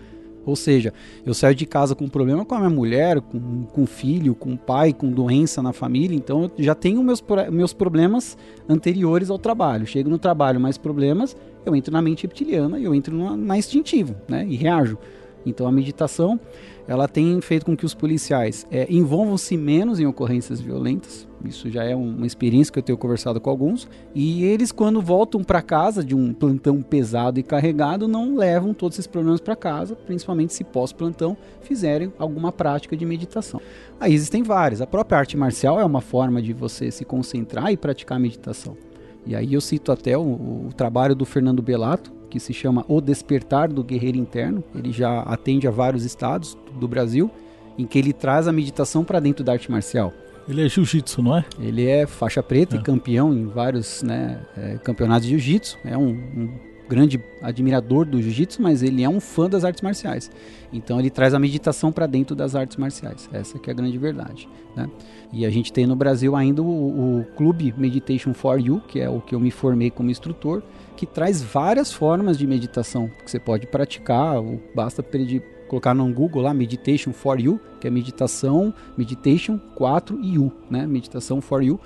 Ou 0.45 0.55
seja, 0.55 0.93
eu 1.25 1.33
saio 1.33 1.53
de 1.53 1.65
casa 1.65 1.93
com 1.93 2.05
um 2.05 2.09
problema 2.09 2.45
com 2.45 2.55
a 2.55 2.59
minha 2.59 2.69
mulher, 2.69 3.19
com, 3.19 3.65
com 3.65 3.85
filho, 3.85 4.33
com 4.33 4.55
pai, 4.55 4.93
com 4.93 5.11
doença 5.11 5.61
na 5.61 5.73
família, 5.73 6.15
então 6.15 6.49
eu 6.57 6.63
já 6.63 6.73
tenho 6.73 7.03
meus, 7.03 7.21
meus 7.51 7.73
problemas 7.73 8.37
anteriores 8.69 9.29
ao 9.29 9.37
trabalho. 9.37 9.85
Chego 9.85 10.09
no 10.09 10.17
trabalho, 10.17 10.57
mais 10.57 10.77
problemas, 10.77 11.35
eu 11.65 11.75
entro 11.75 11.91
na 11.91 12.01
mente 12.01 12.23
reptiliana 12.23 12.79
e 12.79 12.85
eu 12.85 12.95
entro 12.95 13.13
na, 13.13 13.35
na 13.35 13.57
instintivo, 13.57 14.15
né? 14.25 14.45
E 14.47 14.55
reajo. 14.55 14.97
Então 15.45 15.67
a 15.67 15.71
meditação 15.71 16.39
ela 16.87 17.07
tem 17.07 17.41
feito 17.41 17.65
com 17.65 17.75
que 17.75 17.85
os 17.85 17.93
policiais 17.93 18.65
é, 18.69 18.85
envolvam-se 18.89 19.57
menos 19.57 19.99
em 19.99 20.05
ocorrências 20.05 20.61
violentas. 20.61 21.27
Isso 21.43 21.69
já 21.69 21.83
é 21.83 21.95
uma 21.95 22.25
experiência 22.25 22.71
que 22.71 22.79
eu 22.79 22.83
tenho 22.83 22.97
conversado 22.97 23.39
com 23.39 23.49
alguns. 23.49 23.87
E 24.13 24.43
eles, 24.43 24.71
quando 24.71 25.01
voltam 25.01 25.43
para 25.43 25.61
casa 25.61 26.03
de 26.03 26.15
um 26.15 26.33
plantão 26.33 26.81
pesado 26.81 27.39
e 27.39 27.43
carregado, 27.43 28.07
não 28.07 28.35
levam 28.35 28.73
todos 28.73 28.97
esses 28.97 29.07
problemas 29.07 29.39
para 29.39 29.55
casa, 29.55 29.95
principalmente 29.95 30.53
se 30.53 30.63
pós-plantão 30.63 31.37
fizerem 31.61 32.11
alguma 32.17 32.51
prática 32.51 32.95
de 32.95 33.05
meditação. 33.05 33.61
Aí 33.99 34.13
existem 34.13 34.43
várias. 34.43 34.81
A 34.81 34.87
própria 34.87 35.19
arte 35.19 35.37
marcial 35.37 35.79
é 35.79 35.85
uma 35.85 36.01
forma 36.01 36.41
de 36.41 36.53
você 36.53 36.91
se 36.91 37.05
concentrar 37.05 37.71
e 37.71 37.77
praticar 37.77 38.19
meditação. 38.19 38.77
E 39.25 39.35
aí 39.35 39.53
eu 39.53 39.61
cito 39.61 39.91
até 39.91 40.17
o, 40.17 40.21
o 40.21 40.69
trabalho 40.75 41.15
do 41.15 41.25
Fernando 41.25 41.61
Belato, 41.61 42.13
que 42.25 42.39
se 42.39 42.53
chama 42.53 42.83
O 42.87 42.99
Despertar 42.99 43.71
do 43.71 43.83
Guerreiro 43.83 44.17
Interno. 44.17 44.63
Ele 44.73 44.91
já 44.91 45.21
atende 45.21 45.67
a 45.67 45.71
vários 45.71 46.03
estados 46.03 46.57
do 46.79 46.87
Brasil, 46.87 47.29
em 47.77 47.85
que 47.85 47.99
ele 47.99 48.13
traz 48.13 48.47
a 48.47 48.51
meditação 48.51 49.03
para 49.03 49.19
dentro 49.19 49.43
da 49.43 49.53
arte 49.53 49.69
marcial. 49.71 50.13
Ele 50.47 50.63
é 50.63 50.69
jiu-jitsu, 50.69 51.21
não 51.23 51.37
é? 51.37 51.45
Ele 51.59 51.87
é 51.87 52.05
faixa 52.05 52.43
preta 52.43 52.75
é. 52.75 52.79
e 52.79 52.83
campeão 52.83 53.33
em 53.33 53.47
vários 53.47 54.03
né, 54.03 54.39
é, 54.55 54.77
campeonatos 54.77 55.27
de 55.27 55.31
jiu-jitsu. 55.31 55.77
É 55.83 55.97
um, 55.97 56.09
um 56.09 56.49
grande 56.87 57.19
admirador 57.41 58.05
do 58.05 58.21
jiu-jitsu, 58.21 58.61
mas 58.61 58.83
ele 58.83 59.03
é 59.03 59.09
um 59.09 59.19
fã 59.19 59.49
das 59.49 59.63
artes 59.63 59.81
marciais. 59.81 60.29
Então 60.71 60.99
ele 60.99 61.09
traz 61.09 61.33
a 61.33 61.39
meditação 61.39 61.91
para 61.91 62.05
dentro 62.05 62.35
das 62.35 62.55
artes 62.55 62.77
marciais. 62.77 63.29
Essa 63.33 63.57
que 63.57 63.69
é 63.69 63.73
a 63.73 63.75
grande 63.75 63.97
verdade. 63.97 64.47
Né? 64.75 64.87
E 65.33 65.45
a 65.45 65.49
gente 65.49 65.73
tem 65.73 65.87
no 65.87 65.95
Brasil 65.95 66.35
ainda 66.35 66.61
o, 66.61 67.19
o 67.19 67.25
Clube 67.35 67.73
Meditation 67.75 68.33
for 68.33 68.59
You, 68.59 68.81
que 68.87 68.99
é 68.99 69.09
o 69.09 69.19
que 69.21 69.33
eu 69.33 69.39
me 69.39 69.51
formei 69.51 69.89
como 69.89 70.11
instrutor, 70.11 70.61
que 70.95 71.05
traz 71.05 71.41
várias 71.41 71.91
formas 71.91 72.37
de 72.37 72.47
meditação 72.47 73.09
que 73.23 73.29
você 73.29 73.39
pode 73.39 73.67
praticar, 73.67 74.35
basta 74.73 75.03
pedir 75.03 75.43
colocar 75.67 75.93
no 75.93 76.11
Google 76.13 76.43
lá 76.43 76.53
Meditation 76.53 77.11
for 77.11 77.39
You, 77.39 77.59
que 77.79 77.87
é 77.87 77.91
meditação, 77.91 78.73
meditation 78.97 79.59
4 79.75 80.19
e 80.21 80.37
U, 80.37 80.51
né? 80.69 80.85
Meditação 80.85 81.41
for 81.41 81.63
You. 81.63 81.79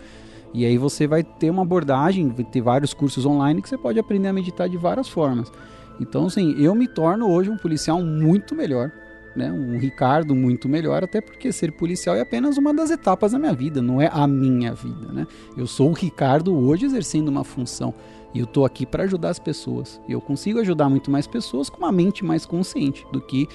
E 0.53 0.65
aí 0.65 0.77
você 0.77 1.07
vai 1.07 1.23
ter 1.23 1.49
uma 1.49 1.61
abordagem, 1.61 2.29
vai 2.29 2.43
ter 2.43 2.61
vários 2.61 2.93
cursos 2.93 3.25
online 3.25 3.61
que 3.61 3.69
você 3.69 3.77
pode 3.77 3.99
aprender 3.99 4.27
a 4.27 4.33
meditar 4.33 4.67
de 4.67 4.77
várias 4.77 5.07
formas. 5.07 5.51
Então, 5.99 6.25
assim, 6.25 6.55
eu 6.57 6.73
me 6.73 6.87
torno 6.87 7.29
hoje 7.29 7.49
um 7.49 7.57
policial 7.57 8.01
muito 8.01 8.55
melhor, 8.55 8.91
né? 9.35 9.51
Um 9.51 9.77
Ricardo 9.77 10.33
muito 10.33 10.67
melhor, 10.67 11.03
até 11.03 11.21
porque 11.21 11.51
ser 11.51 11.71
policial 11.73 12.15
é 12.15 12.21
apenas 12.21 12.57
uma 12.57 12.73
das 12.73 12.89
etapas 12.89 13.33
da 13.33 13.39
minha 13.39 13.53
vida, 13.53 13.81
não 13.81 14.01
é 14.01 14.09
a 14.11 14.25
minha 14.25 14.73
vida, 14.73 15.11
né? 15.11 15.27
Eu 15.55 15.67
sou 15.67 15.89
o 15.89 15.93
Ricardo 15.93 16.55
hoje 16.55 16.85
exercendo 16.85 17.27
uma 17.27 17.43
função 17.43 17.93
e 18.33 18.39
eu 18.39 18.45
tô 18.45 18.65
aqui 18.65 18.85
para 18.85 19.03
ajudar 19.03 19.29
as 19.29 19.39
pessoas. 19.39 19.99
E 20.07 20.11
eu 20.11 20.21
consigo 20.21 20.59
ajudar 20.59 20.89
muito 20.89 21.09
mais 21.09 21.27
pessoas 21.27 21.69
com 21.69 21.77
uma 21.79 21.91
mente 21.91 22.23
mais 22.23 22.45
consciente 22.45 23.05
do 23.11 23.21
que 23.21 23.47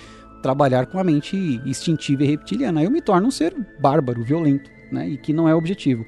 trabalhar 0.42 0.86
com 0.86 0.98
a 0.98 1.04
mente 1.04 1.36
instintiva 1.64 2.24
e 2.24 2.26
reptiliana. 2.26 2.80
Aí 2.80 2.86
eu 2.86 2.90
me 2.90 3.00
torno 3.00 3.28
um 3.28 3.30
ser 3.30 3.54
bárbaro, 3.80 4.22
violento, 4.22 4.70
né? 4.92 5.08
E 5.08 5.16
que 5.16 5.32
não 5.32 5.48
é 5.48 5.54
o 5.54 5.58
objetivo. 5.58 6.04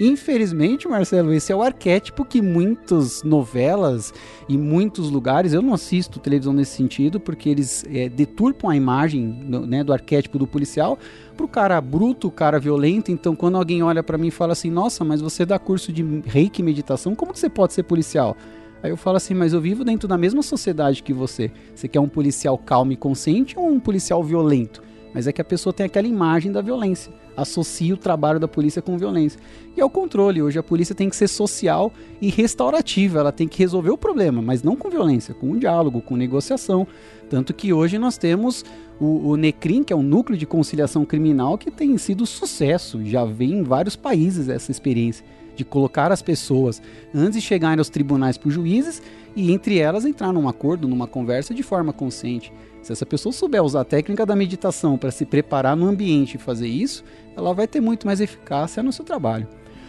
Infelizmente, 0.00 0.86
Marcelo, 0.86 1.32
esse 1.32 1.50
é 1.50 1.56
o 1.56 1.62
arquétipo 1.62 2.24
que 2.24 2.40
muitas 2.40 3.24
novelas 3.24 4.14
e 4.48 4.56
muitos 4.56 5.10
lugares, 5.10 5.52
eu 5.52 5.60
não 5.60 5.74
assisto 5.74 6.20
televisão 6.20 6.52
nesse 6.52 6.76
sentido, 6.76 7.18
porque 7.18 7.48
eles 7.48 7.84
é, 7.92 8.08
deturpam 8.08 8.70
a 8.70 8.76
imagem 8.76 9.26
né, 9.26 9.82
do 9.82 9.92
arquétipo 9.92 10.38
do 10.38 10.46
policial 10.46 10.96
pro 11.36 11.48
cara 11.48 11.80
bruto, 11.80 12.30
cara 12.30 12.60
violento. 12.60 13.10
Então, 13.10 13.34
quando 13.34 13.56
alguém 13.56 13.82
olha 13.82 14.02
para 14.02 14.16
mim 14.16 14.28
e 14.28 14.30
fala 14.30 14.52
assim, 14.52 14.70
nossa, 14.70 15.04
mas 15.04 15.20
você 15.20 15.44
dá 15.44 15.58
curso 15.58 15.92
de 15.92 16.04
reiki 16.24 16.62
meditação, 16.62 17.16
como 17.16 17.32
que 17.32 17.40
você 17.40 17.50
pode 17.50 17.72
ser 17.72 17.82
policial? 17.82 18.36
Aí 18.80 18.90
eu 18.90 18.96
falo 18.96 19.16
assim, 19.16 19.34
mas 19.34 19.52
eu 19.52 19.60
vivo 19.60 19.84
dentro 19.84 20.06
da 20.06 20.16
mesma 20.16 20.42
sociedade 20.42 21.02
que 21.02 21.12
você. 21.12 21.50
Você 21.74 21.88
quer 21.88 21.98
um 21.98 22.08
policial 22.08 22.56
calmo 22.56 22.92
e 22.92 22.96
consciente 22.96 23.58
ou 23.58 23.68
um 23.68 23.80
policial 23.80 24.22
violento? 24.22 24.80
Mas 25.12 25.26
é 25.26 25.32
que 25.32 25.40
a 25.40 25.44
pessoa 25.44 25.72
tem 25.72 25.86
aquela 25.86 26.06
imagem 26.06 26.52
da 26.52 26.60
violência 26.60 27.12
associa 27.40 27.94
o 27.94 27.96
trabalho 27.96 28.40
da 28.40 28.48
polícia 28.48 28.82
com 28.82 28.98
violência. 28.98 29.40
E 29.76 29.80
é 29.80 29.84
o 29.84 29.90
controle. 29.90 30.42
Hoje 30.42 30.58
a 30.58 30.62
polícia 30.62 30.94
tem 30.94 31.08
que 31.08 31.16
ser 31.16 31.28
social 31.28 31.92
e 32.20 32.28
restaurativa. 32.28 33.20
Ela 33.20 33.32
tem 33.32 33.46
que 33.46 33.58
resolver 33.58 33.90
o 33.90 33.96
problema, 33.96 34.42
mas 34.42 34.62
não 34.62 34.74
com 34.74 34.90
violência, 34.90 35.34
com 35.34 35.50
um 35.50 35.58
diálogo, 35.58 36.00
com 36.00 36.16
negociação. 36.16 36.86
Tanto 37.30 37.54
que 37.54 37.72
hoje 37.72 37.98
nós 37.98 38.18
temos 38.18 38.64
o, 39.00 39.30
o 39.30 39.36
NECRIM, 39.36 39.84
que 39.84 39.92
é 39.92 39.96
o 39.96 40.02
Núcleo 40.02 40.36
de 40.36 40.46
Conciliação 40.46 41.04
Criminal, 41.04 41.56
que 41.56 41.70
tem 41.70 41.96
sido 41.96 42.26
sucesso. 42.26 43.04
Já 43.04 43.24
vem 43.24 43.52
em 43.52 43.62
vários 43.62 43.94
países 43.94 44.48
essa 44.48 44.70
experiência 44.70 45.24
de 45.54 45.64
colocar 45.64 46.12
as 46.12 46.22
pessoas 46.22 46.80
antes 47.14 47.40
de 47.40 47.40
chegarem 47.40 47.78
aos 47.78 47.88
tribunais 47.88 48.38
por 48.38 48.50
juízes 48.50 49.02
e 49.34 49.52
entre 49.52 49.78
elas 49.78 50.04
entrar 50.04 50.32
num 50.32 50.48
acordo, 50.48 50.88
numa 50.88 51.06
conversa 51.06 51.52
de 51.52 51.62
forma 51.62 51.92
consciente. 51.92 52.52
Se 52.82 52.92
essa 52.92 53.04
pessoa 53.04 53.32
souber 53.32 53.62
usar 53.62 53.82
a 53.82 53.84
técnica 53.84 54.24
da 54.24 54.36
meditação 54.36 54.96
para 54.96 55.10
se 55.10 55.26
preparar 55.26 55.76
no 55.76 55.86
ambiente 55.86 56.34
e 56.34 56.38
fazer 56.38 56.68
isso, 56.68 57.04
ela 57.36 57.52
vai 57.52 57.66
ter 57.66 57.80
muito 57.80 58.06
mais 58.06 58.20
eficácia 58.20 58.82
no 58.82 58.92
seu 58.92 59.04
trabalho. 59.04 59.46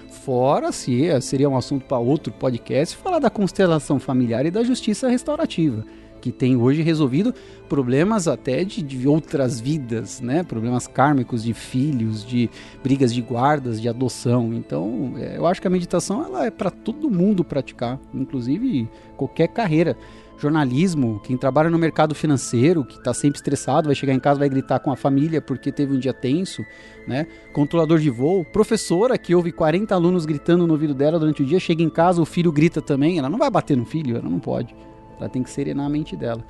Fora 0.10 0.72
se 0.72 1.10
seria 1.22 1.50
um 1.50 1.56
assunto 1.56 1.86
para 1.86 1.98
outro 1.98 2.34
podcast, 2.34 2.96
falar 2.98 3.20
da 3.20 3.30
constelação 3.30 4.00
familiar 4.00 4.46
e 4.46 4.52
da 4.52 4.64
justiça 4.64 5.08
restaurativa, 5.08 5.86
que 6.20 6.32
tem 6.32 6.58
hoje 6.58 6.82
resolvido 6.82 7.34
problemas 7.70 8.28
até 8.28 8.64
de, 8.64 8.82
de 8.82 9.08
outras 9.08 9.60
vidas, 9.60 10.20
né? 10.20 10.44
Problemas 10.44 10.88
kármicos 10.88 11.44
de 11.44 11.54
filhos, 11.54 12.26
de 12.26 12.50
brigas 12.84 13.14
de 13.14 13.22
guardas, 13.22 13.80
de 13.80 13.88
adoção. 13.88 14.54
Então, 14.54 15.14
é, 15.18 15.38
eu 15.38 15.46
acho 15.46 15.62
que 15.62 15.68
a 15.68 15.72
meditação 15.72 16.26
ela 16.26 16.46
é 16.46 16.52
para 16.52 16.72
todo 16.72 17.10
mundo 17.10 17.44
praticar, 17.44 18.00
inclusive 18.14 18.90
qualquer 19.16 19.48
carreira 19.48 19.96
jornalismo, 20.40 21.20
quem 21.24 21.38
trabalha 21.38 21.70
no 21.70 21.78
mercado 21.78 22.16
financeiro, 22.16 22.86
que 22.86 22.98
está 22.98 23.14
sempre 23.14 23.38
estressado, 23.38 23.88
vai 23.88 23.96
chegar 23.96 24.14
em 24.14 24.20
casa 24.20 24.40
vai 24.40 24.50
gritar 24.50 24.80
com 24.80 24.92
a 24.92 24.96
família 24.96 25.42
porque 25.42 25.72
teve 25.72 25.94
um 25.94 26.00
dia 26.00 26.14
tenso, 26.14 26.64
né? 27.08 27.28
Controlador 27.54 28.00
de 28.00 28.10
voo, 28.10 28.46
professora 28.46 29.18
que 29.18 29.36
ouve 29.36 29.52
40 29.52 29.94
alunos 29.94 30.26
gritando 30.26 30.66
no 30.66 30.74
ouvido 30.74 30.94
dela 30.94 31.20
durante 31.20 31.44
o 31.44 31.46
dia, 31.46 31.60
chega 31.60 31.84
em 31.84 31.90
casa, 31.90 32.22
o 32.22 32.26
filho 32.26 32.52
grita 32.52 32.82
também, 32.82 33.20
ela 33.20 33.30
não 33.30 33.38
vai 33.38 33.50
bater 33.50 33.76
no 33.76 33.86
filho, 33.86 34.16
ela 34.16 34.30
não 34.30 34.40
pode. 34.40 34.76
Ela 35.20 35.28
tem 35.28 35.44
que 35.44 35.50
serenar 35.50 35.86
a 35.86 35.90
mente 35.90 36.16
dela. 36.16 36.44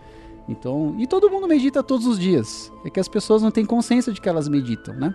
Então, 0.48 0.96
e 0.98 1.08
todo 1.08 1.30
mundo 1.30 1.48
medita 1.48 1.82
todos 1.84 2.06
os 2.06 2.20
dias. 2.20 2.72
É 2.86 2.90
que 2.90 3.00
as 3.00 3.08
pessoas 3.08 3.42
não 3.42 3.52
têm 3.52 3.66
consciência 3.66 4.14
de 4.14 4.22
que 4.22 4.30
elas 4.30 4.48
meditam, 4.48 4.94
né? 4.96 5.14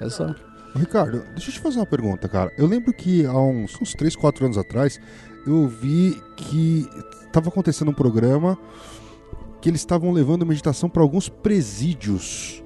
É 0.00 0.08
só 0.08 0.34
Ricardo, 0.76 1.22
deixa 1.30 1.50
eu 1.50 1.54
te 1.54 1.60
fazer 1.60 1.78
uma 1.78 1.86
pergunta, 1.86 2.28
cara. 2.28 2.52
Eu 2.58 2.66
lembro 2.66 2.92
que 2.92 3.24
há 3.24 3.38
uns, 3.38 3.80
uns 3.80 3.94
3, 3.94 4.16
4 4.16 4.46
anos 4.46 4.58
atrás, 4.58 5.00
eu 5.46 5.68
vi 5.68 6.20
que 6.36 6.88
estava 7.34 7.48
acontecendo 7.48 7.90
um 7.90 7.94
programa 7.94 8.56
que 9.60 9.68
eles 9.68 9.80
estavam 9.80 10.12
levando 10.12 10.46
meditação 10.46 10.88
para 10.88 11.02
alguns 11.02 11.28
presídios. 11.28 12.62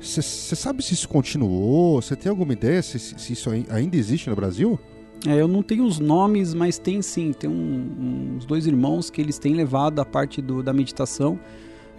Você 0.00 0.22
sabe 0.22 0.82
se 0.82 0.94
isso 0.94 1.08
continuou? 1.08 2.00
Você 2.00 2.16
tem 2.16 2.30
alguma 2.30 2.52
ideia 2.52 2.80
se, 2.82 2.98
se, 2.98 3.32
isso 3.32 3.50
ainda 3.50 3.96
existe 3.96 4.30
no 4.30 4.36
Brasil? 4.36 4.78
É, 5.26 5.40
eu 5.40 5.48
não 5.48 5.62
tenho 5.62 5.84
os 5.84 5.98
nomes, 5.98 6.54
mas 6.54 6.78
tem 6.78 7.02
sim. 7.02 7.32
Tem 7.32 7.50
um, 7.50 8.36
uns 8.36 8.46
dois 8.46 8.66
irmãos 8.66 9.10
que 9.10 9.20
eles 9.20 9.38
têm 9.38 9.54
levado 9.54 10.00
a 10.00 10.04
parte 10.04 10.40
do, 10.40 10.62
da 10.62 10.72
meditação 10.72 11.38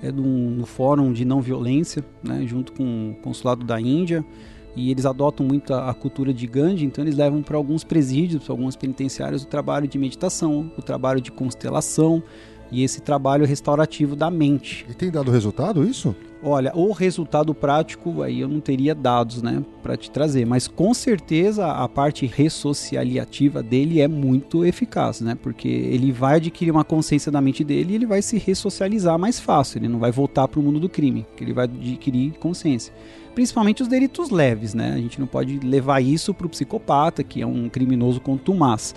é 0.01 0.11
um, 0.11 0.61
um 0.61 0.65
fórum 0.65 1.11
de 1.11 1.25
não 1.25 1.41
violência, 1.41 2.03
né, 2.23 2.45
junto 2.47 2.71
com 2.71 3.11
o 3.11 3.15
consulado 3.21 3.65
da 3.65 3.79
Índia 3.79 4.23
e 4.75 4.91
eles 4.91 5.05
adotam 5.05 5.45
muito 5.45 5.73
a, 5.73 5.89
a 5.89 5.93
cultura 5.93 6.33
de 6.33 6.45
Gandhi, 6.47 6.85
então 6.85 7.03
eles 7.03 7.15
levam 7.15 7.41
para 7.41 7.57
alguns 7.57 7.83
presídios, 7.83 8.43
para 8.43 8.53
algumas 8.53 8.75
penitenciárias, 8.75 9.43
o 9.43 9.47
trabalho 9.47 9.87
de 9.87 9.97
meditação, 9.97 10.71
o 10.77 10.81
trabalho 10.81 11.21
de 11.21 11.31
constelação 11.31 12.23
e 12.71 12.83
esse 12.83 13.01
trabalho 13.01 13.45
restaurativo 13.45 14.15
da 14.15 14.29
mente. 14.29 14.85
E 14.89 14.93
tem 14.93 15.09
dado 15.09 15.31
resultado 15.31 15.83
isso? 15.83 16.15
Olha, 16.41 16.71
o 16.73 16.93
resultado 16.93 17.53
prático 17.53 18.21
aí 18.21 18.39
eu 18.39 18.47
não 18.47 18.61
teria 18.61 18.95
dados, 18.95 19.41
né, 19.41 19.61
para 19.83 19.97
te 19.97 20.09
trazer, 20.09 20.45
mas 20.45 20.69
com 20.69 20.93
certeza 20.93 21.67
a 21.67 21.89
parte 21.89 22.25
ressocialiativa 22.25 23.61
dele 23.61 23.99
é 23.99 24.07
muito 24.07 24.63
eficaz, 24.63 25.19
né? 25.19 25.35
Porque 25.41 25.67
ele 25.67 26.13
vai 26.13 26.37
adquirir 26.37 26.71
uma 26.71 26.85
consciência 26.85 27.29
da 27.29 27.41
mente 27.41 27.61
dele 27.61 27.91
e 27.91 27.95
ele 27.95 28.05
vai 28.05 28.21
se 28.21 28.37
ressocializar 28.37 29.19
mais 29.19 29.37
fácil, 29.37 29.79
ele 29.79 29.89
não 29.89 29.99
vai 29.99 30.11
voltar 30.11 30.47
para 30.47 30.61
o 30.61 30.63
mundo 30.63 30.79
do 30.79 30.87
crime, 30.87 31.25
que 31.35 31.43
ele 31.43 31.51
vai 31.51 31.65
adquirir 31.65 32.31
consciência 32.39 32.93
principalmente 33.33 33.81
os 33.81 33.87
delitos 33.87 34.29
leves, 34.29 34.73
né? 34.73 34.93
A 34.93 34.97
gente 34.97 35.19
não 35.19 35.27
pode 35.27 35.59
levar 35.59 36.01
isso 36.01 36.33
para 36.33 36.45
o 36.45 36.49
psicopata, 36.49 37.23
que 37.23 37.41
é 37.41 37.45
um 37.45 37.69
criminoso 37.69 38.19
contumaz. 38.19 38.93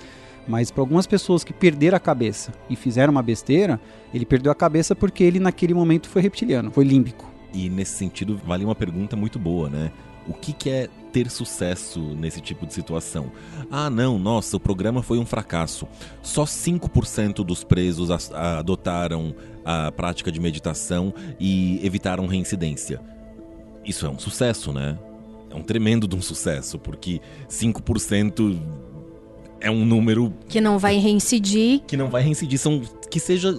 Mas 0.46 0.70
para 0.70 0.82
algumas 0.82 1.06
pessoas 1.06 1.44
que 1.44 1.52
perderam 1.52 1.96
a 1.96 2.00
cabeça 2.00 2.52
e 2.68 2.74
fizeram 2.74 3.12
uma 3.12 3.22
besteira, 3.22 3.80
ele 4.12 4.26
perdeu 4.26 4.50
a 4.50 4.54
cabeça 4.54 4.94
porque 4.94 5.22
ele 5.22 5.38
naquele 5.38 5.72
momento 5.72 6.08
foi 6.08 6.20
reptiliano, 6.20 6.70
foi 6.70 6.84
límbico. 6.84 7.30
E 7.54 7.68
nesse 7.68 7.92
sentido, 7.92 8.40
vale 8.44 8.64
uma 8.64 8.74
pergunta 8.74 9.14
muito 9.14 9.38
boa, 9.38 9.68
né? 9.68 9.92
O 10.26 10.32
que, 10.32 10.52
que 10.52 10.70
é 10.70 10.88
ter 11.12 11.30
sucesso 11.30 12.00
nesse 12.00 12.40
tipo 12.40 12.66
de 12.66 12.72
situação? 12.72 13.30
Ah, 13.70 13.90
não, 13.90 14.18
nossa, 14.18 14.56
o 14.56 14.60
programa 14.60 15.02
foi 15.02 15.18
um 15.18 15.26
fracasso. 15.26 15.86
Só 16.22 16.44
5% 16.44 17.44
dos 17.44 17.62
presos 17.62 18.10
adotaram 18.32 19.34
a 19.64 19.92
prática 19.92 20.32
de 20.32 20.40
meditação 20.40 21.12
e 21.38 21.84
evitaram 21.84 22.26
reincidência 22.26 23.00
isso 23.84 24.06
é 24.06 24.08
um 24.08 24.18
sucesso, 24.18 24.72
né? 24.72 24.98
É 25.50 25.54
um 25.54 25.62
tremendo 25.62 26.08
de 26.08 26.16
um 26.16 26.22
sucesso, 26.22 26.78
porque 26.78 27.20
5% 27.48 28.58
é 29.60 29.70
um 29.70 29.84
número. 29.84 30.32
Que 30.48 30.60
não 30.60 30.78
vai 30.78 30.96
reincidir. 30.96 31.80
Que 31.86 31.96
não 31.96 32.08
vai 32.08 32.22
reincidir. 32.22 32.58
São. 32.58 32.82
Que 33.10 33.20
seja 33.20 33.56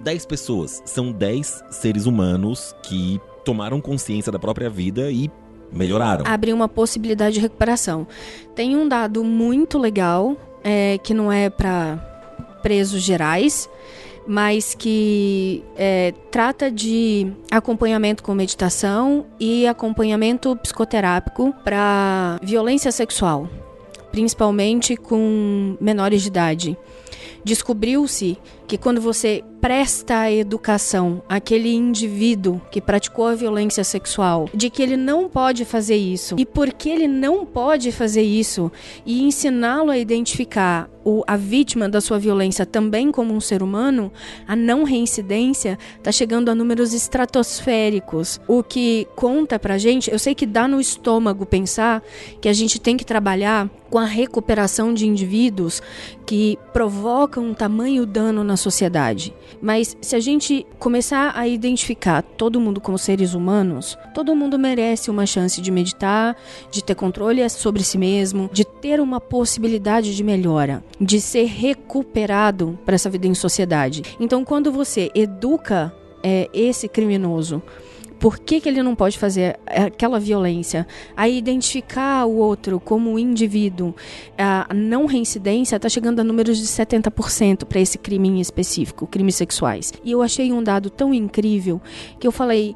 10 0.00 0.26
pessoas. 0.26 0.82
São 0.84 1.12
10 1.12 1.64
seres 1.70 2.06
humanos 2.06 2.74
que 2.82 3.20
tomaram 3.44 3.80
consciência 3.80 4.30
da 4.30 4.38
própria 4.38 4.70
vida 4.70 5.10
e 5.10 5.30
melhoraram. 5.72 6.24
Abriu 6.26 6.54
uma 6.54 6.68
possibilidade 6.68 7.34
de 7.34 7.40
recuperação. 7.40 8.06
Tem 8.54 8.76
um 8.76 8.88
dado 8.88 9.22
muito 9.24 9.78
legal, 9.78 10.36
é, 10.62 10.98
que 10.98 11.12
não 11.12 11.30
é 11.30 11.50
para 11.50 11.96
presos 12.62 13.02
gerais, 13.02 13.68
mas 14.26 14.74
que 14.74 15.62
é, 15.76 16.12
trata 16.30 16.70
de 16.70 17.30
acompanhamento 17.50 18.22
com 18.22 18.34
meditação 18.34 19.26
e 19.38 19.66
acompanhamento 19.66 20.56
psicoterápico 20.56 21.54
para 21.64 22.38
violência 22.42 22.90
sexual, 22.90 23.48
principalmente 24.10 24.96
com 24.96 25.76
menores 25.80 26.22
de 26.22 26.28
idade. 26.28 26.76
Descobriu-se 27.44 28.36
que 28.66 28.76
quando 28.76 29.00
você 29.00 29.42
presta 29.60 30.20
a 30.20 30.32
educação 30.32 31.22
àquele 31.28 31.72
indivíduo 31.72 32.60
que 32.70 32.80
praticou 32.80 33.26
a 33.26 33.34
violência 33.34 33.82
sexual, 33.82 34.48
de 34.54 34.70
que 34.70 34.82
ele 34.82 34.96
não 34.96 35.28
pode 35.28 35.64
fazer 35.64 35.96
isso 35.96 36.36
e 36.38 36.44
por 36.44 36.72
que 36.72 36.88
ele 36.88 37.08
não 37.08 37.44
pode 37.44 37.90
fazer 37.90 38.22
isso, 38.22 38.70
e 39.04 39.22
ensiná-lo 39.22 39.90
a 39.90 39.98
identificar 39.98 40.88
o, 41.04 41.22
a 41.24 41.36
vítima 41.36 41.88
da 41.88 42.00
sua 42.00 42.18
violência 42.18 42.66
também 42.66 43.12
como 43.12 43.32
um 43.32 43.40
ser 43.40 43.62
humano, 43.62 44.12
a 44.46 44.56
não 44.56 44.82
reincidência 44.82 45.78
está 45.96 46.10
chegando 46.10 46.48
a 46.48 46.54
números 46.54 46.92
estratosféricos. 46.92 48.40
O 48.48 48.60
que 48.60 49.06
conta 49.14 49.56
pra 49.56 49.78
gente, 49.78 50.10
eu 50.10 50.18
sei 50.18 50.34
que 50.34 50.44
dá 50.44 50.66
no 50.66 50.80
estômago 50.80 51.46
pensar 51.46 52.02
que 52.40 52.48
a 52.48 52.52
gente 52.52 52.80
tem 52.80 52.96
que 52.96 53.04
trabalhar 53.04 53.70
com 53.88 53.98
a 53.98 54.04
recuperação 54.04 54.92
de 54.92 55.06
indivíduos 55.06 55.80
que 56.26 56.58
provocam 56.72 57.44
um 57.44 57.54
tamanho 57.54 58.04
dano 58.04 58.42
na 58.42 58.55
sociedade. 58.56 59.34
Mas 59.60 59.96
se 60.00 60.14
a 60.14 60.20
gente 60.20 60.66
começar 60.78 61.32
a 61.36 61.46
identificar 61.46 62.22
todo 62.22 62.60
mundo 62.60 62.80
como 62.80 62.98
seres 62.98 63.34
humanos, 63.34 63.96
todo 64.14 64.34
mundo 64.34 64.58
merece 64.58 65.10
uma 65.10 65.26
chance 65.26 65.60
de 65.60 65.70
meditar, 65.70 66.36
de 66.70 66.82
ter 66.82 66.94
controle 66.94 67.48
sobre 67.48 67.82
si 67.82 67.98
mesmo, 67.98 68.50
de 68.52 68.64
ter 68.64 69.00
uma 69.00 69.20
possibilidade 69.20 70.14
de 70.14 70.24
melhora, 70.24 70.82
de 71.00 71.20
ser 71.20 71.44
recuperado 71.44 72.78
para 72.84 72.94
essa 72.94 73.10
vida 73.10 73.26
em 73.26 73.34
sociedade. 73.34 74.02
Então, 74.20 74.44
quando 74.44 74.70
você 74.72 75.10
educa 75.14 75.92
é, 76.22 76.48
esse 76.52 76.88
criminoso 76.88 77.62
por 78.18 78.38
que, 78.38 78.60
que 78.60 78.68
ele 78.68 78.82
não 78.82 78.94
pode 78.94 79.18
fazer 79.18 79.58
aquela 79.66 80.18
violência? 80.18 80.86
A 81.16 81.28
identificar 81.28 82.26
o 82.26 82.36
outro 82.36 82.80
como 82.80 83.12
um 83.12 83.18
indivíduo, 83.18 83.94
a 84.38 84.72
não 84.74 85.06
reincidência 85.06 85.76
está 85.76 85.88
chegando 85.88 86.20
a 86.20 86.24
números 86.24 86.58
de 86.58 86.66
70% 86.66 87.64
para 87.64 87.80
esse 87.80 87.98
crime 87.98 88.28
em 88.28 88.40
específico, 88.40 89.06
crimes 89.06 89.36
sexuais. 89.36 89.92
E 90.04 90.12
eu 90.12 90.22
achei 90.22 90.52
um 90.52 90.62
dado 90.62 90.90
tão 90.90 91.12
incrível 91.12 91.80
que 92.18 92.26
eu 92.26 92.32
falei 92.32 92.74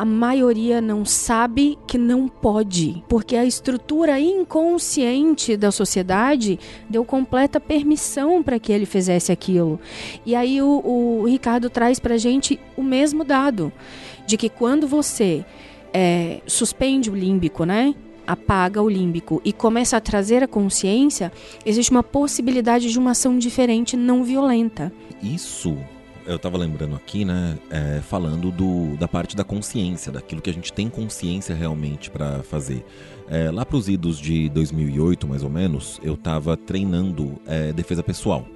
a 0.00 0.04
maioria 0.04 0.80
não 0.80 1.04
sabe 1.04 1.76
que 1.86 1.98
não 1.98 2.26
pode, 2.26 3.04
porque 3.06 3.36
a 3.36 3.44
estrutura 3.44 4.18
inconsciente 4.18 5.58
da 5.58 5.70
sociedade 5.70 6.58
deu 6.88 7.04
completa 7.04 7.60
permissão 7.60 8.42
para 8.42 8.58
que 8.58 8.72
ele 8.72 8.86
fizesse 8.86 9.30
aquilo. 9.30 9.78
E 10.24 10.34
aí 10.34 10.62
o, 10.62 10.82
o 10.84 11.24
Ricardo 11.26 11.68
traz 11.68 11.98
para 11.98 12.16
gente 12.16 12.58
o 12.76 12.82
mesmo 12.82 13.24
dado 13.24 13.70
de 14.30 14.36
que 14.36 14.48
quando 14.48 14.86
você 14.86 15.44
é, 15.92 16.40
suspende 16.46 17.10
o 17.10 17.14
límbico, 17.14 17.64
né? 17.64 17.94
Apaga 18.26 18.80
o 18.80 18.88
límbico 18.88 19.42
e 19.44 19.52
começa 19.52 19.96
a 19.96 20.00
trazer 20.00 20.40
a 20.40 20.46
consciência, 20.46 21.32
existe 21.66 21.90
uma 21.90 22.02
possibilidade 22.02 22.88
de 22.90 22.98
uma 22.98 23.10
ação 23.10 23.36
diferente, 23.36 23.96
não 23.96 24.22
violenta. 24.22 24.92
Isso 25.20 25.76
eu 26.26 26.36
estava 26.36 26.56
lembrando 26.56 26.94
aqui, 26.94 27.24
né, 27.24 27.58
é, 27.70 28.00
falando 28.02 28.52
do, 28.52 28.96
da 28.96 29.08
parte 29.08 29.34
da 29.34 29.42
consciência, 29.42 30.12
daquilo 30.12 30.40
que 30.40 30.48
a 30.48 30.52
gente 30.52 30.72
tem 30.72 30.88
consciência 30.88 31.56
realmente 31.56 32.08
para 32.08 32.44
fazer. 32.44 32.84
É, 33.28 33.50
lá 33.50 33.66
para 33.66 33.76
os 33.76 33.88
idos 33.88 34.18
de 34.18 34.48
2008, 34.50 35.26
mais 35.26 35.42
ou 35.42 35.50
menos, 35.50 35.98
eu 36.04 36.14
estava 36.14 36.56
treinando 36.56 37.40
é, 37.46 37.72
defesa 37.72 38.02
pessoal, 38.02 38.46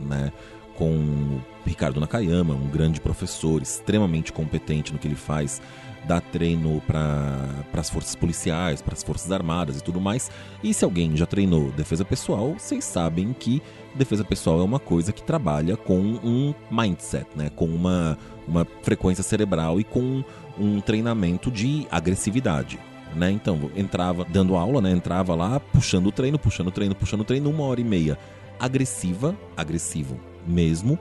né, 0.00 0.32
com 0.74 1.40
Ricardo 1.68 2.00
Nakayama, 2.00 2.54
um 2.54 2.68
grande 2.68 3.00
professor, 3.00 3.62
extremamente 3.62 4.32
competente 4.32 4.92
no 4.92 4.98
que 4.98 5.06
ele 5.06 5.14
faz, 5.14 5.60
dá 6.06 6.20
treino 6.20 6.82
para 6.86 7.64
as 7.74 7.90
forças 7.90 8.14
policiais, 8.14 8.80
para 8.80 8.94
as 8.94 9.02
forças 9.02 9.30
armadas 9.30 9.78
e 9.78 9.82
tudo 9.82 10.00
mais. 10.00 10.30
E 10.62 10.72
se 10.72 10.84
alguém 10.84 11.16
já 11.16 11.26
treinou 11.26 11.70
defesa 11.72 12.04
pessoal, 12.04 12.54
vocês 12.54 12.84
sabem 12.84 13.32
que 13.32 13.62
defesa 13.94 14.24
pessoal 14.24 14.60
é 14.60 14.64
uma 14.64 14.78
coisa 14.78 15.12
que 15.12 15.22
trabalha 15.22 15.76
com 15.76 15.98
um 15.98 16.54
mindset, 16.70 17.26
né? 17.36 17.50
com 17.54 17.66
uma, 17.66 18.16
uma 18.46 18.66
frequência 18.82 19.22
cerebral 19.22 19.78
e 19.78 19.84
com 19.84 20.24
um 20.58 20.80
treinamento 20.80 21.50
de 21.50 21.86
agressividade. 21.90 22.78
Né? 23.14 23.30
Então, 23.30 23.70
entrava 23.76 24.24
dando 24.24 24.56
aula, 24.56 24.80
né? 24.80 24.90
entrava 24.90 25.34
lá, 25.34 25.60
puxando 25.60 26.06
o 26.06 26.12
treino, 26.12 26.38
puxando 26.38 26.68
o 26.68 26.72
treino, 26.72 26.94
puxando 26.94 27.20
o 27.20 27.24
treino, 27.24 27.50
uma 27.50 27.64
hora 27.64 27.80
e 27.80 27.84
meia 27.84 28.18
agressiva, 28.58 29.36
agressivo 29.56 30.18
mesmo. 30.46 30.98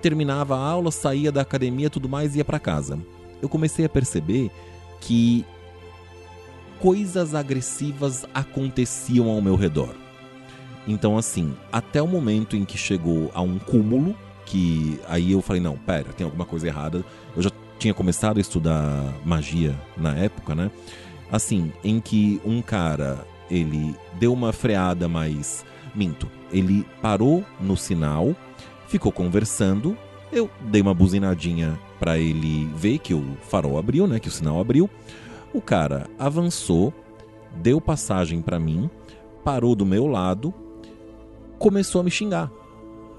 Terminava 0.00 0.56
a 0.56 0.60
aula, 0.60 0.90
saía 0.90 1.32
da 1.32 1.40
academia, 1.40 1.90
tudo 1.90 2.08
mais, 2.08 2.36
ia 2.36 2.44
para 2.44 2.58
casa. 2.58 2.98
Eu 3.42 3.48
comecei 3.48 3.84
a 3.84 3.88
perceber 3.88 4.50
que 5.00 5.44
coisas 6.80 7.34
agressivas 7.34 8.24
aconteciam 8.32 9.28
ao 9.28 9.40
meu 9.40 9.56
redor. 9.56 9.94
Então, 10.86 11.18
assim, 11.18 11.54
até 11.70 12.00
o 12.00 12.06
momento 12.06 12.56
em 12.56 12.64
que 12.64 12.78
chegou 12.78 13.30
a 13.34 13.42
um 13.42 13.58
cúmulo, 13.58 14.16
que 14.46 14.98
aí 15.06 15.32
eu 15.32 15.42
falei: 15.42 15.60
não, 15.60 15.76
pera, 15.76 16.12
tem 16.12 16.24
alguma 16.24 16.44
coisa 16.44 16.66
errada. 16.66 17.04
Eu 17.36 17.42
já 17.42 17.50
tinha 17.78 17.92
começado 17.92 18.38
a 18.38 18.40
estudar 18.40 19.14
magia 19.24 19.78
na 19.96 20.16
época, 20.16 20.54
né? 20.54 20.70
Assim, 21.30 21.72
em 21.84 22.00
que 22.00 22.40
um 22.44 22.62
cara, 22.62 23.26
ele 23.50 23.94
deu 24.18 24.32
uma 24.32 24.52
freada, 24.52 25.08
mas 25.08 25.64
minto. 25.94 26.28
Ele 26.50 26.86
parou 27.02 27.44
no 27.60 27.76
sinal, 27.76 28.34
ficou 28.88 29.12
conversando. 29.12 29.96
Eu 30.32 30.50
dei 30.60 30.82
uma 30.82 30.92
buzinadinha 30.92 31.78
para 32.00 32.18
ele 32.18 32.68
ver 32.74 32.98
que 32.98 33.14
o 33.14 33.36
farol 33.42 33.78
abriu, 33.78 34.06
né? 34.06 34.18
Que 34.18 34.28
o 34.28 34.32
sinal 34.32 34.60
abriu. 34.60 34.90
O 35.54 35.60
cara 35.60 36.08
avançou, 36.18 36.92
deu 37.56 37.80
passagem 37.80 38.42
para 38.42 38.58
mim, 38.58 38.90
parou 39.44 39.74
do 39.74 39.86
meu 39.86 40.06
lado, 40.06 40.52
começou 41.58 42.00
a 42.00 42.04
me 42.04 42.10
xingar. 42.10 42.50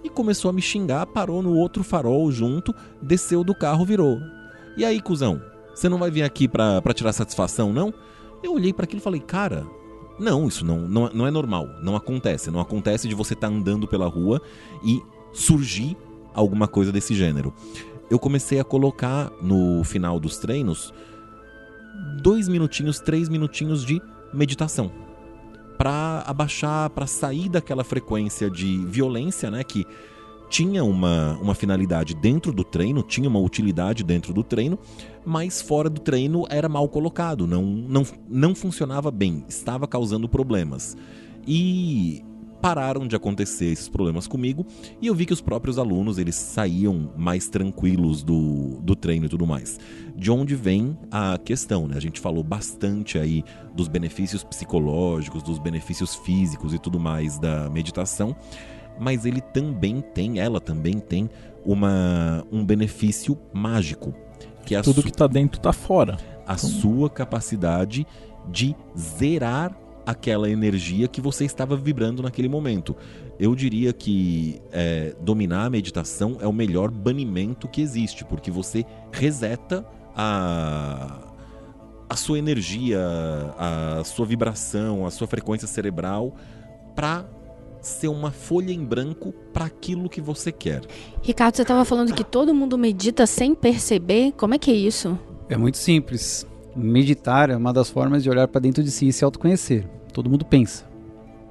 E 0.04 0.10
começou 0.10 0.50
a 0.50 0.54
me 0.54 0.62
xingar, 0.62 1.06
parou 1.08 1.42
no 1.42 1.56
outro 1.56 1.84
farol 1.84 2.32
junto, 2.32 2.74
desceu 3.02 3.44
do 3.44 3.54
carro, 3.56 3.86
virou. 3.86 4.18
E 4.78 4.86
aí, 4.86 5.02
cuzão, 5.02 5.42
você 5.74 5.90
não 5.90 5.98
vai 5.98 6.10
vir 6.10 6.24
aqui 6.24 6.48
pra, 6.48 6.82
pra 6.82 6.94
tirar 6.94 7.12
satisfação, 7.12 7.74
não? 7.74 7.94
Eu 8.42 8.54
olhei 8.54 8.72
para 8.72 8.86
aquilo 8.86 9.02
e 9.02 9.04
falei, 9.04 9.20
cara, 9.20 9.66
não, 10.20 10.48
isso 10.48 10.64
não, 10.64 10.80
não, 10.88 11.10
não 11.10 11.28
é 11.28 11.32
normal. 11.32 11.68
Não 11.82 11.96
acontece. 11.96 12.52
Não 12.52 12.60
acontece 12.60 13.08
de 13.08 13.16
você 13.16 13.34
estar 13.34 13.50
tá 13.50 13.54
andando 13.54 13.88
pela 13.88 14.08
rua 14.08 14.42
e 14.84 15.02
surgir 15.34 15.98
alguma 16.34 16.68
coisa 16.68 16.92
desse 16.92 17.14
gênero. 17.16 17.54
Eu 18.10 18.18
comecei 18.18 18.60
a 18.60 18.64
colocar 18.64 19.32
no 19.42 19.84
final 19.84 20.20
dos 20.20 20.38
treinos 20.38 20.94
dois 22.22 22.48
minutinhos, 22.48 23.00
três 23.00 23.30
minutinhos 23.30 23.86
de 23.86 24.02
meditação 24.34 24.92
para 25.80 26.24
abaixar, 26.28 26.90
para 26.90 27.08
sair 27.08 27.48
daquela 27.48 27.86
frequência 27.86 28.50
de 28.50 28.86
violência, 28.86 29.50
né, 29.50 29.64
que 29.64 29.86
tinha 30.50 30.84
uma, 30.84 31.38
uma 31.42 31.56
finalidade 31.56 32.14
dentro 32.14 32.52
do 32.52 32.66
treino, 32.66 33.02
tinha 33.02 33.30
uma 33.30 33.40
utilidade 33.40 34.04
dentro 34.04 34.34
do 34.34 34.44
treino, 34.44 34.78
mas 35.26 35.62
fora 35.62 35.90
do 35.90 36.02
treino 36.02 36.46
era 36.50 36.68
mal 36.68 36.90
colocado, 36.90 37.48
não, 37.48 37.64
não, 37.64 38.04
não 38.28 38.54
funcionava 38.54 39.10
bem, 39.10 39.46
estava 39.48 39.88
causando 39.88 40.28
problemas. 40.28 40.98
E 41.48 42.26
pararam 42.62 43.08
de 43.08 43.16
acontecer 43.16 43.66
esses 43.66 43.88
problemas 43.88 44.28
comigo 44.28 44.66
e 45.02 45.08
eu 45.08 45.16
vi 45.16 45.26
que 45.26 45.34
os 45.34 45.42
próprios 45.42 45.78
alunos 45.78 46.18
eles 46.18 46.36
saíam 46.36 47.12
mais 47.18 47.48
tranquilos 47.48 48.24
do, 48.24 48.80
do 48.82 48.96
treino 48.96 49.26
e 49.26 49.30
tudo 49.30 49.48
mais. 49.48 49.80
De 50.16 50.30
onde 50.30 50.56
vem 50.56 50.98
a 51.10 51.38
questão, 51.38 51.88
né? 51.88 51.96
A 51.96 52.02
gente 52.02 52.20
falou 52.20 52.44
bastante 52.44 53.18
aí 53.18 53.44
dos 53.74 53.88
benefícios 53.88 54.44
psicológicos, 54.44 55.42
dos 55.42 55.60
benefícios 55.60 56.16
físicos 56.16 56.74
e 56.74 56.80
tudo 56.80 57.00
mais 57.00 57.40
da 57.40 57.70
meditação 57.70 58.36
mas 59.00 59.26
ele 59.26 59.40
também 59.40 60.02
tem, 60.02 60.40
ela 60.40 60.60
também 60.60 61.00
tem 61.00 61.30
uma, 61.66 62.46
um 62.52 62.66
benefício 62.66 63.38
mágico. 63.54 64.14
Que 64.66 64.76
é 64.76 64.82
Tudo 64.82 65.02
que 65.02 65.10
está 65.10 65.26
dentro 65.26 65.58
está 65.58 65.72
fora. 65.72 66.18
A 66.46 66.54
então... 66.54 66.70
sua 66.70 67.10
capacidade 67.10 68.06
de 68.50 68.76
zerar 68.98 69.76
aquela 70.10 70.50
energia 70.50 71.08
que 71.08 71.22
você 71.22 71.46
estava 71.46 71.76
vibrando 71.76 72.24
naquele 72.24 72.50
momento. 72.50 72.96
Eu 73.40 73.54
diria 73.54 73.94
que 73.94 74.60
é, 74.72 75.16
dominar 75.22 75.66
a 75.66 75.70
meditação 75.70 76.38
é 76.42 76.48
o 76.48 76.54
melhor 76.54 76.90
banimento 76.90 77.68
que 77.68 77.80
existe, 77.80 78.26
porque 78.26 78.50
você 78.50 78.84
reseta 79.12 79.86
a, 80.16 81.32
a 82.10 82.16
sua 82.16 82.40
energia, 82.40 83.00
a 83.58 84.04
sua 84.04 84.26
vibração, 84.26 85.06
a 85.06 85.12
sua 85.12 85.28
frequência 85.28 85.68
cerebral 85.68 86.36
para 86.96 87.26
ser 87.80 88.08
uma 88.08 88.32
folha 88.32 88.74
em 88.74 88.84
branco 88.84 89.32
para 89.54 89.66
aquilo 89.66 90.10
que 90.10 90.20
você 90.20 90.52
quer. 90.52 90.82
Ricardo, 91.22 91.56
você 91.56 91.62
estava 91.62 91.86
falando 91.86 92.16
que 92.16 92.24
todo 92.24 92.54
mundo 92.54 92.80
medita 92.80 93.28
sem 93.28 93.54
perceber. 93.54 94.34
Como 94.34 94.56
é 94.56 94.58
que 94.58 94.72
é 94.72 94.76
isso? 94.76 95.18
É 95.48 95.56
muito 95.56 95.78
simples. 95.78 96.48
Meditar 96.76 97.52
é 97.52 97.56
uma 97.56 97.72
das 97.72 97.90
formas 97.90 98.24
de 98.24 98.30
olhar 98.30 98.48
para 98.48 98.60
dentro 98.60 98.84
de 98.84 98.90
si 98.92 99.08
e 99.08 99.14
se 99.14 99.24
autoconhecer. 99.24 99.99
Todo 100.14 100.30
mundo 100.30 100.46
pensa. 100.46 100.88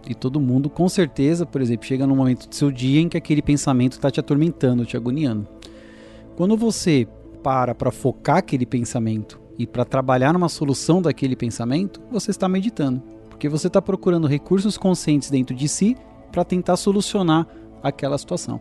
E 0.08 0.14
todo 0.14 0.40
mundo, 0.40 0.70
com 0.70 0.88
certeza, 0.88 1.44
por 1.44 1.60
exemplo, 1.60 1.86
chega 1.86 2.06
num 2.06 2.16
momento 2.16 2.48
do 2.48 2.54
seu 2.54 2.70
dia 2.70 3.00
em 3.00 3.08
que 3.08 3.16
aquele 3.16 3.42
pensamento 3.42 3.92
está 3.92 4.10
te 4.10 4.20
atormentando, 4.20 4.86
te 4.86 4.96
agoniando. 4.96 5.46
Quando 6.36 6.56
você 6.56 7.06
para 7.42 7.74
para 7.74 7.90
focar 7.90 8.38
aquele 8.38 8.66
pensamento 8.66 9.40
e 9.58 9.66
para 9.66 9.84
trabalhar 9.84 10.32
numa 10.32 10.48
solução 10.48 11.02
daquele 11.02 11.36
pensamento, 11.36 12.00
você 12.10 12.30
está 12.30 12.48
meditando. 12.48 13.02
Porque 13.28 13.48
você 13.48 13.66
está 13.66 13.82
procurando 13.82 14.26
recursos 14.26 14.78
conscientes 14.78 15.30
dentro 15.30 15.54
de 15.54 15.68
si 15.68 15.96
para 16.32 16.44
tentar 16.44 16.76
solucionar 16.76 17.46
aquela 17.82 18.16
situação. 18.18 18.60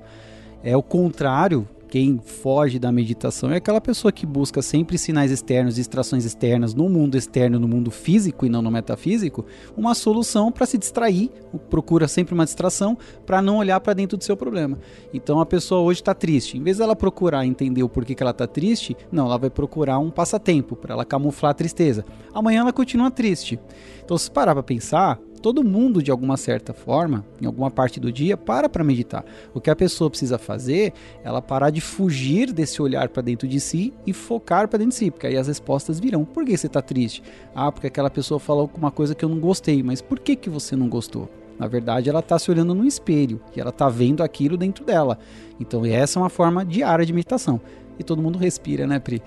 É 0.64 0.76
o 0.76 0.84
contrário, 0.84 1.68
quem 1.90 2.20
foge 2.20 2.78
da 2.78 2.92
meditação 2.92 3.52
é 3.52 3.58
aquela 3.58 3.80
pessoa 3.80 4.12
que 4.12 4.26
busca 4.26 4.62
sempre 4.62 4.98
sinais 4.98 5.32
externos, 5.32 5.76
distrações 5.76 6.26
externas 6.26 6.74
no 6.74 6.90
mundo 6.90 7.18
externo, 7.18 7.60
no 7.60 7.68
mundo 7.68 7.90
físico 7.90 8.46
e 8.46 8.50
não 8.50 8.62
no 8.62 8.70
metafísico, 8.70 9.46
uma 9.76 9.96
solução 9.96 10.52
para 10.52 10.66
se 10.66 10.78
distrair, 10.78 11.32
procura 11.70 12.08
sempre 12.08 12.34
uma 12.34 12.46
distração 12.46 12.98
para 13.26 13.42
não 13.42 13.58
olhar 13.58 13.80
para 13.80 13.94
dentro 13.94 14.18
do 14.18 14.24
seu 14.24 14.36
problema. 14.36 14.78
Então 15.14 15.40
a 15.40 15.46
pessoa 15.46 15.82
hoje 15.82 16.02
está 16.02 16.14
triste, 16.14 16.58
em 16.58 16.64
vez 16.64 16.78
dela 16.78 16.96
procurar 16.96 17.46
entender 17.46 17.84
o 17.84 17.90
porquê 17.90 18.14
que 18.14 18.22
ela 18.22 18.32
está 18.32 18.46
triste, 18.46 18.96
não, 19.12 19.26
ela 19.26 19.38
vai 19.38 19.50
procurar 19.50 20.00
um 20.00 20.12
passatempo 20.12 20.76
para 20.76 20.94
ela 20.94 21.06
camuflar 21.06 21.52
a 21.52 21.56
tristeza. 21.56 22.04
Amanhã 22.34 22.62
ela 22.62 22.74
continua 22.74 23.10
triste. 23.10 23.60
Então 24.04 24.18
se 24.18 24.30
parar 24.30 24.54
para 24.54 24.64
pensar, 24.64 25.20
Todo 25.42 25.64
mundo, 25.64 26.02
de 26.02 26.10
alguma 26.12 26.36
certa 26.36 26.74
forma, 26.74 27.26
em 27.42 27.46
alguma 27.46 27.70
parte 27.70 28.00
do 28.00 28.12
dia, 28.12 28.36
para 28.36 28.68
para 28.68 28.84
meditar. 28.84 29.24
O 29.54 29.62
que 29.62 29.70
a 29.70 29.76
pessoa 29.76 30.10
precisa 30.10 30.38
fazer, 30.38 30.94
ela 31.24 31.42
parar 31.42 31.70
de 31.70 31.80
fugir 31.80 32.52
desse 32.52 32.82
olhar 32.82 33.10
para 33.10 33.22
dentro 33.22 33.48
de 33.48 33.60
si 33.60 33.94
e 34.06 34.14
focar 34.14 34.68
para 34.68 34.80
dentro 34.80 34.92
de 34.92 34.96
si, 34.96 35.12
porque 35.12 35.28
aí 35.28 35.38
as 35.38 35.48
respostas 35.48 36.00
virão. 36.00 36.26
Por 36.26 36.44
que 36.44 36.58
você 36.58 36.68
está 36.68 36.82
triste? 36.82 37.24
Ah, 37.56 37.72
porque 37.72 37.88
aquela 37.88 38.10
pessoa 38.10 38.40
falou 38.40 38.62
alguma 38.62 38.92
coisa 38.92 39.14
que 39.14 39.24
eu 39.24 39.30
não 39.30 39.40
gostei. 39.40 39.84
Mas 39.84 40.02
por 40.02 40.20
que 40.20 40.36
que 40.36 40.50
você 40.50 40.76
não 40.76 40.90
gostou? 40.90 41.30
Na 41.60 41.68
verdade, 41.68 42.10
ela 42.10 42.20
está 42.20 42.38
se 42.38 42.52
olhando 42.52 42.76
no 42.76 42.86
espelho 42.86 43.42
e 43.56 43.60
ela 43.60 43.72
está 43.72 43.90
vendo 43.90 44.22
aquilo 44.22 44.58
dentro 44.58 44.86
dela. 44.86 45.18
Então, 45.60 45.86
essa 45.86 46.20
é 46.20 46.22
uma 46.22 46.30
forma 46.30 46.64
diária 46.64 47.06
de 47.06 47.14
meditação. 47.14 47.60
E 47.98 48.04
todo 48.04 48.22
mundo 48.22 48.38
respira, 48.38 48.86
né, 48.86 49.00
Pri? 49.00 49.22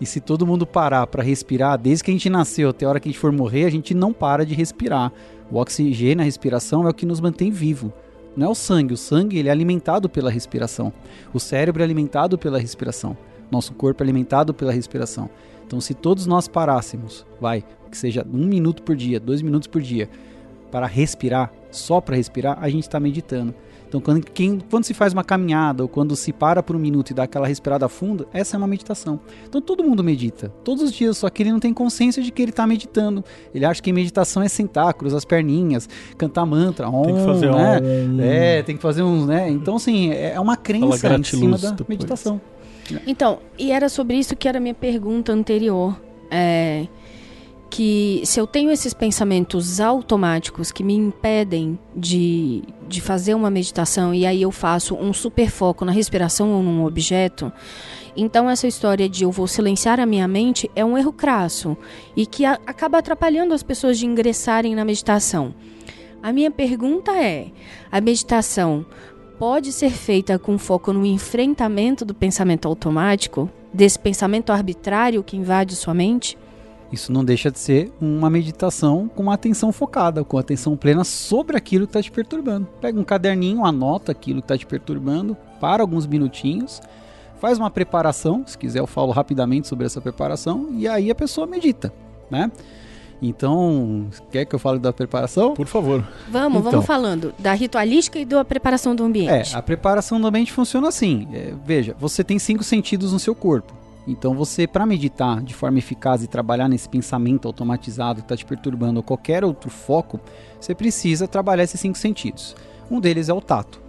E 0.00 0.04
se 0.06 0.20
todo 0.20 0.46
mundo 0.46 0.66
parar 0.66 1.06
para 1.06 1.22
respirar, 1.22 1.78
desde 1.78 2.04
que 2.04 2.10
a 2.10 2.14
gente 2.14 2.28
nasceu 2.28 2.70
até 2.70 2.84
a 2.84 2.88
hora 2.88 3.00
que 3.00 3.08
a 3.08 3.12
gente 3.12 3.20
for 3.20 3.32
morrer, 3.32 3.64
a 3.64 3.70
gente 3.70 3.94
não 3.94 4.12
para 4.12 4.44
de 4.44 4.54
respirar. 4.54 5.12
O 5.50 5.58
oxigênio, 5.58 6.20
a 6.20 6.24
respiração 6.24 6.86
é 6.86 6.90
o 6.90 6.94
que 6.94 7.06
nos 7.06 7.20
mantém 7.20 7.50
vivo. 7.50 7.92
Não 8.36 8.48
é 8.48 8.50
o 8.50 8.54
sangue, 8.54 8.92
o 8.92 8.96
sangue 8.96 9.38
ele 9.38 9.48
é 9.48 9.52
alimentado 9.52 10.08
pela 10.08 10.30
respiração. 10.30 10.92
O 11.32 11.40
cérebro 11.40 11.82
é 11.82 11.84
alimentado 11.84 12.36
pela 12.36 12.58
respiração. 12.58 13.16
Nosso 13.50 13.72
corpo 13.72 14.02
é 14.02 14.04
alimentado 14.04 14.52
pela 14.52 14.72
respiração. 14.72 15.30
Então, 15.66 15.80
se 15.80 15.94
todos 15.94 16.26
nós 16.26 16.46
parássemos, 16.46 17.24
vai, 17.40 17.64
que 17.90 17.96
seja 17.96 18.26
um 18.30 18.46
minuto 18.46 18.82
por 18.82 18.94
dia, 18.94 19.18
dois 19.18 19.40
minutos 19.40 19.66
por 19.66 19.80
dia, 19.80 20.10
para 20.70 20.86
respirar, 20.86 21.52
só 21.70 22.00
para 22.00 22.16
respirar, 22.16 22.58
a 22.60 22.68
gente 22.68 22.82
está 22.82 23.00
meditando. 23.00 23.54
Então, 23.88 24.00
quando, 24.00 24.24
quem, 24.24 24.58
quando 24.70 24.84
se 24.84 24.92
faz 24.94 25.12
uma 25.12 25.24
caminhada 25.24 25.82
ou 25.82 25.88
quando 25.88 26.16
se 26.16 26.32
para 26.32 26.62
por 26.62 26.74
um 26.74 26.78
minuto 26.78 27.10
e 27.10 27.14
dá 27.14 27.22
aquela 27.22 27.46
respirada 27.46 27.88
funda, 27.88 28.26
essa 28.32 28.56
é 28.56 28.58
uma 28.58 28.66
meditação. 28.66 29.20
Então, 29.48 29.60
todo 29.60 29.84
mundo 29.84 30.02
medita, 30.02 30.52
todos 30.64 30.82
os 30.82 30.92
dias, 30.92 31.16
só 31.18 31.30
que 31.30 31.42
ele 31.42 31.52
não 31.52 31.60
tem 31.60 31.72
consciência 31.72 32.22
de 32.22 32.30
que 32.30 32.42
ele 32.42 32.50
está 32.50 32.66
meditando. 32.66 33.24
Ele 33.54 33.64
acha 33.64 33.80
que 33.82 33.92
meditação 33.92 34.42
é 34.42 34.48
sentar, 34.48 34.92
cruzar 34.94 35.18
as 35.18 35.24
perninhas, 35.24 35.88
cantar 36.18 36.44
mantra, 36.44 36.88
om, 36.88 37.02
Tem 37.02 37.14
que 37.14 37.24
fazer 37.24 37.50
né? 37.52 37.80
um... 37.80 38.20
É, 38.20 38.62
tem 38.62 38.76
que 38.76 38.82
fazer 38.82 39.02
uns, 39.02 39.26
né? 39.26 39.48
Então, 39.50 39.76
assim, 39.76 40.10
é 40.10 40.38
uma 40.40 40.56
crença 40.56 41.14
em 41.16 41.22
cima 41.22 41.56
da 41.58 41.70
depois. 41.70 41.88
meditação. 41.88 42.40
Então, 43.06 43.38
e 43.58 43.72
era 43.72 43.88
sobre 43.88 44.16
isso 44.16 44.36
que 44.36 44.48
era 44.48 44.58
a 44.58 44.60
minha 44.60 44.74
pergunta 44.74 45.32
anterior. 45.32 46.00
É, 46.30 46.86
que 47.68 48.22
se 48.24 48.40
eu 48.40 48.46
tenho 48.46 48.70
esses 48.70 48.94
pensamentos 48.94 49.80
automáticos 49.80 50.70
que 50.70 50.84
me 50.84 50.94
impedem 50.94 51.78
de, 51.94 52.62
de 52.88 53.00
fazer 53.00 53.34
uma 53.34 53.50
meditação 53.50 54.14
e 54.14 54.24
aí 54.24 54.42
eu 54.42 54.50
faço 54.50 54.94
um 54.94 55.12
super 55.12 55.50
foco 55.50 55.84
na 55.84 55.92
respiração 55.92 56.52
ou 56.52 56.62
num 56.62 56.84
objeto, 56.84 57.52
então 58.16 58.48
essa 58.48 58.66
história 58.66 59.08
de 59.08 59.24
eu 59.24 59.30
vou 59.30 59.46
silenciar 59.46 60.00
a 60.00 60.06
minha 60.06 60.26
mente 60.26 60.70
é 60.74 60.84
um 60.84 60.96
erro 60.96 61.12
crasso 61.12 61.76
e 62.16 62.24
que 62.24 62.44
a, 62.44 62.52
acaba 62.66 62.98
atrapalhando 62.98 63.52
as 63.52 63.62
pessoas 63.62 63.98
de 63.98 64.06
ingressarem 64.06 64.74
na 64.74 64.84
meditação. 64.84 65.54
A 66.22 66.32
minha 66.32 66.50
pergunta 66.50 67.12
é: 67.12 67.48
a 67.92 68.00
meditação 68.00 68.86
pode 69.38 69.70
ser 69.70 69.90
feita 69.90 70.38
com 70.38 70.56
foco 70.56 70.92
no 70.92 71.04
enfrentamento 71.04 72.04
do 72.04 72.14
pensamento 72.14 72.66
automático, 72.66 73.50
desse 73.72 73.98
pensamento 73.98 74.50
arbitrário 74.50 75.22
que 75.22 75.36
invade 75.36 75.76
sua 75.76 75.92
mente? 75.92 76.38
Isso 76.92 77.12
não 77.12 77.24
deixa 77.24 77.50
de 77.50 77.58
ser 77.58 77.92
uma 78.00 78.30
meditação 78.30 79.10
com 79.14 79.24
uma 79.24 79.34
atenção 79.34 79.72
focada, 79.72 80.22
com 80.22 80.38
atenção 80.38 80.76
plena 80.76 81.02
sobre 81.04 81.56
aquilo 81.56 81.86
que 81.86 81.90
está 81.90 82.02
te 82.02 82.12
perturbando. 82.12 82.66
Pega 82.80 82.98
um 82.98 83.04
caderninho, 83.04 83.64
anota 83.64 84.12
aquilo 84.12 84.40
que 84.40 84.44
está 84.44 84.56
te 84.56 84.66
perturbando, 84.66 85.36
para 85.60 85.82
alguns 85.82 86.06
minutinhos, 86.06 86.80
faz 87.40 87.58
uma 87.58 87.70
preparação, 87.70 88.44
se 88.46 88.56
quiser 88.56 88.78
eu 88.78 88.86
falo 88.86 89.10
rapidamente 89.10 89.66
sobre 89.66 89.84
essa 89.84 90.00
preparação, 90.00 90.68
e 90.72 90.86
aí 90.86 91.10
a 91.10 91.14
pessoa 91.14 91.46
medita, 91.46 91.92
né? 92.30 92.50
Então, 93.20 94.08
quer 94.30 94.44
que 94.44 94.54
eu 94.54 94.58
fale 94.58 94.78
da 94.78 94.92
preparação? 94.92 95.54
Por 95.54 95.66
favor. 95.66 96.06
Vamos, 96.28 96.60
Então. 96.60 96.70
vamos 96.70 96.86
falando 96.86 97.34
da 97.38 97.54
ritualística 97.54 98.18
e 98.18 98.24
da 98.24 98.44
preparação 98.44 98.94
do 98.94 99.02
ambiente. 99.04 99.54
É, 99.54 99.56
a 99.56 99.62
preparação 99.62 100.20
do 100.20 100.26
ambiente 100.26 100.52
funciona 100.52 100.88
assim. 100.88 101.26
É, 101.32 101.54
veja, 101.64 101.96
você 101.98 102.22
tem 102.22 102.38
cinco 102.38 102.62
sentidos 102.62 103.12
no 103.12 103.18
seu 103.18 103.34
corpo. 103.34 103.72
Então 104.06 104.34
você, 104.34 104.66
para 104.66 104.86
meditar 104.86 105.42
de 105.42 105.52
forma 105.52 105.78
eficaz 105.78 106.22
e 106.22 106.28
trabalhar 106.28 106.68
nesse 106.68 106.88
pensamento 106.88 107.48
automatizado 107.48 108.20
que 108.20 108.24
está 108.24 108.36
te 108.36 108.44
perturbando 108.44 109.00
ou 109.00 109.02
qualquer 109.02 109.44
outro 109.44 109.68
foco, 109.68 110.20
você 110.60 110.74
precisa 110.74 111.26
trabalhar 111.26 111.64
esses 111.64 111.80
cinco 111.80 111.98
sentidos. 111.98 112.54
Um 112.90 113.00
deles 113.00 113.28
é 113.28 113.34
o 113.34 113.40
tato. 113.40 113.82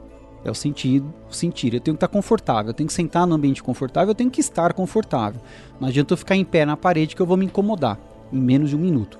É 0.43 0.49
o 0.49 0.55
sentido, 0.55 1.13
o 1.30 1.34
sentir. 1.34 1.74
Eu 1.74 1.82
tenho 1.82 1.95
que 1.95 2.03
estar 2.03 2.07
confortável, 2.07 2.70
eu 2.70 2.74
tenho 2.74 2.88
que 2.88 2.93
sentar 2.93 3.28
no 3.28 3.36
ambiente 3.36 3.61
confortável, 3.61 4.11
eu 4.11 4.15
tenho 4.15 4.32
que 4.32 4.39
estar 4.39 4.72
confortável. 4.74 5.41
Não 5.80 5.88
adianta 5.88 6.13
eu 6.13 6.18
ficar 6.18 6.36
em 6.36 6.45
pé 6.45 6.65
na 6.65 6.78
parede 6.78 7.15
que 7.15 7.22
eu 7.22 7.26
vou 7.26 7.36
me 7.36 7.45
incomodar 7.45 7.99
em 8.32 8.39
menos 8.39 8.70
de 8.70 8.76
um 8.76 8.80
minuto. 8.80 9.20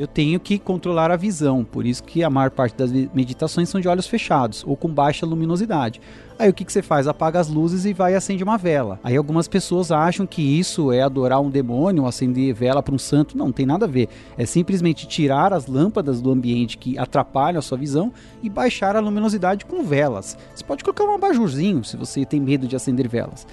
Eu 0.00 0.06
tenho 0.06 0.40
que 0.40 0.58
controlar 0.58 1.10
a 1.10 1.16
visão, 1.16 1.62
por 1.62 1.84
isso 1.84 2.02
que 2.02 2.24
a 2.24 2.30
maior 2.30 2.50
parte 2.50 2.74
das 2.74 2.90
meditações 2.90 3.68
são 3.68 3.78
de 3.78 3.86
olhos 3.86 4.06
fechados 4.06 4.64
ou 4.66 4.74
com 4.74 4.88
baixa 4.88 5.26
luminosidade. 5.26 6.00
Aí 6.38 6.48
o 6.48 6.54
que, 6.54 6.64
que 6.64 6.72
você 6.72 6.80
faz? 6.80 7.06
Apaga 7.06 7.38
as 7.38 7.48
luzes 7.48 7.84
e 7.84 7.92
vai 7.92 8.14
e 8.14 8.16
acende 8.16 8.42
uma 8.42 8.56
vela. 8.56 8.98
Aí 9.04 9.14
algumas 9.14 9.46
pessoas 9.46 9.92
acham 9.92 10.26
que 10.26 10.40
isso 10.40 10.90
é 10.90 11.02
adorar 11.02 11.38
um 11.42 11.50
demônio, 11.50 12.06
acender 12.06 12.54
vela 12.54 12.82
para 12.82 12.94
um 12.94 12.98
santo. 12.98 13.36
Não, 13.36 13.44
não 13.44 13.52
tem 13.52 13.66
nada 13.66 13.84
a 13.84 13.88
ver. 13.88 14.08
É 14.38 14.46
simplesmente 14.46 15.06
tirar 15.06 15.52
as 15.52 15.66
lâmpadas 15.66 16.22
do 16.22 16.30
ambiente 16.30 16.78
que 16.78 16.98
atrapalham 16.98 17.58
a 17.58 17.62
sua 17.62 17.76
visão 17.76 18.10
e 18.42 18.48
baixar 18.48 18.96
a 18.96 19.00
luminosidade 19.00 19.66
com 19.66 19.84
velas. 19.84 20.34
Você 20.54 20.64
pode 20.64 20.82
colocar 20.82 21.04
um 21.04 21.14
abajurzinho 21.14 21.84
se 21.84 21.98
você 21.98 22.24
tem 22.24 22.40
medo 22.40 22.66
de 22.66 22.74
acender 22.74 23.06
velas. 23.06 23.46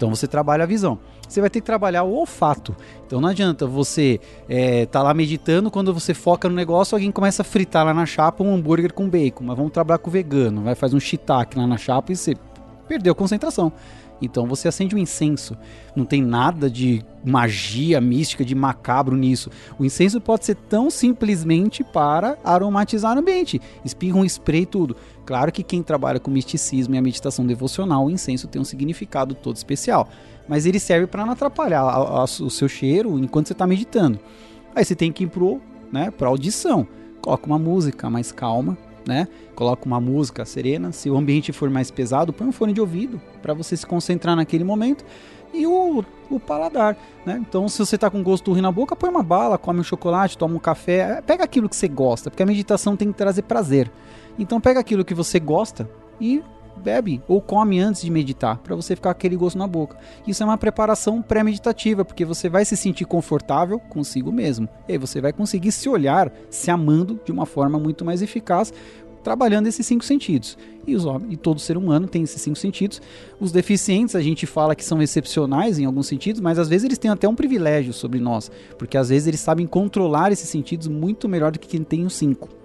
Então 0.00 0.08
você 0.08 0.26
trabalha 0.26 0.64
a 0.64 0.66
visão. 0.66 0.98
Você 1.28 1.42
vai 1.42 1.50
ter 1.50 1.60
que 1.60 1.66
trabalhar 1.66 2.04
o 2.04 2.14
olfato. 2.14 2.74
Então 3.06 3.20
não 3.20 3.28
adianta 3.28 3.66
você 3.66 4.18
é, 4.48 4.86
tá 4.86 5.02
lá 5.02 5.12
meditando, 5.12 5.70
quando 5.70 5.92
você 5.92 6.14
foca 6.14 6.48
no 6.48 6.54
negócio, 6.54 6.94
alguém 6.94 7.12
começa 7.12 7.42
a 7.42 7.44
fritar 7.44 7.84
lá 7.84 7.92
na 7.92 8.06
chapa 8.06 8.42
um 8.42 8.54
hambúrguer 8.54 8.94
com 8.94 9.06
bacon. 9.06 9.44
Mas 9.44 9.58
vamos 9.58 9.72
trabalhar 9.72 9.98
com 9.98 10.10
vegano, 10.10 10.62
vai 10.62 10.74
fazer 10.74 10.96
um 10.96 11.00
shiitake 11.00 11.58
lá 11.58 11.66
na 11.66 11.76
chapa 11.76 12.12
e 12.12 12.16
você 12.16 12.34
perdeu 12.88 13.12
a 13.12 13.14
concentração. 13.14 13.70
Então 14.22 14.46
você 14.46 14.68
acende 14.68 14.94
um 14.94 14.98
incenso. 14.98 15.56
Não 15.94 16.04
tem 16.04 16.22
nada 16.22 16.70
de 16.70 17.04
magia 17.24 18.00
mística, 18.00 18.44
de 18.44 18.54
macabro 18.54 19.16
nisso. 19.16 19.50
O 19.78 19.84
incenso 19.84 20.20
pode 20.20 20.44
ser 20.44 20.54
tão 20.54 20.90
simplesmente 20.90 21.82
para 21.84 22.38
aromatizar 22.44 23.16
o 23.16 23.20
ambiente. 23.20 23.60
Espirra 23.84 24.18
um 24.18 24.24
spray 24.24 24.66
tudo. 24.66 24.96
Claro 25.30 25.52
que 25.52 25.62
quem 25.62 25.80
trabalha 25.80 26.18
com 26.18 26.28
misticismo 26.28 26.92
e 26.92 26.98
a 26.98 27.00
meditação 27.00 27.46
devocional, 27.46 28.04
o 28.04 28.10
incenso 28.10 28.48
tem 28.48 28.60
um 28.60 28.64
significado 28.64 29.32
todo 29.32 29.54
especial. 29.54 30.08
Mas 30.48 30.66
ele 30.66 30.80
serve 30.80 31.06
para 31.06 31.24
não 31.24 31.34
atrapalhar 31.34 31.82
a- 31.82 32.22
a- 32.22 32.24
o 32.24 32.50
seu 32.50 32.68
cheiro 32.68 33.16
enquanto 33.16 33.46
você 33.46 33.52
está 33.52 33.64
meditando. 33.64 34.18
Aí 34.74 34.84
você 34.84 34.96
tem 34.96 35.12
que 35.12 35.22
ir 35.22 35.28
pro, 35.28 35.60
né, 35.92 36.12
audição. 36.20 36.84
Coloca 37.22 37.46
uma 37.46 37.60
música 37.60 38.10
mais 38.10 38.32
calma, 38.32 38.76
né? 39.06 39.28
Coloca 39.54 39.86
uma 39.86 40.00
música 40.00 40.44
serena. 40.44 40.90
Se 40.90 41.08
o 41.08 41.16
ambiente 41.16 41.52
for 41.52 41.70
mais 41.70 41.92
pesado, 41.92 42.32
põe 42.32 42.48
um 42.48 42.52
fone 42.52 42.72
de 42.72 42.80
ouvido 42.80 43.22
para 43.40 43.54
você 43.54 43.76
se 43.76 43.86
concentrar 43.86 44.34
naquele 44.34 44.64
momento. 44.64 45.04
E 45.54 45.64
o, 45.64 46.04
o 46.28 46.40
paladar, 46.40 46.96
né? 47.24 47.40
Então, 47.40 47.68
se 47.68 47.78
você 47.78 47.96
tá 47.96 48.10
com 48.10 48.20
gosto 48.20 48.50
ruim 48.50 48.62
na 48.62 48.72
boca, 48.72 48.96
põe 48.96 49.08
uma 49.10 49.22
bala, 49.22 49.56
come 49.56 49.78
um 49.78 49.84
chocolate, 49.84 50.36
toma 50.36 50.56
um 50.56 50.58
café. 50.58 51.22
Pega 51.24 51.44
aquilo 51.44 51.68
que 51.68 51.76
você 51.76 51.86
gosta, 51.86 52.30
porque 52.32 52.42
a 52.42 52.46
meditação 52.46 52.96
tem 52.96 53.12
que 53.12 53.18
trazer 53.18 53.42
prazer. 53.42 53.88
Então, 54.38 54.60
pega 54.60 54.80
aquilo 54.80 55.04
que 55.04 55.14
você 55.14 55.38
gosta 55.38 55.88
e 56.20 56.42
bebe 56.80 57.22
ou 57.28 57.40
come 57.40 57.78
antes 57.78 58.02
de 58.02 58.10
meditar, 58.10 58.58
para 58.58 58.74
você 58.74 58.96
ficar 58.96 59.10
aquele 59.10 59.36
gosto 59.36 59.58
na 59.58 59.66
boca. 59.66 59.96
Isso 60.26 60.42
é 60.42 60.46
uma 60.46 60.58
preparação 60.58 61.22
pré-meditativa, 61.22 62.04
porque 62.04 62.24
você 62.24 62.48
vai 62.48 62.64
se 62.64 62.76
sentir 62.76 63.04
confortável 63.04 63.78
consigo 63.78 64.32
mesmo. 64.32 64.68
E 64.88 64.92
aí 64.92 64.98
você 64.98 65.20
vai 65.20 65.32
conseguir 65.32 65.72
se 65.72 65.88
olhar 65.88 66.32
se 66.48 66.70
amando 66.70 67.20
de 67.24 67.30
uma 67.30 67.46
forma 67.46 67.78
muito 67.78 68.04
mais 68.04 68.22
eficaz, 68.22 68.72
trabalhando 69.22 69.66
esses 69.66 69.86
cinco 69.86 70.04
sentidos. 70.04 70.56
E, 70.86 70.96
os, 70.96 71.04
e 71.28 71.36
todo 71.36 71.60
ser 71.60 71.76
humano 71.76 72.08
tem 72.08 72.22
esses 72.22 72.40
cinco 72.40 72.56
sentidos. 72.56 73.02
Os 73.38 73.52
deficientes 73.52 74.16
a 74.16 74.22
gente 74.22 74.46
fala 74.46 74.74
que 74.74 74.84
são 74.84 75.02
excepcionais 75.02 75.78
em 75.78 75.84
alguns 75.84 76.06
sentidos, 76.06 76.40
mas 76.40 76.58
às 76.58 76.68
vezes 76.68 76.86
eles 76.86 76.98
têm 76.98 77.10
até 77.10 77.28
um 77.28 77.34
privilégio 77.34 77.92
sobre 77.92 78.18
nós, 78.18 78.50
porque 78.78 78.96
às 78.96 79.10
vezes 79.10 79.28
eles 79.28 79.40
sabem 79.40 79.66
controlar 79.66 80.32
esses 80.32 80.48
sentidos 80.48 80.88
muito 80.88 81.28
melhor 81.28 81.52
do 81.52 81.58
que 81.58 81.68
quem 81.68 81.84
tem 81.84 82.06
os 82.06 82.14
cinco. 82.14 82.59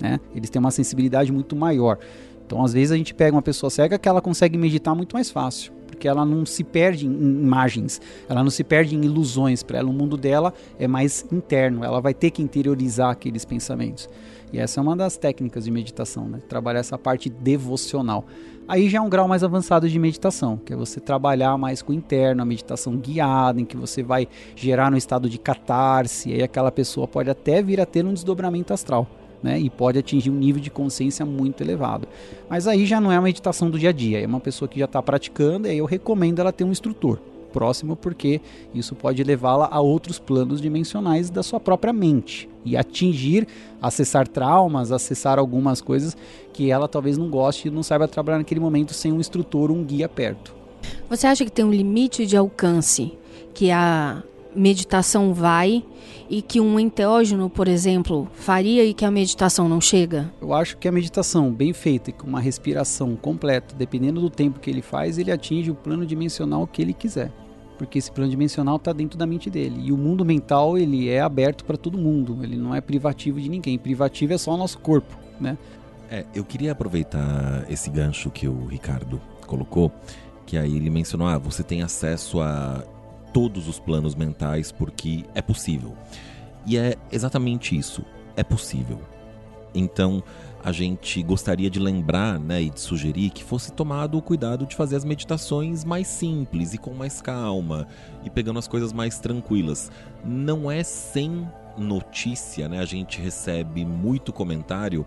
Né? 0.00 0.18
Eles 0.34 0.50
têm 0.50 0.58
uma 0.58 0.70
sensibilidade 0.70 1.30
muito 1.30 1.54
maior. 1.54 1.98
Então, 2.46 2.64
às 2.64 2.72
vezes, 2.72 2.90
a 2.90 2.96
gente 2.96 3.14
pega 3.14 3.36
uma 3.36 3.42
pessoa 3.42 3.70
cega 3.70 3.96
que 3.96 4.08
ela 4.08 4.20
consegue 4.20 4.58
meditar 4.58 4.92
muito 4.92 5.14
mais 5.14 5.30
fácil, 5.30 5.72
porque 5.86 6.08
ela 6.08 6.24
não 6.24 6.44
se 6.44 6.64
perde 6.64 7.06
em 7.06 7.10
imagens, 7.10 8.00
ela 8.28 8.42
não 8.42 8.50
se 8.50 8.64
perde 8.64 8.96
em 8.96 9.04
ilusões. 9.04 9.62
Para 9.62 9.78
ela, 9.78 9.88
o 9.88 9.92
mundo 9.92 10.16
dela 10.16 10.52
é 10.76 10.88
mais 10.88 11.24
interno, 11.30 11.84
ela 11.84 12.00
vai 12.00 12.12
ter 12.12 12.32
que 12.32 12.42
interiorizar 12.42 13.10
aqueles 13.10 13.44
pensamentos. 13.44 14.08
E 14.52 14.58
essa 14.58 14.80
é 14.80 14.82
uma 14.82 14.96
das 14.96 15.16
técnicas 15.16 15.64
de 15.64 15.70
meditação, 15.70 16.28
né? 16.28 16.40
Trabalhar 16.48 16.80
essa 16.80 16.98
parte 16.98 17.30
devocional. 17.30 18.24
Aí 18.66 18.88
já 18.88 18.98
é 18.98 19.00
um 19.00 19.08
grau 19.08 19.28
mais 19.28 19.44
avançado 19.44 19.88
de 19.88 19.96
meditação, 19.96 20.56
que 20.56 20.72
é 20.72 20.76
você 20.76 20.98
trabalhar 20.98 21.56
mais 21.56 21.82
com 21.82 21.92
o 21.92 21.94
interno, 21.94 22.42
a 22.42 22.44
meditação 22.44 22.96
guiada, 22.96 23.60
em 23.60 23.64
que 23.64 23.76
você 23.76 24.02
vai 24.02 24.26
gerar 24.56 24.90
no 24.90 24.96
estado 24.96 25.28
de 25.28 25.38
catarse, 25.38 26.30
e 26.30 26.34
aí 26.34 26.42
aquela 26.42 26.72
pessoa 26.72 27.06
pode 27.06 27.30
até 27.30 27.62
vir 27.62 27.80
a 27.80 27.86
ter 27.86 28.04
um 28.04 28.12
desdobramento 28.12 28.72
astral 28.72 29.06
né? 29.42 29.58
E 29.58 29.70
pode 29.70 29.98
atingir 29.98 30.30
um 30.30 30.34
nível 30.34 30.60
de 30.60 30.70
consciência 30.70 31.24
muito 31.24 31.62
elevado. 31.62 32.06
Mas 32.48 32.66
aí 32.66 32.86
já 32.86 33.00
não 33.00 33.10
é 33.10 33.16
uma 33.16 33.22
meditação 33.22 33.70
do 33.70 33.78
dia 33.78 33.90
a 33.90 33.92
dia, 33.92 34.20
é 34.20 34.26
uma 34.26 34.40
pessoa 34.40 34.68
que 34.68 34.78
já 34.78 34.84
está 34.84 35.02
praticando, 35.02 35.66
e 35.66 35.70
aí 35.70 35.78
eu 35.78 35.86
recomendo 35.86 36.40
ela 36.40 36.52
ter 36.52 36.64
um 36.64 36.70
instrutor. 36.70 37.18
próximo, 37.50 37.96
porque 37.96 38.40
isso 38.74 38.94
pode 38.94 39.22
levá-la 39.22 39.68
a 39.70 39.80
outros 39.80 40.18
planos 40.18 40.60
dimensionais 40.60 41.28
da 41.28 41.42
sua 41.42 41.60
própria 41.60 41.92
mente 41.92 42.48
e 42.64 42.76
atingir, 42.76 43.46
acessar 43.82 44.26
traumas, 44.28 44.92
acessar 44.92 45.38
algumas 45.38 45.80
coisas 45.80 46.16
que 46.52 46.70
ela 46.70 46.88
talvez 46.88 47.18
não 47.18 47.28
goste 47.28 47.68
e 47.68 47.70
não 47.70 47.82
saiba 47.82 48.08
trabalhar 48.08 48.38
naquele 48.38 48.60
momento 48.60 48.94
sem 48.94 49.12
um 49.12 49.20
instrutor, 49.20 49.70
um 49.70 49.84
guia 49.84 50.08
perto. 50.08 50.54
Você 51.08 51.26
acha 51.26 51.44
que 51.44 51.52
tem 51.52 51.64
um 51.64 51.70
limite 51.70 52.26
de 52.26 52.36
alcance 52.36 53.12
que 53.52 53.70
a 53.70 54.22
meditação 54.54 55.32
vai 55.32 55.84
e 56.28 56.40
que 56.40 56.60
um 56.60 56.78
enteógeno, 56.78 57.50
por 57.50 57.68
exemplo, 57.68 58.28
faria 58.32 58.84
e 58.84 58.94
que 58.94 59.04
a 59.04 59.10
meditação 59.10 59.68
não 59.68 59.80
chega? 59.80 60.32
Eu 60.40 60.54
acho 60.54 60.76
que 60.76 60.86
a 60.86 60.92
meditação 60.92 61.52
bem 61.52 61.72
feita 61.72 62.10
e 62.10 62.12
com 62.12 62.26
uma 62.26 62.40
respiração 62.40 63.16
completa, 63.16 63.74
dependendo 63.76 64.20
do 64.20 64.30
tempo 64.30 64.60
que 64.60 64.70
ele 64.70 64.82
faz, 64.82 65.18
ele 65.18 65.32
atinge 65.32 65.70
o 65.70 65.74
plano 65.74 66.06
dimensional 66.06 66.66
que 66.66 66.80
ele 66.80 66.92
quiser. 66.92 67.32
Porque 67.78 67.98
esse 67.98 68.12
plano 68.12 68.30
dimensional 68.30 68.76
está 68.76 68.92
dentro 68.92 69.18
da 69.18 69.26
mente 69.26 69.48
dele. 69.48 69.80
E 69.82 69.90
o 69.90 69.96
mundo 69.96 70.24
mental, 70.24 70.76
ele 70.76 71.08
é 71.08 71.20
aberto 71.20 71.64
para 71.64 71.78
todo 71.78 71.96
mundo. 71.96 72.38
Ele 72.42 72.56
não 72.56 72.74
é 72.74 72.80
privativo 72.80 73.40
de 73.40 73.48
ninguém. 73.48 73.78
Privativo 73.78 74.34
é 74.34 74.38
só 74.38 74.52
o 74.52 74.56
nosso 74.56 74.78
corpo, 74.78 75.16
né? 75.40 75.56
É, 76.10 76.26
eu 76.34 76.44
queria 76.44 76.72
aproveitar 76.72 77.64
esse 77.70 77.88
gancho 77.88 78.30
que 78.30 78.46
o 78.46 78.66
Ricardo 78.66 79.20
colocou, 79.46 79.90
que 80.44 80.58
aí 80.58 80.76
ele 80.76 80.90
mencionou, 80.90 81.26
ah, 81.26 81.38
você 81.38 81.62
tem 81.62 81.82
acesso 81.82 82.40
a 82.40 82.84
todos 83.32 83.68
os 83.68 83.78
planos 83.78 84.14
mentais 84.14 84.72
porque 84.72 85.24
é 85.34 85.42
possível. 85.42 85.96
E 86.66 86.76
é 86.76 86.96
exatamente 87.10 87.76
isso, 87.76 88.04
é 88.36 88.42
possível. 88.42 89.00
Então, 89.74 90.22
a 90.62 90.72
gente 90.72 91.22
gostaria 91.22 91.70
de 91.70 91.78
lembrar 91.78 92.38
né, 92.38 92.62
e 92.62 92.70
de 92.70 92.80
sugerir 92.80 93.30
que 93.30 93.42
fosse 93.42 93.72
tomado 93.72 94.18
o 94.18 94.22
cuidado 94.22 94.66
de 94.66 94.76
fazer 94.76 94.96
as 94.96 95.04
meditações 95.04 95.84
mais 95.84 96.06
simples 96.06 96.74
e 96.74 96.78
com 96.78 96.92
mais 96.92 97.22
calma 97.22 97.86
e 98.24 98.28
pegando 98.28 98.58
as 98.58 98.68
coisas 98.68 98.92
mais 98.92 99.18
tranquilas. 99.18 99.90
Não 100.24 100.70
é 100.70 100.82
sem 100.82 101.48
notícia, 101.78 102.68
né? 102.68 102.78
A 102.78 102.84
gente 102.84 103.20
recebe 103.20 103.84
muito 103.84 104.32
comentário 104.32 105.06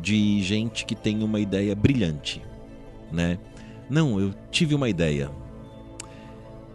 de 0.00 0.40
gente 0.42 0.84
que 0.84 0.94
tem 0.94 1.22
uma 1.22 1.40
ideia 1.40 1.74
brilhante, 1.74 2.42
né? 3.10 3.38
Não, 3.90 4.20
eu 4.20 4.32
tive 4.50 4.74
uma 4.74 4.88
ideia 4.88 5.30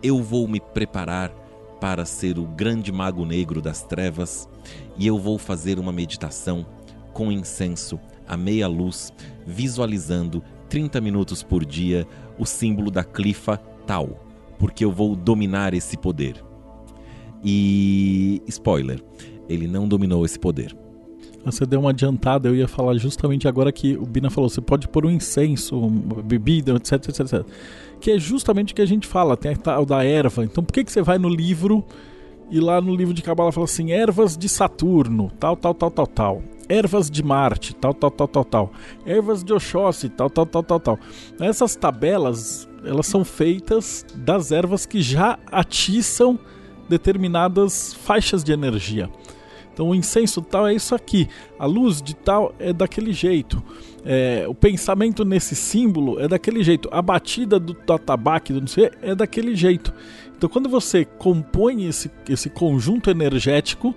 eu 0.01 0.21
vou 0.21 0.47
me 0.47 0.59
preparar 0.59 1.31
para 1.79 2.05
ser 2.05 2.39
o 2.39 2.45
grande 2.45 2.91
mago 2.91 3.25
negro 3.25 3.61
das 3.61 3.83
trevas 3.83 4.49
e 4.97 5.05
eu 5.05 5.17
vou 5.17 5.37
fazer 5.37 5.79
uma 5.79 5.91
meditação 5.91 6.65
com 7.13 7.31
incenso 7.31 7.99
à 8.27 8.35
meia 8.35 8.67
luz, 8.67 9.13
visualizando 9.45 10.43
30 10.69 10.99
minutos 11.01 11.43
por 11.43 11.63
dia 11.65 12.05
o 12.37 12.45
símbolo 12.45 12.91
da 12.91 13.03
clifa 13.03 13.57
tal, 13.85 14.25
porque 14.59 14.83
eu 14.83 14.91
vou 14.91 15.15
dominar 15.15 15.73
esse 15.73 15.97
poder. 15.97 16.43
E 17.43 18.41
spoiler, 18.47 19.03
ele 19.47 19.67
não 19.67 19.87
dominou 19.87 20.25
esse 20.25 20.37
poder. 20.37 20.75
Você 21.45 21.65
deu 21.65 21.79
uma 21.79 21.91
adiantada, 21.91 22.49
eu 22.49 22.55
ia 22.55 22.67
falar 22.67 22.97
justamente 22.97 23.47
agora 23.47 23.71
que 23.71 23.95
o 23.95 24.05
Bina 24.05 24.29
falou, 24.29 24.49
você 24.49 24.59
pode 24.59 24.87
pôr 24.87 25.05
um 25.05 25.09
incenso, 25.09 25.89
bebida, 25.89 26.75
etc, 26.75 26.93
etc, 27.07 27.19
etc 27.19 27.45
que 27.99 28.11
é 28.11 28.19
justamente 28.19 28.73
o 28.73 28.75
que 28.75 28.81
a 28.81 28.87
gente 28.87 29.07
fala, 29.07 29.37
tem 29.37 29.51
a 29.53 29.57
tal 29.57 29.85
da 29.85 30.03
erva. 30.03 30.43
Então 30.43 30.63
por 30.63 30.73
que, 30.73 30.83
que 30.83 30.91
você 30.91 31.01
vai 31.01 31.17
no 31.17 31.29
livro 31.29 31.83
e 32.49 32.59
lá 32.59 32.79
no 32.79 32.95
livro 32.95 33.13
de 33.13 33.21
Cabala 33.21 33.51
fala 33.51 33.65
assim, 33.65 33.91
ervas 33.91 34.37
de 34.37 34.47
Saturno, 34.47 35.31
tal, 35.39 35.55
tal, 35.55 35.73
tal, 35.73 35.91
tal, 35.91 36.07
tal. 36.07 36.43
Ervas 36.69 37.09
de 37.09 37.23
Marte, 37.23 37.75
tal, 37.75 37.93
tal, 37.93 38.11
tal, 38.11 38.27
tal, 38.27 38.45
tal. 38.45 38.71
Ervas 39.05 39.43
de 39.43 39.53
Oxóssi, 39.53 40.09
tal, 40.09 40.29
tal, 40.29 40.45
tal, 40.45 40.63
tal, 40.63 40.79
tal. 40.79 40.99
Essas 41.39 41.75
tabelas, 41.75 42.67
elas 42.85 43.07
são 43.07 43.25
feitas 43.25 44.05
das 44.15 44.51
ervas 44.51 44.85
que 44.85 45.01
já 45.01 45.37
atiçam 45.51 46.39
determinadas 46.87 47.93
faixas 47.93 48.43
de 48.43 48.51
energia. 48.53 49.09
Então 49.73 49.89
o 49.89 49.95
incenso 49.95 50.41
tal 50.41 50.67
é 50.67 50.73
isso 50.73 50.95
aqui, 50.95 51.29
a 51.59 51.65
luz 51.67 52.01
de 52.01 52.15
tal 52.15 52.51
é 52.57 52.73
daquele 52.73 53.13
jeito, 53.13 53.61
é, 54.09 54.47
o 54.47 54.55
pensamento 54.55 55.25
nesse 55.25 55.53
símbolo 55.53 56.17
é 56.17 56.29
daquele 56.29 56.63
jeito, 56.63 56.87
a 56.93 57.01
batida 57.01 57.59
do 57.59 57.73
tabaco 57.73 58.53
do 58.53 58.61
não 58.61 58.67
sei 58.67 58.89
é 59.01 59.13
daquele 59.13 59.53
jeito. 59.53 59.93
Então 60.37 60.49
quando 60.49 60.69
você 60.69 61.03
compõe 61.03 61.85
esse, 61.85 62.09
esse 62.29 62.49
conjunto 62.49 63.09
energético, 63.09 63.93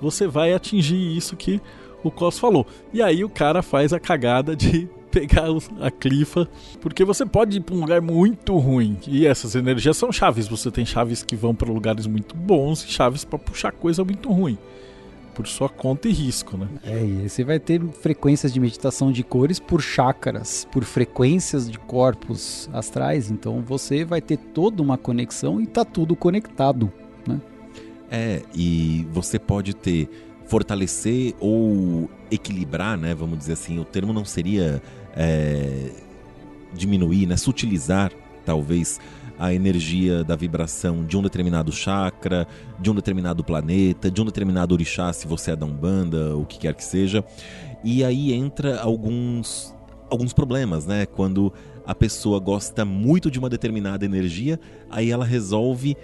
você 0.00 0.26
vai 0.26 0.54
atingir 0.54 1.14
isso 1.14 1.36
que 1.36 1.60
o 2.02 2.10
Cos 2.10 2.38
falou. 2.38 2.66
E 2.90 3.02
aí 3.02 3.22
o 3.22 3.28
cara 3.28 3.60
faz 3.60 3.92
a 3.92 4.00
cagada 4.00 4.56
de 4.56 4.88
pegar 5.12 5.48
a 5.78 5.90
clifa, 5.90 6.48
porque 6.80 7.04
você 7.04 7.26
pode 7.26 7.58
ir 7.58 7.60
para 7.60 7.74
um 7.74 7.80
lugar 7.80 8.00
muito 8.00 8.56
ruim. 8.56 8.96
E 9.06 9.26
essas 9.26 9.54
energias 9.54 9.94
são 9.94 10.10
chaves. 10.10 10.48
Você 10.48 10.70
tem 10.70 10.86
chaves 10.86 11.22
que 11.22 11.36
vão 11.36 11.54
para 11.54 11.70
lugares 11.70 12.06
muito 12.06 12.34
bons 12.34 12.82
e 12.84 12.88
chaves 12.88 13.26
para 13.26 13.38
puxar 13.38 13.72
coisa 13.72 14.02
muito 14.02 14.32
ruim 14.32 14.56
por 15.34 15.46
sua 15.46 15.68
conta 15.68 16.08
e 16.08 16.12
risco, 16.12 16.56
né? 16.56 16.68
É, 16.84 17.04
e 17.04 17.28
você 17.28 17.44
vai 17.44 17.58
ter 17.58 17.80
frequências 18.00 18.52
de 18.52 18.60
meditação 18.60 19.10
de 19.10 19.22
cores 19.22 19.58
por 19.58 19.80
chakras, 19.80 20.66
por 20.70 20.84
frequências 20.84 21.70
de 21.70 21.78
corpos 21.78 22.68
astrais, 22.72 23.30
então 23.30 23.62
você 23.62 24.04
vai 24.04 24.20
ter 24.20 24.36
toda 24.36 24.82
uma 24.82 24.98
conexão 24.98 25.60
e 25.60 25.66
tá 25.66 25.84
tudo 25.84 26.14
conectado, 26.16 26.92
né? 27.26 27.40
É, 28.10 28.42
e 28.54 29.06
você 29.12 29.38
pode 29.38 29.74
ter 29.74 30.08
fortalecer 30.46 31.34
ou 31.38 32.10
equilibrar, 32.28 32.98
né? 32.98 33.14
Vamos 33.14 33.38
dizer 33.38 33.52
assim, 33.52 33.78
o 33.78 33.84
termo 33.84 34.12
não 34.12 34.24
seria 34.24 34.82
é, 35.14 35.90
diminuir, 36.74 37.26
né? 37.26 37.36
Sutilizar, 37.36 38.10
talvez 38.44 38.98
a 39.40 39.54
energia 39.54 40.22
da 40.22 40.36
vibração 40.36 41.02
de 41.02 41.16
um 41.16 41.22
determinado 41.22 41.72
chakra, 41.72 42.46
de 42.78 42.90
um 42.90 42.94
determinado 42.94 43.42
planeta, 43.42 44.10
de 44.10 44.20
um 44.20 44.24
determinado 44.26 44.74
orixá, 44.74 45.10
se 45.14 45.26
você 45.26 45.52
é 45.52 45.56
da 45.56 45.64
Umbanda, 45.64 46.36
o 46.36 46.44
que 46.44 46.58
quer 46.58 46.74
que 46.74 46.84
seja. 46.84 47.24
E 47.82 48.04
aí 48.04 48.34
entra 48.34 48.78
alguns 48.78 49.74
alguns 50.10 50.34
problemas, 50.34 50.84
né? 50.86 51.06
Quando 51.06 51.52
a 51.86 51.94
pessoa 51.94 52.38
gosta 52.38 52.84
muito 52.84 53.30
de 53.30 53.38
uma 53.38 53.48
determinada 53.48 54.04
energia, 54.04 54.60
aí 54.90 55.10
ela 55.10 55.24
resolve 55.24 55.96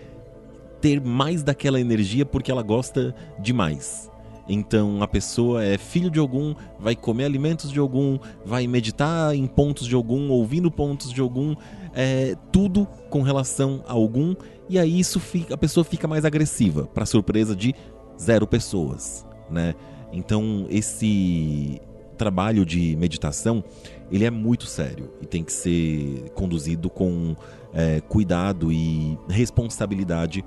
ter 0.81 1.01
mais 1.01 1.43
daquela 1.43 1.79
energia 1.79 2.25
porque 2.25 2.51
ela 2.51 2.63
gosta 2.63 3.15
demais. 3.39 4.11
Então 4.49 5.03
a 5.03 5.09
pessoa 5.09 5.65
é 5.65 5.77
filho 5.77 6.11
de 6.11 6.19
algum, 6.19 6.55
vai 6.79 6.95
comer 6.95 7.25
alimentos 7.25 7.71
de 7.73 7.81
algum, 7.81 8.19
vai 8.45 8.67
meditar 8.67 9.35
em 9.35 9.47
pontos 9.47 9.87
de 9.87 9.95
algum, 9.95 10.31
ouvindo 10.31 10.71
pontos 10.71 11.13
de 11.13 11.21
algum, 11.21 11.55
é, 11.97 12.37
tudo 12.53 12.87
com 13.09 13.23
relação 13.23 13.83
a 13.89 13.93
algum, 13.93 14.37
e 14.69 14.79
aí 14.79 15.01
isso 15.01 15.19
fica, 15.19 15.55
a 15.55 15.59
pessoa 15.59 15.83
fica 15.83 16.07
mais 16.07 16.27
agressiva, 16.27 16.87
para 16.87 17.07
surpresa 17.07 17.57
de 17.57 17.75
zero 18.21 18.47
pessoas, 18.47 19.27
né? 19.51 19.75
Então 20.13 20.67
esse 20.69 21.81
trabalho 22.17 22.65
de 22.65 22.97
meditação 22.97 23.65
ele 24.11 24.25
é 24.25 24.31
muito 24.31 24.67
sério 24.67 25.11
e 25.21 25.27
tem 25.27 25.43
que 25.43 25.53
ser 25.53 26.31
conduzido 26.35 26.89
com 26.89 27.35
é, 27.73 28.01
cuidado 28.01 28.71
e 28.71 29.19
responsabilidade 29.29 30.45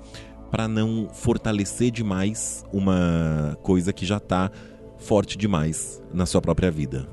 para 0.50 0.66
não 0.66 1.08
fortalecer 1.12 1.90
demais 1.90 2.64
uma 2.72 3.56
coisa 3.62 3.92
que 3.92 4.04
já 4.04 4.16
está 4.16 4.50
forte 4.98 5.36
demais 5.38 6.02
na 6.12 6.26
sua 6.26 6.40
própria 6.40 6.70
vida. 6.70 7.06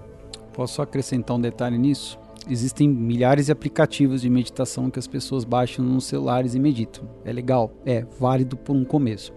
Posso 0.53 0.81
acrescentar 0.81 1.35
um 1.37 1.41
detalhe 1.41 1.77
nisso? 1.77 2.17
Existem 2.49 2.87
milhares 2.87 3.47
de 3.47 3.51
aplicativos 3.51 4.21
de 4.21 4.29
meditação 4.29 4.89
que 4.89 4.99
as 4.99 5.07
pessoas 5.07 5.43
baixam 5.43 5.83
nos 5.83 6.05
celulares 6.05 6.55
e 6.55 6.59
meditam. 6.59 7.09
É 7.25 7.31
legal, 7.31 7.73
é 7.85 8.05
válido 8.19 8.55
por 8.55 8.75
um 8.75 8.85
começo. 8.85 9.33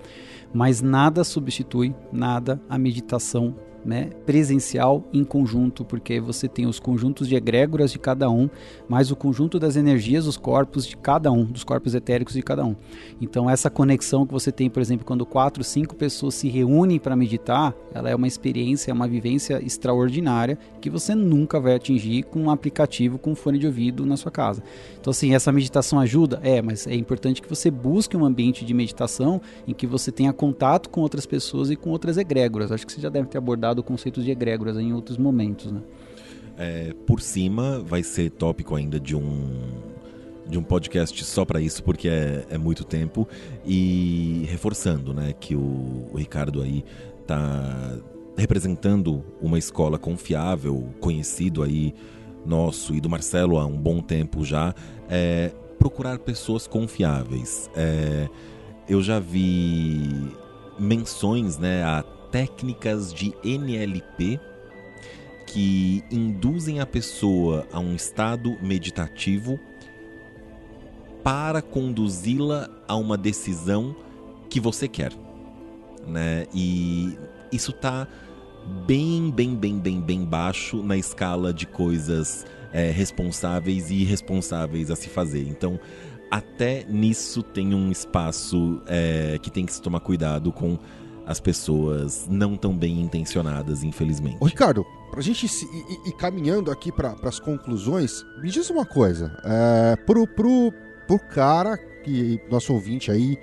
Mas 0.52 0.80
nada 0.80 1.24
substitui, 1.24 1.94
nada, 2.12 2.60
a 2.68 2.78
meditação 2.78 3.54
né, 3.84 4.10
presencial 4.26 5.04
em 5.12 5.24
conjunto, 5.24 5.84
porque 5.84 6.20
você 6.20 6.48
tem 6.48 6.66
os 6.66 6.78
conjuntos 6.78 7.28
de 7.28 7.34
egrégoras 7.34 7.90
de 7.90 7.98
cada 7.98 8.30
um, 8.30 8.48
mais 8.88 9.10
o 9.10 9.16
conjunto 9.16 9.58
das 9.58 9.76
energias 9.76 10.24
dos 10.24 10.36
corpos 10.36 10.86
de 10.86 10.96
cada 10.96 11.32
um, 11.32 11.44
dos 11.44 11.64
corpos 11.64 11.94
etéricos 11.94 12.34
de 12.34 12.42
cada 12.42 12.64
um. 12.64 12.76
Então 13.20 13.48
essa 13.48 13.70
conexão 13.70 14.26
que 14.26 14.32
você 14.32 14.52
tem, 14.52 14.68
por 14.68 14.80
exemplo, 14.80 15.06
quando 15.06 15.24
quatro, 15.24 15.64
cinco 15.64 15.94
pessoas 15.94 16.34
se 16.34 16.48
reúnem 16.48 16.98
para 16.98 17.16
meditar, 17.16 17.74
ela 17.94 18.10
é 18.10 18.14
uma 18.14 18.26
experiência, 18.26 18.90
é 18.90 18.94
uma 18.94 19.08
vivência 19.08 19.64
extraordinária 19.64 20.58
que 20.80 20.90
você 20.90 21.14
nunca 21.14 21.58
vai 21.58 21.74
atingir 21.74 22.24
com 22.24 22.40
um 22.40 22.50
aplicativo 22.50 23.18
com 23.18 23.32
um 23.32 23.34
fone 23.34 23.58
de 23.58 23.66
ouvido 23.66 24.04
na 24.04 24.16
sua 24.16 24.30
casa. 24.30 24.62
Então 25.00 25.10
assim, 25.10 25.34
essa 25.34 25.50
meditação 25.50 25.98
ajuda? 26.00 26.40
É, 26.42 26.60
mas 26.60 26.86
é 26.86 26.94
importante 26.94 27.40
que 27.40 27.48
você 27.48 27.70
busque 27.70 28.16
um 28.16 28.24
ambiente 28.24 28.64
de 28.64 28.74
meditação 28.74 29.40
em 29.66 29.72
que 29.72 29.86
você 29.86 30.12
tenha 30.12 30.32
contato 30.32 30.90
com 30.90 31.00
outras 31.00 31.26
pessoas 31.26 31.70
e 31.70 31.76
com 31.76 31.90
outras 31.90 32.18
egrégoras. 32.18 32.70
Acho 32.70 32.86
que 32.86 32.92
você 32.92 33.00
já 33.00 33.08
deve 33.08 33.28
ter 33.28 33.38
abordado 33.38 33.69
abordado 33.70 33.82
conceitos 33.82 34.24
de 34.24 34.30
egrégoras 34.30 34.76
em 34.76 34.92
outros 34.92 35.16
momentos, 35.16 35.72
né? 35.72 35.80
É, 36.58 36.94
por 37.06 37.20
cima, 37.20 37.80
vai 37.80 38.02
ser 38.02 38.30
tópico 38.30 38.74
ainda 38.74 39.00
de 39.00 39.16
um 39.16 39.90
de 40.46 40.58
um 40.58 40.64
podcast 40.64 41.24
só 41.24 41.44
para 41.44 41.60
isso, 41.60 41.80
porque 41.84 42.08
é, 42.08 42.44
é, 42.50 42.58
muito 42.58 42.82
tempo. 42.82 43.26
E 43.64 44.44
reforçando, 44.48 45.14
né, 45.14 45.32
que 45.32 45.54
o, 45.54 46.08
o 46.12 46.16
Ricardo 46.16 46.60
aí 46.60 46.84
tá 47.24 47.96
representando 48.36 49.22
uma 49.40 49.58
escola 49.58 49.96
confiável, 49.96 50.88
conhecido 50.98 51.62
aí 51.62 51.94
nosso 52.44 52.94
e 52.94 53.00
do 53.00 53.08
Marcelo 53.08 53.58
há 53.58 53.66
um 53.66 53.76
bom 53.76 54.02
tempo 54.02 54.44
já. 54.44 54.74
É, 55.08 55.52
procurar 55.78 56.18
pessoas 56.18 56.66
confiáveis. 56.66 57.70
É, 57.76 58.28
eu 58.88 59.00
já 59.00 59.20
vi 59.20 60.32
menções 60.80 61.58
né, 61.58 61.84
a 61.84 62.02
técnicas 62.30 63.12
de 63.12 63.34
NLP 63.44 64.40
que 65.46 66.04
induzem 66.10 66.80
a 66.80 66.86
pessoa 66.86 67.66
a 67.72 67.80
um 67.80 67.94
estado 67.94 68.56
meditativo 68.62 69.58
para 71.24 71.60
conduzi-la 71.60 72.70
a 72.86 72.94
uma 72.96 73.18
decisão 73.18 73.94
que 74.48 74.60
você 74.60 74.88
quer, 74.88 75.12
né? 76.06 76.46
E 76.54 77.18
isso 77.52 77.72
tá 77.72 78.06
bem, 78.86 79.30
bem, 79.30 79.54
bem, 79.54 79.78
bem, 79.78 80.00
bem 80.00 80.24
baixo 80.24 80.82
na 80.82 80.96
escala 80.96 81.52
de 81.52 81.66
coisas 81.66 82.46
é, 82.72 82.90
responsáveis 82.90 83.90
e 83.90 83.96
irresponsáveis 83.96 84.90
a 84.90 84.96
se 84.96 85.08
fazer. 85.08 85.46
Então, 85.48 85.78
até 86.30 86.84
nisso 86.88 87.42
tem 87.42 87.74
um 87.74 87.90
espaço 87.90 88.80
é, 88.86 89.38
que 89.42 89.50
tem 89.50 89.66
que 89.66 89.72
se 89.72 89.82
tomar 89.82 90.00
cuidado 90.00 90.52
com 90.52 90.78
as 91.30 91.38
pessoas 91.38 92.26
não 92.28 92.56
tão 92.56 92.76
bem 92.76 93.00
intencionadas, 93.00 93.84
infelizmente. 93.84 94.36
Ô, 94.40 94.46
Ricardo, 94.46 94.84
pra 95.12 95.20
gente 95.20 95.46
ir, 95.46 96.08
ir 96.08 96.12
caminhando 96.16 96.72
aqui 96.72 96.90
para 96.90 97.14
as 97.22 97.38
conclusões, 97.38 98.24
me 98.42 98.50
diz 98.50 98.68
uma 98.68 98.84
coisa. 98.84 99.40
É, 99.44 99.96
pro, 100.04 100.26
pro, 100.26 100.72
pro 101.06 101.20
cara 101.20 101.78
que 102.02 102.40
nosso 102.50 102.74
ouvinte 102.74 103.12
aí 103.12 103.38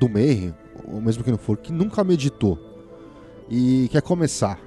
do 0.00 0.08
meio, 0.08 0.52
ou 0.92 1.00
mesmo 1.00 1.22
que 1.22 1.30
não 1.30 1.38
for, 1.38 1.56
que 1.58 1.72
nunca 1.72 2.02
meditou 2.02 2.58
e 3.48 3.88
quer 3.92 4.02
começar. 4.02 4.58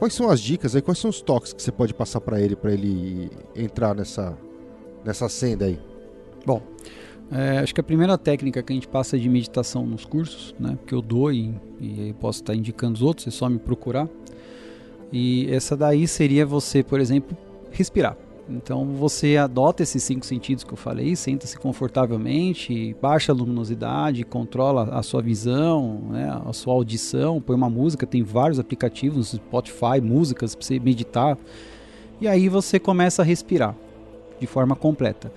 Quais 0.00 0.14
são 0.14 0.28
as 0.30 0.40
dicas 0.40 0.74
aí? 0.74 0.82
Quais 0.82 0.98
são 0.98 1.10
os 1.10 1.20
toques 1.20 1.52
que 1.52 1.62
você 1.62 1.70
pode 1.70 1.94
passar 1.94 2.20
para 2.20 2.40
ele 2.40 2.56
para 2.56 2.72
ele 2.72 3.30
entrar 3.54 3.94
nessa 3.94 4.36
nessa 5.04 5.28
senda 5.28 5.66
aí? 5.66 5.78
Bom, 6.44 6.60
é, 7.32 7.58
acho 7.58 7.72
que 7.72 7.80
a 7.80 7.84
primeira 7.84 8.18
técnica 8.18 8.60
que 8.62 8.72
a 8.72 8.74
gente 8.74 8.88
passa 8.88 9.16
de 9.16 9.28
meditação 9.28 9.86
nos 9.86 10.04
cursos, 10.04 10.52
né, 10.58 10.76
que 10.84 10.92
eu 10.92 11.00
dou 11.00 11.32
e, 11.32 11.54
e 11.80 12.14
posso 12.18 12.40
estar 12.40 12.54
indicando 12.54 12.94
os 12.94 13.02
outros, 13.02 13.28
é 13.28 13.30
só 13.30 13.48
me 13.48 13.58
procurar. 13.58 14.08
E 15.12 15.48
essa 15.52 15.76
daí 15.76 16.08
seria 16.08 16.44
você, 16.44 16.82
por 16.82 17.00
exemplo, 17.00 17.36
respirar. 17.70 18.16
Então 18.48 18.84
você 18.96 19.36
adota 19.36 19.84
esses 19.84 20.02
cinco 20.02 20.26
sentidos 20.26 20.64
que 20.64 20.72
eu 20.72 20.76
falei, 20.76 21.14
senta-se 21.14 21.56
confortavelmente, 21.56 22.96
baixa 23.00 23.30
a 23.30 23.34
luminosidade, 23.34 24.24
controla 24.24 24.88
a 24.92 25.00
sua 25.00 25.22
visão, 25.22 26.00
né, 26.10 26.42
a 26.44 26.52
sua 26.52 26.74
audição, 26.74 27.40
põe 27.40 27.54
uma 27.54 27.70
música, 27.70 28.08
tem 28.08 28.24
vários 28.24 28.58
aplicativos, 28.58 29.28
Spotify, 29.28 30.00
músicas 30.02 30.56
para 30.56 30.66
você 30.66 30.80
meditar. 30.80 31.38
E 32.20 32.26
aí 32.26 32.48
você 32.48 32.80
começa 32.80 33.22
a 33.22 33.24
respirar 33.24 33.76
de 34.40 34.48
forma 34.48 34.74
completa 34.74 35.30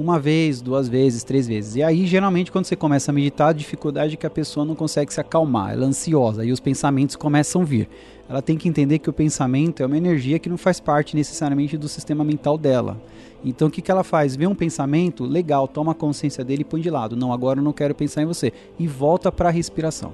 uma 0.00 0.18
vez, 0.18 0.62
duas 0.62 0.88
vezes, 0.88 1.22
três 1.22 1.46
vezes. 1.46 1.76
E 1.76 1.82
aí, 1.82 2.06
geralmente, 2.06 2.50
quando 2.50 2.64
você 2.64 2.74
começa 2.74 3.10
a 3.10 3.14
meditar, 3.14 3.50
a 3.50 3.52
dificuldade 3.52 4.14
é 4.14 4.16
que 4.16 4.26
a 4.26 4.30
pessoa 4.30 4.64
não 4.64 4.74
consegue 4.74 5.12
se 5.12 5.20
acalmar, 5.20 5.72
ela 5.72 5.84
é 5.84 5.88
ansiosa 5.88 6.44
e 6.44 6.50
os 6.50 6.60
pensamentos 6.60 7.16
começam 7.16 7.62
a 7.62 7.64
vir. 7.64 7.88
Ela 8.28 8.40
tem 8.40 8.56
que 8.56 8.68
entender 8.68 8.98
que 8.98 9.10
o 9.10 9.12
pensamento 9.12 9.82
é 9.82 9.86
uma 9.86 9.96
energia 9.96 10.38
que 10.38 10.48
não 10.48 10.56
faz 10.56 10.80
parte 10.80 11.16
necessariamente 11.16 11.76
do 11.76 11.88
sistema 11.88 12.24
mental 12.24 12.56
dela. 12.56 12.96
Então, 13.44 13.68
o 13.68 13.70
que, 13.70 13.82
que 13.82 13.90
ela 13.90 14.04
faz? 14.04 14.36
Vê 14.36 14.46
um 14.46 14.54
pensamento, 14.54 15.24
legal, 15.24 15.66
toma 15.66 15.94
consciência 15.94 16.44
dele 16.44 16.62
e 16.62 16.64
põe 16.64 16.80
de 16.80 16.90
lado. 16.90 17.16
Não, 17.16 17.32
agora 17.32 17.58
eu 17.58 17.64
não 17.64 17.72
quero 17.72 17.94
pensar 17.94 18.22
em 18.22 18.26
você. 18.26 18.52
E 18.78 18.86
volta 18.86 19.32
para 19.32 19.48
a 19.48 19.52
respiração. 19.52 20.12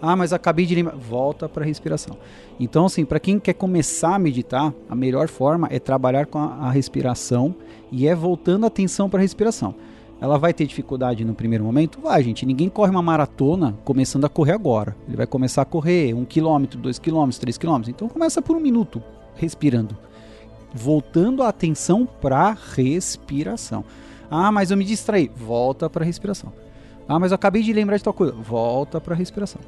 Ah, 0.00 0.16
mas 0.16 0.32
acabei 0.32 0.66
de 0.66 0.74
lembrar. 0.74 0.96
Volta 0.96 1.48
para 1.48 1.64
a 1.64 1.66
respiração. 1.66 2.16
Então, 2.58 2.86
assim, 2.86 3.04
para 3.04 3.20
quem 3.20 3.38
quer 3.38 3.54
começar 3.54 4.14
a 4.14 4.18
meditar, 4.18 4.72
a 4.88 4.94
melhor 4.94 5.28
forma 5.28 5.68
é 5.70 5.78
trabalhar 5.78 6.26
com 6.26 6.38
a, 6.38 6.66
a 6.66 6.70
respiração 6.70 7.54
e 7.90 8.06
é 8.06 8.14
voltando 8.14 8.64
a 8.64 8.66
atenção 8.66 9.08
para 9.08 9.20
a 9.20 9.22
respiração. 9.22 9.74
Ela 10.20 10.38
vai 10.38 10.54
ter 10.54 10.66
dificuldade 10.66 11.24
no 11.24 11.34
primeiro 11.34 11.64
momento? 11.64 12.00
Vai, 12.00 12.22
gente. 12.22 12.46
Ninguém 12.46 12.68
corre 12.68 12.90
uma 12.90 13.02
maratona 13.02 13.76
começando 13.84 14.24
a 14.24 14.28
correr 14.28 14.52
agora. 14.52 14.96
Ele 15.06 15.16
vai 15.16 15.26
começar 15.26 15.62
a 15.62 15.66
correr 15.66 16.14
um 16.14 16.24
quilômetro, 16.24 16.78
dois 16.80 16.98
quilômetros, 16.98 17.38
três 17.38 17.58
quilômetros. 17.58 17.88
Então 17.88 18.08
começa 18.08 18.40
por 18.40 18.56
um 18.56 18.60
minuto, 18.60 19.02
respirando. 19.34 19.96
Voltando 20.72 21.42
a 21.42 21.48
atenção 21.48 22.06
para 22.06 22.38
a 22.38 22.56
respiração. 22.74 23.84
Ah, 24.30 24.50
mas 24.50 24.70
eu 24.70 24.76
me 24.76 24.84
distraí. 24.84 25.30
Volta 25.36 25.90
para 25.90 26.04
a 26.04 26.06
respiração. 26.06 26.52
Ah, 27.08 27.18
mas 27.18 27.32
eu 27.32 27.36
acabei 27.36 27.62
de 27.62 27.72
lembrar 27.72 27.96
de 27.96 28.04
tal 28.04 28.14
coisa. 28.14 28.32
Volta 28.32 29.00
para 29.00 29.14
a 29.14 29.16
respiração. 29.16 29.60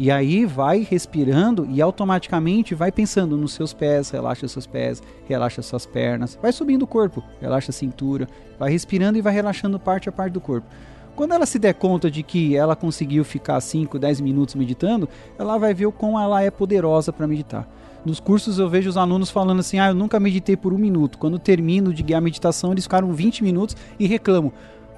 E 0.00 0.10
aí 0.10 0.46
vai 0.46 0.78
respirando 0.78 1.68
e 1.70 1.82
automaticamente 1.82 2.74
vai 2.74 2.90
pensando 2.90 3.36
nos 3.36 3.52
seus 3.52 3.74
pés, 3.74 4.08
relaxa 4.08 4.48
seus 4.48 4.66
pés, 4.66 5.02
relaxa 5.28 5.60
suas 5.60 5.84
pernas, 5.84 6.38
vai 6.40 6.52
subindo 6.52 6.84
o 6.84 6.86
corpo, 6.86 7.22
relaxa 7.38 7.70
a 7.70 7.74
cintura, 7.74 8.26
vai 8.58 8.72
respirando 8.72 9.18
e 9.18 9.20
vai 9.20 9.30
relaxando 9.30 9.78
parte 9.78 10.08
a 10.08 10.12
parte 10.12 10.32
do 10.32 10.40
corpo. 10.40 10.66
Quando 11.14 11.34
ela 11.34 11.44
se 11.44 11.58
der 11.58 11.74
conta 11.74 12.10
de 12.10 12.22
que 12.22 12.56
ela 12.56 12.74
conseguiu 12.74 13.22
ficar 13.26 13.60
5, 13.60 13.98
10 13.98 14.22
minutos 14.22 14.54
meditando, 14.54 15.06
ela 15.38 15.58
vai 15.58 15.74
ver 15.74 15.84
o 15.84 15.92
quão 15.92 16.18
ela 16.18 16.42
é 16.42 16.50
poderosa 16.50 17.12
para 17.12 17.26
meditar. 17.26 17.68
Nos 18.02 18.18
cursos 18.18 18.58
eu 18.58 18.70
vejo 18.70 18.88
os 18.88 18.96
alunos 18.96 19.28
falando 19.28 19.60
assim: 19.60 19.78
ah, 19.78 19.88
eu 19.88 19.94
nunca 19.94 20.18
meditei 20.18 20.56
por 20.56 20.72
um 20.72 20.78
minuto. 20.78 21.18
Quando 21.18 21.38
termino 21.38 21.92
de 21.92 22.02
guiar 22.02 22.20
a 22.20 22.24
meditação, 22.24 22.72
eles 22.72 22.84
ficaram 22.84 23.12
20 23.12 23.44
minutos 23.44 23.76
e 23.98 24.06
reclamam. 24.06 24.50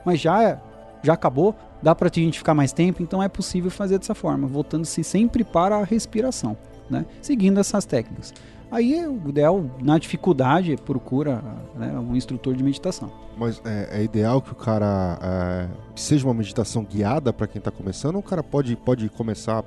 Mas 0.07 0.21
já, 0.21 0.61
já 1.03 1.15
acabou? 1.15 1.55
dá 1.83 1.95
para 1.95 2.09
a 2.09 2.11
gente 2.15 2.39
ficar 2.39 2.55
mais 2.55 2.73
tempo, 2.73 3.03
então 3.03 3.23
é 3.23 3.29
possível 3.29 3.71
fazer 3.71 3.99
dessa 3.99 4.15
forma, 4.15 4.47
voltando-se 4.47 5.03
sempre 5.03 5.43
para 5.43 5.77
a 5.77 5.85
respiração, 5.85 6.57
né? 6.89 7.05
seguindo 7.21 7.59
essas 7.59 7.85
técnicas. 7.85 8.33
Aí 8.71 9.05
o 9.05 9.29
ideal, 9.29 9.63
na 9.83 9.99
dificuldade, 9.99 10.75
procura 10.77 11.43
né, 11.75 11.93
um 11.99 12.17
instrutor 12.17 12.55
de 12.55 12.65
meditação. 12.65 13.13
Mas 13.37 13.61
é, 13.67 14.01
é 14.01 14.03
ideal 14.03 14.41
que 14.41 14.53
o 14.53 14.55
cara 14.55 15.19
é, 15.21 15.69
seja 15.95 16.27
uma 16.27 16.33
meditação 16.33 16.83
guiada 16.83 17.35
para 17.35 17.47
quem 17.47 17.59
está 17.59 17.71
começando, 17.71 18.15
ou 18.15 18.21
o 18.21 18.25
cara 18.25 18.43
pode, 18.43 18.75
pode 18.77 19.11
começar 19.11 19.63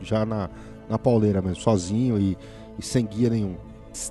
já 0.00 0.24
na, 0.24 0.48
na 0.88 0.96
pauleira 0.96 1.42
mesmo, 1.42 1.56
sozinho 1.56 2.16
e, 2.16 2.38
e 2.78 2.84
sem 2.84 3.04
guia 3.04 3.30
nenhum? 3.30 3.56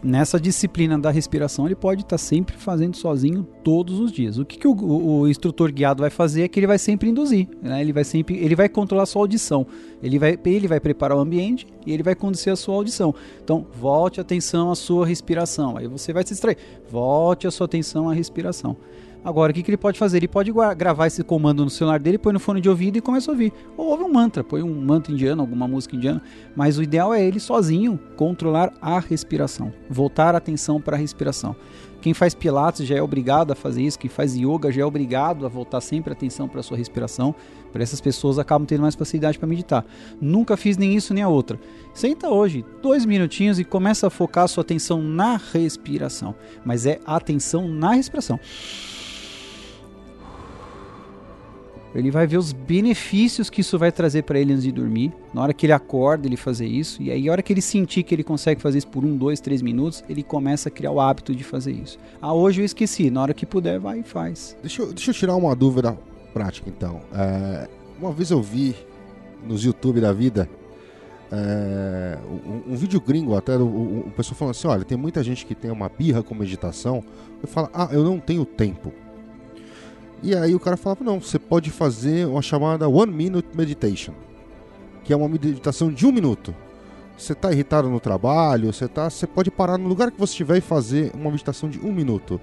Nessa 0.04 0.40
disciplina 0.40 0.98
da 0.98 1.12
respiração 1.12 1.66
ele 1.66 1.76
pode 1.76 2.02
estar 2.02 2.12
tá 2.12 2.18
sempre 2.18 2.56
fazendo 2.58 2.96
sozinho 2.96 3.44
todos 3.64 4.00
os 4.00 4.12
dias. 4.12 4.38
O 4.38 4.46
que, 4.46 4.58
que 4.58 4.68
o, 4.68 4.74
o, 4.74 5.28
instrutor 5.28 5.72
guiado 5.72 6.02
vai 6.02 6.10
fazer 6.10 6.44
é 6.44 6.48
que 6.48 6.60
ele 6.60 6.68
vai 6.68 6.78
sempre 6.78 7.10
induzir, 7.10 7.48
né? 7.62 7.82
ele 7.82 7.94
vai 7.94 8.04
sempre, 8.04 8.38
ele 8.38 8.56
vai 8.56 8.70
controlar 8.70 9.04
a 9.04 9.06
sua 9.06 9.22
audição, 9.22 9.66
ele 10.02 10.18
vai, 10.18 10.38
ele 10.46 10.68
vai 10.68 10.80
preparar 10.80 11.18
o 11.18 11.22
ambiente 11.22 11.68
e 11.86 11.92
ele 11.92 12.04
vai 12.04 12.16
conduzir 12.16 12.52
a 12.52 12.56
sua 12.56 12.76
audição. 12.76 13.14
Então 13.44 13.66
volte 13.80 14.20
atenção 14.22 14.72
à 14.72 14.76
sua 14.76 15.06
respiração. 15.06 15.78
Aí 15.78 15.88
você 15.88 16.14
vai 16.14 16.24
se 16.24 16.30
distrair. 16.30 16.58
Volte 16.90 17.48
a 17.48 17.52
sua 17.52 17.66
atenção 17.66 18.10
à 18.10 18.14
respiração. 18.14 18.78
Agora, 19.24 19.51
o 19.51 19.55
que, 19.55 19.63
que 19.63 19.71
ele 19.71 19.78
pode 19.78 19.97
fazer? 19.97 20.17
Ele 20.17 20.28
pode 20.28 20.51
gravar 20.78 21.07
esse 21.07 21.24
comando 21.24 21.63
no 21.63 21.69
celular 21.69 21.99
dele, 21.99 22.17
põe 22.17 22.34
no 22.34 22.39
fone 22.39 22.59
de 22.59 22.67
ouvido 22.67 22.97
e 22.97 23.01
começa 23.01 23.32
a 23.32 23.34
ouvir. 23.34 23.53
Ou 23.78 23.88
ouve 23.88 24.03
um 24.03 24.11
mantra, 24.11 24.43
põe 24.43 24.61
um 24.61 24.82
mantra 24.82 25.13
indiano, 25.13 25.41
alguma 25.41 25.67
música 25.67 25.95
indiana. 25.95 26.21
Mas 26.55 26.78
o 26.78 26.84
ideal 26.84 27.13
é 27.13 27.24
ele 27.24 27.39
sozinho 27.39 27.97
controlar 28.17 28.74
a 28.82 28.99
respiração, 28.99 29.71
voltar 29.89 30.36
a 30.36 30.39
atenção 30.39 30.82
para 30.82 30.97
a 30.97 30.99
respiração. 30.99 31.55
Quem 32.01 32.13
faz 32.13 32.36
pilates 32.36 32.86
já 32.86 32.97
é 32.97 33.01
obrigado 33.01 33.51
a 33.51 33.55
fazer 33.55 33.82
isso, 33.82 33.97
quem 33.97 34.09
faz 34.09 34.36
yoga 34.36 34.69
já 34.69 34.82
é 34.82 34.86
obrigado 34.86 35.45
a 35.45 35.49
voltar 35.49 35.80
sempre 35.80 36.11
a 36.11 36.13
atenção 36.13 36.49
para 36.49 36.59
a 36.59 36.63
sua 36.63 36.76
respiração. 36.76 37.34
Por 37.71 37.80
essas 37.80 38.01
pessoas 38.01 38.38
acabam 38.38 38.65
tendo 38.65 38.82
mais 38.82 38.93
facilidade 38.93 39.39
para 39.39 39.47
meditar. 39.47 39.86
Nunca 40.19 40.57
fiz 40.57 40.76
nem 40.76 40.93
isso 40.93 41.13
nem 41.13 41.24
a 41.24 41.30
outra. 41.30 41.57
Senta 41.93 42.28
hoje, 42.30 42.65
dois 42.82 43.05
minutinhos 43.05 43.57
e 43.57 43.63
começa 43.63 44.07
a 44.07 44.09
focar 44.09 44.43
a 44.43 44.47
sua 44.49 44.63
atenção 44.63 45.01
na 45.01 45.38
respiração. 45.53 46.36
Mas 46.65 46.86
é 46.86 46.99
atenção 47.05 47.69
na 47.69 47.93
respiração. 47.93 48.38
Ele 51.96 52.10
vai 52.10 52.26
ver 52.26 52.38
os 52.38 52.52
benefícios 52.52 53.50
que 53.50 53.62
isso 53.62 53.78
vai 53.78 53.91
trazer 53.91 54.24
para 54.24 54.39
ele 54.39 54.54
antes 54.54 54.64
de 54.64 54.72
dormir. 54.72 55.14
Na 55.34 55.41
hora 55.41 55.54
que 55.54 55.66
ele 55.66 55.74
acorda, 55.74 56.28
ele 56.28 56.36
fazer 56.36 56.66
isso. 56.66 57.02
E 57.02 57.12
aí, 57.12 57.26
na 57.26 57.32
hora 57.32 57.41
que 57.41 57.54
ele 57.54 57.62
sentir 57.62 58.04
que 58.04 58.16
ele 58.16 58.24
consegue 58.24 58.62
fazer 58.62 58.80
isso 58.80 58.88
por 58.88 59.06
um, 59.06 59.16
dois, 59.16 59.39
três 59.39 59.62
minutos, 59.62 60.04
ele 60.10 60.24
começa 60.24 60.70
a 60.70 60.72
criar 60.72 60.91
o 60.91 61.00
hábito 61.00 61.36
de 61.36 61.44
fazer 61.44 61.72
isso. 61.72 62.00
Ah, 62.22 62.34
hoje 62.34 62.62
eu 62.62 62.66
esqueci. 62.66 63.12
Na 63.12 63.22
hora 63.22 63.34
que 63.34 63.46
puder, 63.46 63.80
vai 63.80 64.00
e 64.00 64.04
faz. 64.04 64.58
Deixa 64.62 64.82
eu, 64.82 64.94
deixa 64.94 65.12
eu 65.12 65.16
tirar 65.16 65.36
uma 65.36 65.56
dúvida 65.56 65.98
prática, 66.34 66.70
então. 66.70 67.02
É, 67.14 67.70
uma 68.00 68.12
vez 68.12 68.32
eu 68.32 68.41
vi 68.41 68.76
nos 69.48 69.64
YouTube 69.64 70.02
da 70.02 70.12
vida 70.12 70.50
é, 71.32 72.18
um, 72.28 72.74
um, 72.74 72.76
vídeo 72.76 73.02
gringo 73.02 73.36
até, 73.36 73.58
o, 73.58 73.66
o, 73.66 74.00
o 74.08 74.12
pessoal 74.12 74.36
falando 74.36 74.52
assim, 74.52 74.68
olha, 74.68 74.86
tem 74.86 74.96
muita 74.96 75.24
gente 75.24 75.46
que 75.46 75.56
tem 75.56 75.72
uma 75.72 75.89
birra 75.89 76.22
com 76.22 76.36
meditação. 76.36 77.04
Eu 77.41 77.48
falo, 77.48 77.70
ah, 77.74 77.89
eu 77.91 78.04
não 78.04 78.20
tenho 78.20 78.46
tempo. 78.46 78.94
E 80.24 80.34
aí 80.34 80.55
o 80.55 80.59
cara 80.59 80.78
falava: 80.78 81.03
não, 81.03 81.19
você 81.19 81.38
pode 81.38 81.69
fazer 81.69 82.26
uma 82.26 82.41
chamada 82.41 82.88
One 82.88 83.11
Minute 83.11 83.49
Meditation, 83.53 84.13
que 85.03 85.11
é 85.11 85.15
uma 85.15 85.28
meditação 85.28 85.91
de 85.91 86.07
um 86.07 86.11
minuto. 86.13 86.55
Você 87.17 87.34
está 87.34 87.51
irritado 87.51 87.89
no 87.89 87.99
trabalho, 87.99 88.71
você 88.71 88.88
tá, 88.88 89.09
você 89.09 89.28
pode 89.28 89.51
parar 89.51 89.78
no 89.78 89.88
lugar 89.88 90.09
que 90.09 90.17
você 90.17 90.32
estiver 90.32 90.57
e 90.57 90.61
fazer 90.61 91.11
uma 91.13 91.30
meditação 91.30 91.69
de 91.69 91.78
um 91.80 91.91
minuto. 91.91 92.39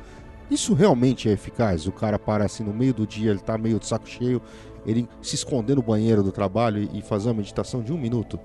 Isso 0.51 0.75
realmente 0.75 1.29
é 1.29 1.33
eficaz? 1.33 1.87
O 1.87 1.93
cara 1.93 2.19
para 2.19 2.45
assim 2.45 2.63
no 2.63 2.73
meio 2.73 2.93
do 2.93 3.07
dia, 3.07 3.31
ele 3.31 3.41
está 3.41 3.57
meio 3.57 3.79
de 3.79 3.87
saco 3.87 4.09
cheio, 4.09 4.43
ele 4.87 5.09
se 5.23 5.35
esconder 5.35 5.77
no 5.77 5.83
banheiro 5.83 6.23
do 6.23 6.31
trabalho 6.31 6.89
e 6.93 7.01
fazer 7.01 7.29
uma 7.29 7.37
meditação 7.37 7.83
de 7.83 7.93
um 7.93 7.99
minuto? 7.99 8.39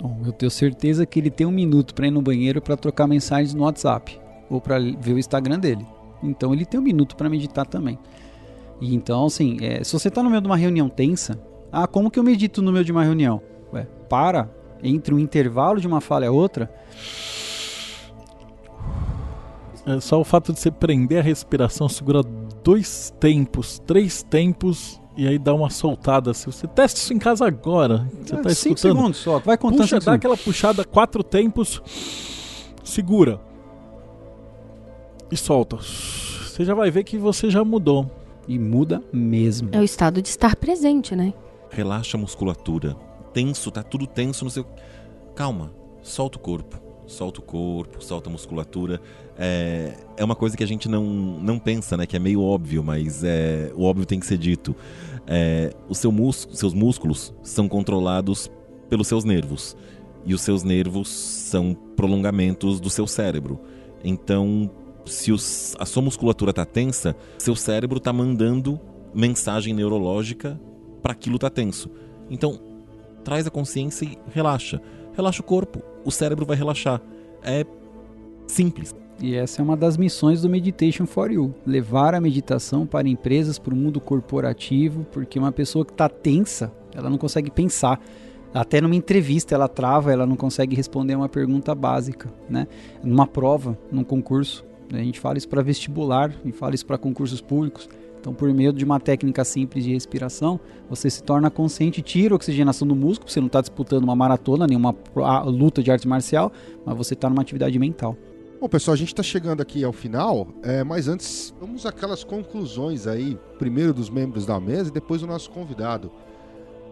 Bom, 0.00 0.20
eu 0.26 0.32
tenho 0.32 0.50
certeza 0.50 1.06
que 1.06 1.20
ele 1.20 1.30
tem 1.30 1.46
um 1.46 1.52
minuto 1.52 1.94
para 1.94 2.06
ir 2.06 2.10
no 2.10 2.20
banheiro 2.20 2.60
para 2.60 2.76
trocar 2.76 3.06
mensagens 3.06 3.54
no 3.54 3.62
WhatsApp 3.62 4.18
ou 4.50 4.60
para 4.60 4.78
ver 4.78 5.12
o 5.12 5.18
Instagram 5.18 5.58
dele. 5.58 5.86
Então 6.22 6.52
ele 6.52 6.66
tem 6.66 6.80
um 6.80 6.82
minuto 6.82 7.16
para 7.16 7.30
meditar 7.30 7.66
também. 7.66 7.98
E 8.82 8.92
então, 8.96 9.26
assim, 9.26 9.58
é, 9.60 9.84
se 9.84 9.92
você 9.92 10.08
está 10.08 10.24
no 10.24 10.28
meio 10.28 10.42
de 10.42 10.48
uma 10.48 10.56
reunião 10.56 10.88
tensa, 10.88 11.40
ah, 11.70 11.86
como 11.86 12.10
que 12.10 12.18
eu 12.18 12.24
medito 12.24 12.60
no 12.60 12.72
meio 12.72 12.84
de 12.84 12.90
uma 12.90 13.04
reunião? 13.04 13.40
Ué, 13.72 13.86
para 14.10 14.50
entre 14.82 15.14
um 15.14 15.20
intervalo 15.20 15.80
de 15.80 15.86
uma 15.86 16.00
fala 16.00 16.26
e 16.26 16.28
outra. 16.28 16.68
É 19.86 20.00
só 20.00 20.20
o 20.20 20.24
fato 20.24 20.52
de 20.52 20.58
você 20.58 20.68
prender 20.68 21.20
a 21.20 21.22
respiração, 21.22 21.88
segura 21.88 22.24
dois 22.64 23.14
tempos, 23.20 23.78
três 23.78 24.24
tempos 24.24 25.00
e 25.16 25.28
aí 25.28 25.38
dá 25.38 25.54
uma 25.54 25.70
soltada. 25.70 26.34
Se 26.34 26.46
você 26.46 26.66
testa 26.66 26.98
isso 26.98 27.14
em 27.14 27.20
casa 27.20 27.46
agora, 27.46 28.08
você 28.20 28.34
é, 28.34 28.38
tá 28.38 28.50
cinco 28.50 28.74
escutando. 28.74 28.96
segundos 28.96 29.18
só, 29.18 29.38
vai 29.38 29.56
contando. 29.56 29.82
Puxa, 29.82 30.00
dá 30.00 30.14
aquela 30.14 30.36
puxada, 30.36 30.84
quatro 30.84 31.22
tempos, 31.22 31.80
segura. 32.82 33.40
E 35.30 35.36
solta. 35.36 35.76
Você 35.76 36.64
já 36.64 36.74
vai 36.74 36.90
ver 36.90 37.04
que 37.04 37.16
você 37.16 37.48
já 37.48 37.64
mudou. 37.64 38.10
E 38.48 38.58
muda 38.58 39.02
mesmo. 39.12 39.68
É 39.72 39.80
o 39.80 39.84
estado 39.84 40.20
de 40.20 40.28
estar 40.28 40.56
presente, 40.56 41.14
né? 41.14 41.32
Relaxa 41.70 42.16
a 42.16 42.20
musculatura. 42.20 42.96
Tenso, 43.32 43.70
tá 43.70 43.82
tudo 43.82 44.06
tenso 44.06 44.44
no 44.44 44.50
seu. 44.50 44.66
Calma, 45.34 45.72
solta 46.02 46.38
o 46.38 46.40
corpo. 46.40 46.80
Solta 47.06 47.40
o 47.40 47.42
corpo, 47.42 48.02
solta 48.02 48.28
a 48.28 48.32
musculatura. 48.32 49.00
É, 49.36 49.96
é 50.16 50.24
uma 50.24 50.34
coisa 50.36 50.56
que 50.56 50.62
a 50.62 50.66
gente 50.66 50.88
não, 50.88 51.04
não 51.04 51.58
pensa, 51.58 51.96
né? 51.96 52.06
Que 52.06 52.16
é 52.16 52.18
meio 52.18 52.42
óbvio, 52.42 52.82
mas 52.82 53.24
é, 53.24 53.72
o 53.74 53.84
óbvio 53.84 54.06
tem 54.06 54.20
que 54.20 54.26
ser 54.26 54.38
dito. 54.38 54.74
É, 55.26 55.74
o 55.88 55.94
seu 55.94 56.12
mus 56.12 56.48
seus 56.52 56.74
músculos 56.74 57.34
são 57.42 57.68
controlados 57.68 58.50
pelos 58.88 59.08
seus 59.08 59.24
nervos. 59.24 59.76
E 60.24 60.32
os 60.32 60.42
seus 60.42 60.62
nervos 60.62 61.08
são 61.08 61.74
prolongamentos 61.96 62.80
do 62.80 62.88
seu 62.88 63.06
cérebro. 63.06 63.58
Então, 64.04 64.70
se 65.06 65.32
os, 65.32 65.76
a 65.78 65.84
sua 65.84 66.02
musculatura 66.02 66.50
está 66.50 66.64
tensa, 66.64 67.16
seu 67.38 67.54
cérebro 67.54 67.98
está 67.98 68.12
mandando 68.12 68.80
mensagem 69.14 69.74
neurológica 69.74 70.60
para 71.02 71.12
aquilo 71.12 71.38
tá 71.38 71.50
tenso. 71.50 71.90
Então, 72.30 72.58
traz 73.24 73.46
a 73.46 73.50
consciência 73.50 74.04
e 74.04 74.18
relaxa. 74.32 74.80
Relaxa 75.14 75.40
o 75.40 75.44
corpo, 75.44 75.82
o 76.04 76.10
cérebro 76.10 76.46
vai 76.46 76.56
relaxar. 76.56 77.00
É 77.42 77.66
simples. 78.46 78.94
E 79.20 79.34
essa 79.34 79.60
é 79.60 79.62
uma 79.62 79.76
das 79.76 79.96
missões 79.96 80.42
do 80.42 80.48
Meditation 80.48 81.06
for 81.06 81.30
You: 81.30 81.54
levar 81.66 82.14
a 82.14 82.20
meditação 82.20 82.86
para 82.86 83.08
empresas, 83.08 83.58
para 83.58 83.74
o 83.74 83.76
mundo 83.76 84.00
corporativo, 84.00 85.06
porque 85.12 85.38
uma 85.38 85.52
pessoa 85.52 85.84
que 85.84 85.92
está 85.92 86.08
tensa, 86.08 86.72
ela 86.94 87.10
não 87.10 87.18
consegue 87.18 87.50
pensar. 87.50 88.00
Até 88.54 88.80
numa 88.80 88.94
entrevista 88.94 89.54
ela 89.54 89.68
trava, 89.68 90.12
ela 90.12 90.26
não 90.26 90.36
consegue 90.36 90.76
responder 90.76 91.14
uma 91.14 91.28
pergunta 91.28 91.74
básica, 91.74 92.30
né? 92.50 92.66
Numa 93.02 93.26
prova, 93.26 93.78
num 93.90 94.04
concurso. 94.04 94.64
A 94.92 95.02
gente 95.02 95.18
fala 95.18 95.38
isso 95.38 95.48
para 95.48 95.62
vestibular 95.62 96.34
e 96.44 96.52
fala 96.52 96.74
isso 96.74 96.84
para 96.84 96.98
concursos 96.98 97.40
públicos. 97.40 97.88
Então, 98.20 98.32
por 98.32 98.52
meio 98.54 98.72
de 98.72 98.84
uma 98.84 99.00
técnica 99.00 99.44
simples 99.44 99.82
de 99.82 99.92
respiração, 99.92 100.60
você 100.88 101.10
se 101.10 101.22
torna 101.22 101.50
consciente, 101.50 102.00
tira 102.00 102.34
a 102.34 102.36
oxigenação 102.36 102.86
do 102.86 102.94
músculo, 102.94 103.28
você 103.28 103.40
não 103.40 103.48
está 103.48 103.60
disputando 103.60 104.04
uma 104.04 104.14
maratona, 104.14 104.64
nenhuma 104.64 104.94
luta 105.44 105.82
de 105.82 105.90
arte 105.90 106.06
marcial, 106.06 106.52
mas 106.86 106.96
você 106.96 107.14
está 107.14 107.28
numa 107.28 107.42
atividade 107.42 107.76
mental. 107.80 108.16
Bom, 108.60 108.68
pessoal, 108.68 108.94
a 108.94 108.96
gente 108.96 109.08
está 109.08 109.24
chegando 109.24 109.60
aqui 109.60 109.82
ao 109.82 109.92
final, 109.92 110.46
é, 110.62 110.84
mas 110.84 111.08
antes, 111.08 111.52
vamos 111.58 111.84
aquelas 111.84 112.22
conclusões 112.22 113.08
aí, 113.08 113.36
primeiro 113.58 113.92
dos 113.92 114.08
membros 114.08 114.46
da 114.46 114.60
mesa 114.60 114.88
e 114.88 114.92
depois 114.92 115.20
do 115.20 115.26
nosso 115.26 115.50
convidado. 115.50 116.12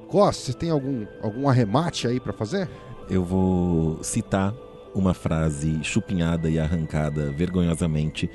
Costa, 0.09 0.47
você 0.47 0.53
tem 0.53 0.71
algum, 0.71 1.07
algum 1.23 1.49
arremate 1.49 2.09
aí 2.09 2.19
para 2.19 2.33
fazer? 2.33 2.69
Eu 3.09 3.23
vou 3.23 4.03
citar 4.03 4.53
uma 4.95 5.15
frase 5.15 5.79
chupinhada 5.83 6.51
e 6.51 6.59
arrancada 6.59 7.31
vergonhosamente 7.31 8.29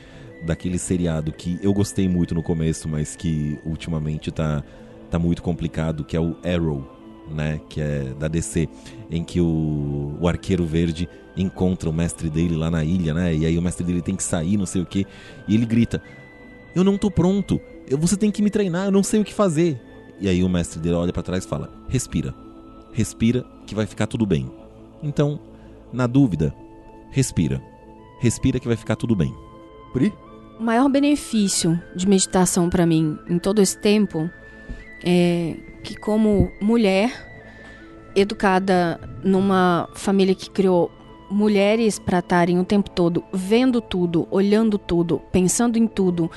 daquele 0.46 0.78
seriado 0.78 1.32
que 1.32 1.60
eu 1.62 1.74
gostei 1.74 2.08
muito 2.08 2.36
no 2.36 2.44
começo, 2.44 2.88
mas 2.88 3.16
que 3.16 3.60
ultimamente 3.66 4.32
tá, 4.32 4.64
tá 5.10 5.18
muito 5.18 5.42
complicado, 5.42 6.04
que 6.04 6.16
é 6.16 6.20
o 6.20 6.36
Arrow, 6.44 6.88
né? 7.30 7.60
Que 7.70 7.82
é 7.82 8.14
da 8.18 8.28
DC, 8.28 8.70
em 9.10 9.24
que 9.24 9.42
o, 9.42 10.18
o 10.20 10.28
arqueiro 10.28 10.66
verde 10.66 11.10
encontra 11.36 11.90
o 11.90 11.94
mestre 11.94 12.30
dele 12.30 12.56
lá 12.56 12.70
na 12.70 12.84
ilha, 12.84 13.14
né? 13.14 13.34
E 13.34 13.46
aí 13.46 13.58
o 13.58 13.62
mestre 13.62 13.86
dele 13.86 14.02
tem 14.02 14.16
que 14.16 14.24
sair, 14.24 14.58
não 14.58 14.66
sei 14.66 14.82
o 14.82 14.86
que, 14.86 15.06
e 15.48 15.56
ele 15.56 15.66
grita: 15.66 16.02
Eu 16.76 16.84
não 16.84 16.98
tô 16.98 17.10
pronto, 17.10 17.60
você 17.98 18.16
tem 18.16 18.32
que 18.32 18.42
me 18.42 18.50
treinar, 18.50 18.86
eu 18.86 18.92
não 18.92 19.04
sei 19.04 19.20
o 19.20 19.26
que 19.26 19.34
fazer. 19.34 19.82
E 20.20 20.30
aí 20.30 20.44
o 20.44 20.50
mestre 20.50 20.80
dele 20.80 20.96
olha 20.96 21.14
para 21.14 21.24
trás 21.24 21.44
e 21.44 21.48
fala: 21.48 21.70
Respira, 21.88 22.34
respira 22.94 23.46
que 23.66 23.76
vai 23.76 23.86
ficar 23.86 24.08
tudo 24.08 24.26
bem. 24.26 24.50
Então, 25.04 25.40
na 25.96 26.08
dúvida, 26.08 26.54
respira, 27.10 27.62
respira 28.20 28.60
que 28.60 28.68
vai 28.68 28.76
ficar 28.76 28.96
tudo 28.96 29.16
bem. 29.16 29.34
Pri? 29.94 30.14
O 30.60 30.64
maior 30.64 30.90
benefício 30.90 31.80
de 31.96 32.08
meditação 32.08 32.70
para 32.70 32.86
mim 32.86 33.18
em 33.28 33.40
todo 33.40 33.62
esse 33.62 33.78
tempo 33.78 34.30
é 35.04 35.56
que, 35.84 35.96
como 35.96 36.52
mulher 36.62 37.12
educada 38.16 39.00
numa 39.24 39.90
família 39.94 40.34
que 40.34 40.50
criou 40.50 40.92
mulheres 41.30 42.00
para 42.00 42.20
estarem 42.20 42.60
o 42.60 42.64
tempo 42.64 42.90
todo 42.90 43.24
vendo 43.34 43.82
tudo, 43.82 44.28
olhando 44.32 44.78
tudo, 44.78 45.22
pensando 45.32 45.78
em 45.78 45.88
tudo 45.88 46.32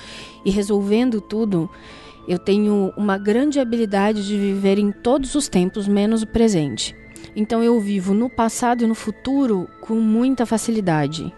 e 0.44 0.50
resolvendo 0.50 1.20
tudo, 1.20 1.70
eu 2.26 2.38
tenho 2.38 2.92
uma 2.96 3.16
grande 3.16 3.60
habilidade 3.60 4.26
de 4.26 4.36
viver 4.36 4.78
em 4.78 4.90
todos 4.90 5.34
os 5.34 5.48
tempos, 5.48 5.86
menos 5.86 6.22
o 6.22 6.26
presente. 6.26 6.94
Então 7.38 7.62
eu 7.62 7.78
vivo 7.78 8.12
no 8.12 8.28
passado 8.28 8.82
e 8.82 8.86
no 8.88 8.96
futuro 8.96 9.70
com 9.80 9.94
muita 9.94 10.44
facilidade 10.44 11.32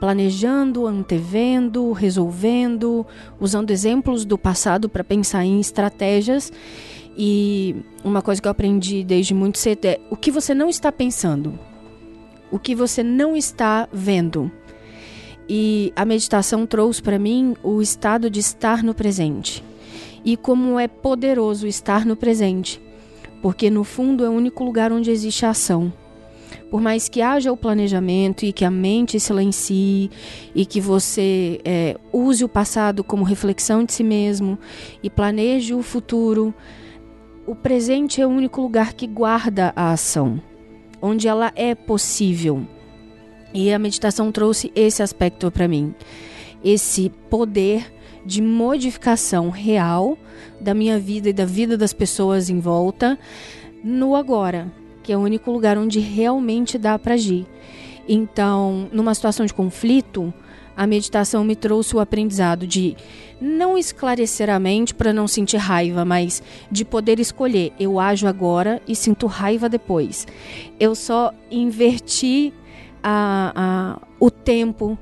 planejando, 0.00 0.86
antevendo, 0.86 1.92
resolvendo, 1.92 3.06
usando 3.40 3.70
exemplos 3.70 4.24
do 4.24 4.36
passado 4.36 4.88
para 4.88 5.02
pensar 5.02 5.44
em 5.44 5.60
estratégias. 5.60 6.52
E 7.16 7.76
uma 8.04 8.20
coisa 8.20 8.40
que 8.40 8.48
eu 8.48 8.52
aprendi 8.52 9.02
desde 9.04 9.34
muito 9.34 9.58
cedo 9.58 9.86
é 9.86 10.00
o 10.10 10.16
que 10.16 10.30
você 10.30 10.54
não 10.54 10.68
está 10.68 10.92
pensando, 10.92 11.58
o 12.50 12.58
que 12.58 12.74
você 12.74 13.02
não 13.02 13.36
está 13.36 13.88
vendo. 13.92 14.50
E 15.48 15.92
a 15.96 16.04
meditação 16.04 16.66
trouxe 16.66 17.02
para 17.02 17.18
mim 17.18 17.54
o 17.62 17.80
estado 17.80 18.28
de 18.28 18.40
estar 18.40 18.82
no 18.82 18.94
presente. 18.94 19.64
E 20.24 20.36
como 20.36 20.78
é 20.78 20.88
poderoso 20.88 21.66
estar 21.66 22.04
no 22.04 22.16
presente, 22.16 22.80
porque 23.46 23.70
no 23.70 23.84
fundo 23.84 24.24
é 24.24 24.28
o 24.28 24.32
único 24.32 24.64
lugar 24.64 24.90
onde 24.90 25.08
existe 25.08 25.46
ação 25.46 25.92
por 26.68 26.80
mais 26.80 27.08
que 27.08 27.22
haja 27.22 27.52
o 27.52 27.56
planejamento 27.56 28.44
e 28.44 28.52
que 28.52 28.64
a 28.64 28.70
mente 28.72 29.20
silencie 29.20 30.10
e 30.52 30.66
que 30.66 30.80
você 30.80 31.60
é, 31.64 31.96
use 32.12 32.42
o 32.42 32.48
passado 32.48 33.04
como 33.04 33.22
reflexão 33.22 33.84
de 33.84 33.92
si 33.92 34.02
mesmo 34.02 34.58
e 35.00 35.08
planeje 35.08 35.74
o 35.74 35.80
futuro, 35.80 36.52
o 37.46 37.54
presente 37.54 38.20
é 38.20 38.26
o 38.26 38.30
único 38.30 38.60
lugar 38.60 38.94
que 38.94 39.06
guarda 39.06 39.72
a 39.76 39.92
ação, 39.92 40.42
onde 41.00 41.28
ela 41.28 41.52
é 41.54 41.72
possível. 41.72 42.66
E 43.54 43.72
a 43.72 43.78
meditação 43.78 44.32
trouxe 44.32 44.72
esse 44.74 45.04
aspecto 45.04 45.52
para 45.52 45.68
mim, 45.68 45.94
esse 46.64 47.12
poder 47.30 47.94
de 48.26 48.42
modificação 48.42 49.48
real 49.48 50.18
da 50.60 50.74
minha 50.74 50.98
vida 50.98 51.30
e 51.30 51.32
da 51.32 51.46
vida 51.46 51.76
das 51.76 51.92
pessoas 51.92 52.50
em 52.50 52.60
volta 52.60 53.18
no 53.82 54.14
agora 54.14 54.70
que 55.06 55.12
é 55.12 55.16
o 55.16 55.20
único 55.20 55.52
lugar 55.52 55.78
onde 55.78 56.00
realmente 56.00 56.76
dá 56.76 56.98
para 56.98 57.14
agir. 57.14 57.46
Então, 58.08 58.88
numa 58.90 59.14
situação 59.14 59.46
de 59.46 59.54
conflito, 59.54 60.34
a 60.76 60.84
meditação 60.84 61.44
me 61.44 61.54
trouxe 61.54 61.94
o 61.94 62.00
aprendizado 62.00 62.66
de 62.66 62.96
não 63.40 63.78
esclarecer 63.78 64.50
a 64.50 64.58
mente 64.58 64.92
para 64.92 65.12
não 65.12 65.28
sentir 65.28 65.58
raiva, 65.58 66.04
mas 66.04 66.42
de 66.72 66.84
poder 66.84 67.20
escolher. 67.20 67.72
Eu 67.78 68.00
ajo 68.00 68.26
agora 68.26 68.82
e 68.86 68.96
sinto 68.96 69.28
raiva 69.28 69.68
depois. 69.68 70.26
Eu 70.80 70.96
só 70.96 71.32
inverti 71.52 72.52
a, 73.00 73.52
a, 73.54 74.06
o 74.18 74.28
tempo 74.28 74.98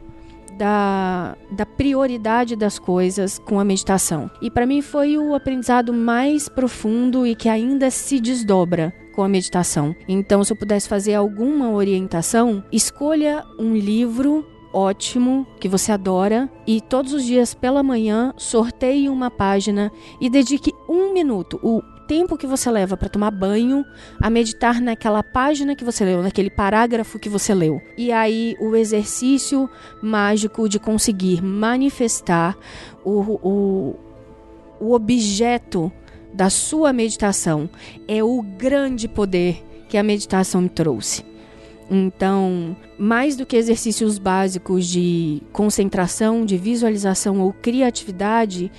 da, 0.56 1.36
da 1.50 1.66
prioridade 1.66 2.56
das 2.56 2.78
coisas 2.78 3.38
com 3.38 3.60
a 3.60 3.64
meditação. 3.64 4.30
E 4.40 4.50
para 4.50 4.66
mim 4.66 4.80
foi 4.82 5.18
o 5.18 5.34
aprendizado 5.34 5.92
mais 5.92 6.48
profundo 6.48 7.26
e 7.26 7.34
que 7.34 7.48
ainda 7.48 7.90
se 7.90 8.20
desdobra 8.20 8.94
com 9.14 9.22
a 9.22 9.28
meditação. 9.28 9.94
Então, 10.08 10.42
se 10.42 10.52
eu 10.52 10.56
pudesse 10.56 10.88
fazer 10.88 11.14
alguma 11.14 11.70
orientação, 11.70 12.64
escolha 12.72 13.44
um 13.58 13.74
livro 13.74 14.44
ótimo 14.72 15.46
que 15.60 15.68
você 15.68 15.92
adora 15.92 16.50
e 16.66 16.80
todos 16.80 17.12
os 17.12 17.24
dias 17.24 17.54
pela 17.54 17.82
manhã 17.82 18.34
sorteie 18.36 19.08
uma 19.08 19.30
página 19.30 19.92
e 20.20 20.28
dedique 20.28 20.72
um 20.88 21.12
minuto, 21.12 21.60
o 21.62 21.80
tempo 22.06 22.36
que 22.36 22.46
você 22.46 22.70
leva 22.70 22.96
para 22.96 23.08
tomar 23.08 23.30
banho, 23.30 23.84
a 24.20 24.30
meditar 24.30 24.80
naquela 24.80 25.22
página 25.22 25.74
que 25.74 25.84
você 25.84 26.04
leu, 26.04 26.22
naquele 26.22 26.50
parágrafo 26.50 27.18
que 27.18 27.28
você 27.28 27.54
leu. 27.54 27.80
E 27.96 28.12
aí 28.12 28.56
o 28.60 28.74
exercício 28.76 29.68
mágico 30.02 30.68
de 30.68 30.78
conseguir 30.78 31.42
manifestar 31.42 32.56
o, 33.04 33.38
o, 33.42 33.96
o 34.80 34.92
objeto 34.92 35.92
da 36.32 36.50
sua 36.50 36.92
meditação 36.92 37.68
é 38.08 38.22
o 38.22 38.42
grande 38.42 39.06
poder 39.08 39.62
que 39.88 39.96
a 39.96 40.02
meditação 40.02 40.62
me 40.62 40.68
trouxe. 40.68 41.24
Então, 41.90 42.76
mais 42.98 43.36
do 43.36 43.44
que 43.44 43.56
exercícios 43.56 44.18
básicos 44.18 44.86
de 44.86 45.42
concentração, 45.52 46.44
de 46.44 46.56
visualização 46.56 47.40
ou 47.40 47.52
criatividade, 47.52 48.72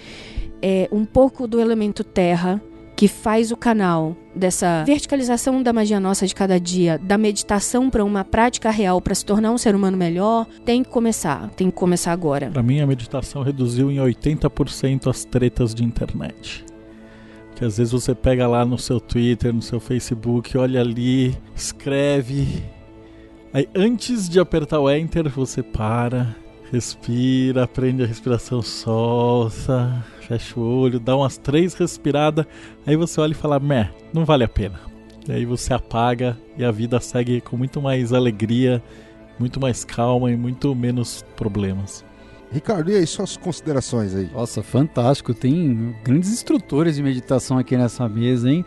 é 0.62 0.90
um 0.92 1.06
pouco 1.06 1.48
do 1.48 1.60
elemento 1.60 2.04
terra 2.04 2.62
que 2.96 3.08
faz 3.08 3.52
o 3.52 3.58
canal 3.58 4.16
dessa 4.34 4.84
verticalização 4.86 5.62
da 5.62 5.74
magia 5.74 6.00
nossa 6.00 6.26
de 6.26 6.34
cada 6.34 6.60
dia, 6.60 6.98
da 6.98 7.18
meditação 7.18 7.90
para 7.90 8.04
uma 8.04 8.24
prática 8.24 8.70
real 8.70 9.02
para 9.02 9.14
se 9.14 9.26
tornar 9.26 9.52
um 9.52 9.58
ser 9.58 9.76
humano 9.76 9.98
melhor, 9.98 10.48
tem 10.64 10.84
que 10.84 10.90
começar, 10.90 11.50
tem 11.52 11.70
que 11.70 11.76
começar 11.76 12.12
agora. 12.12 12.50
Para 12.50 12.64
mim 12.64 12.80
a 12.80 12.88
meditação 12.88 13.44
reduziu 13.44 13.92
em 13.92 13.98
80% 13.98 15.10
as 15.10 15.26
tretas 15.26 15.76
de 15.76 15.84
internet. 15.84 16.66
Que 17.56 17.66
às 17.66 17.78
vezes 17.78 17.94
você 17.94 18.14
pega 18.14 18.48
lá 18.48 18.66
no 18.66 18.78
seu 18.78 19.00
Twitter, 19.00 19.54
no 19.54 19.62
seu 19.62 19.80
Facebook, 19.80 20.58
olha 20.58 20.82
ali, 20.82 21.38
escreve. 21.56 22.64
Aí 23.54 23.68
antes 23.74 24.28
de 24.28 24.40
apertar 24.40 24.80
o 24.80 24.90
enter, 24.90 25.30
você 25.30 25.64
para, 25.64 26.36
respira, 26.72 27.64
aprende 27.64 28.04
a 28.04 28.06
respiração 28.06 28.62
solta 28.62 30.04
fecha 30.28 30.60
o 30.60 30.64
olho, 30.64 31.00
dá 31.00 31.16
umas 31.16 31.38
três 31.38 31.74
respiradas, 31.74 32.46
aí 32.86 32.96
você 32.96 33.22
olha 33.22 33.32
e 33.32 33.36
fala, 33.36 33.60
meh, 33.60 33.90
não 34.14 34.26
vale 34.26 34.44
a 34.44 34.48
pena. 34.48 34.80
E 35.28 35.32
aí 35.32 35.46
você 35.46 35.74
apaga 35.74 36.38
e 36.58 36.64
a 36.64 36.72
vida 36.72 37.00
segue 37.00 37.42
com 37.42 37.58
muito 37.58 37.82
mais 37.82 38.14
alegria, 38.14 38.82
muito 39.40 39.60
mais 39.60 39.84
calma 39.84 40.32
e 40.32 40.38
muito 40.38 40.74
menos 40.76 41.24
problemas. 41.36 42.06
Ricardo, 42.52 42.92
e 42.92 42.96
aí, 42.96 43.08
suas 43.08 43.36
considerações 43.36 44.16
aí? 44.16 44.30
Nossa, 44.32 44.62
fantástico. 44.62 45.34
Tem 45.34 45.96
grandes 46.04 46.32
instrutores 46.32 46.96
de 46.96 47.04
meditação 47.04 47.58
aqui 47.58 47.76
nessa 47.76 48.08
mesa, 48.08 48.50
hein? 48.50 48.64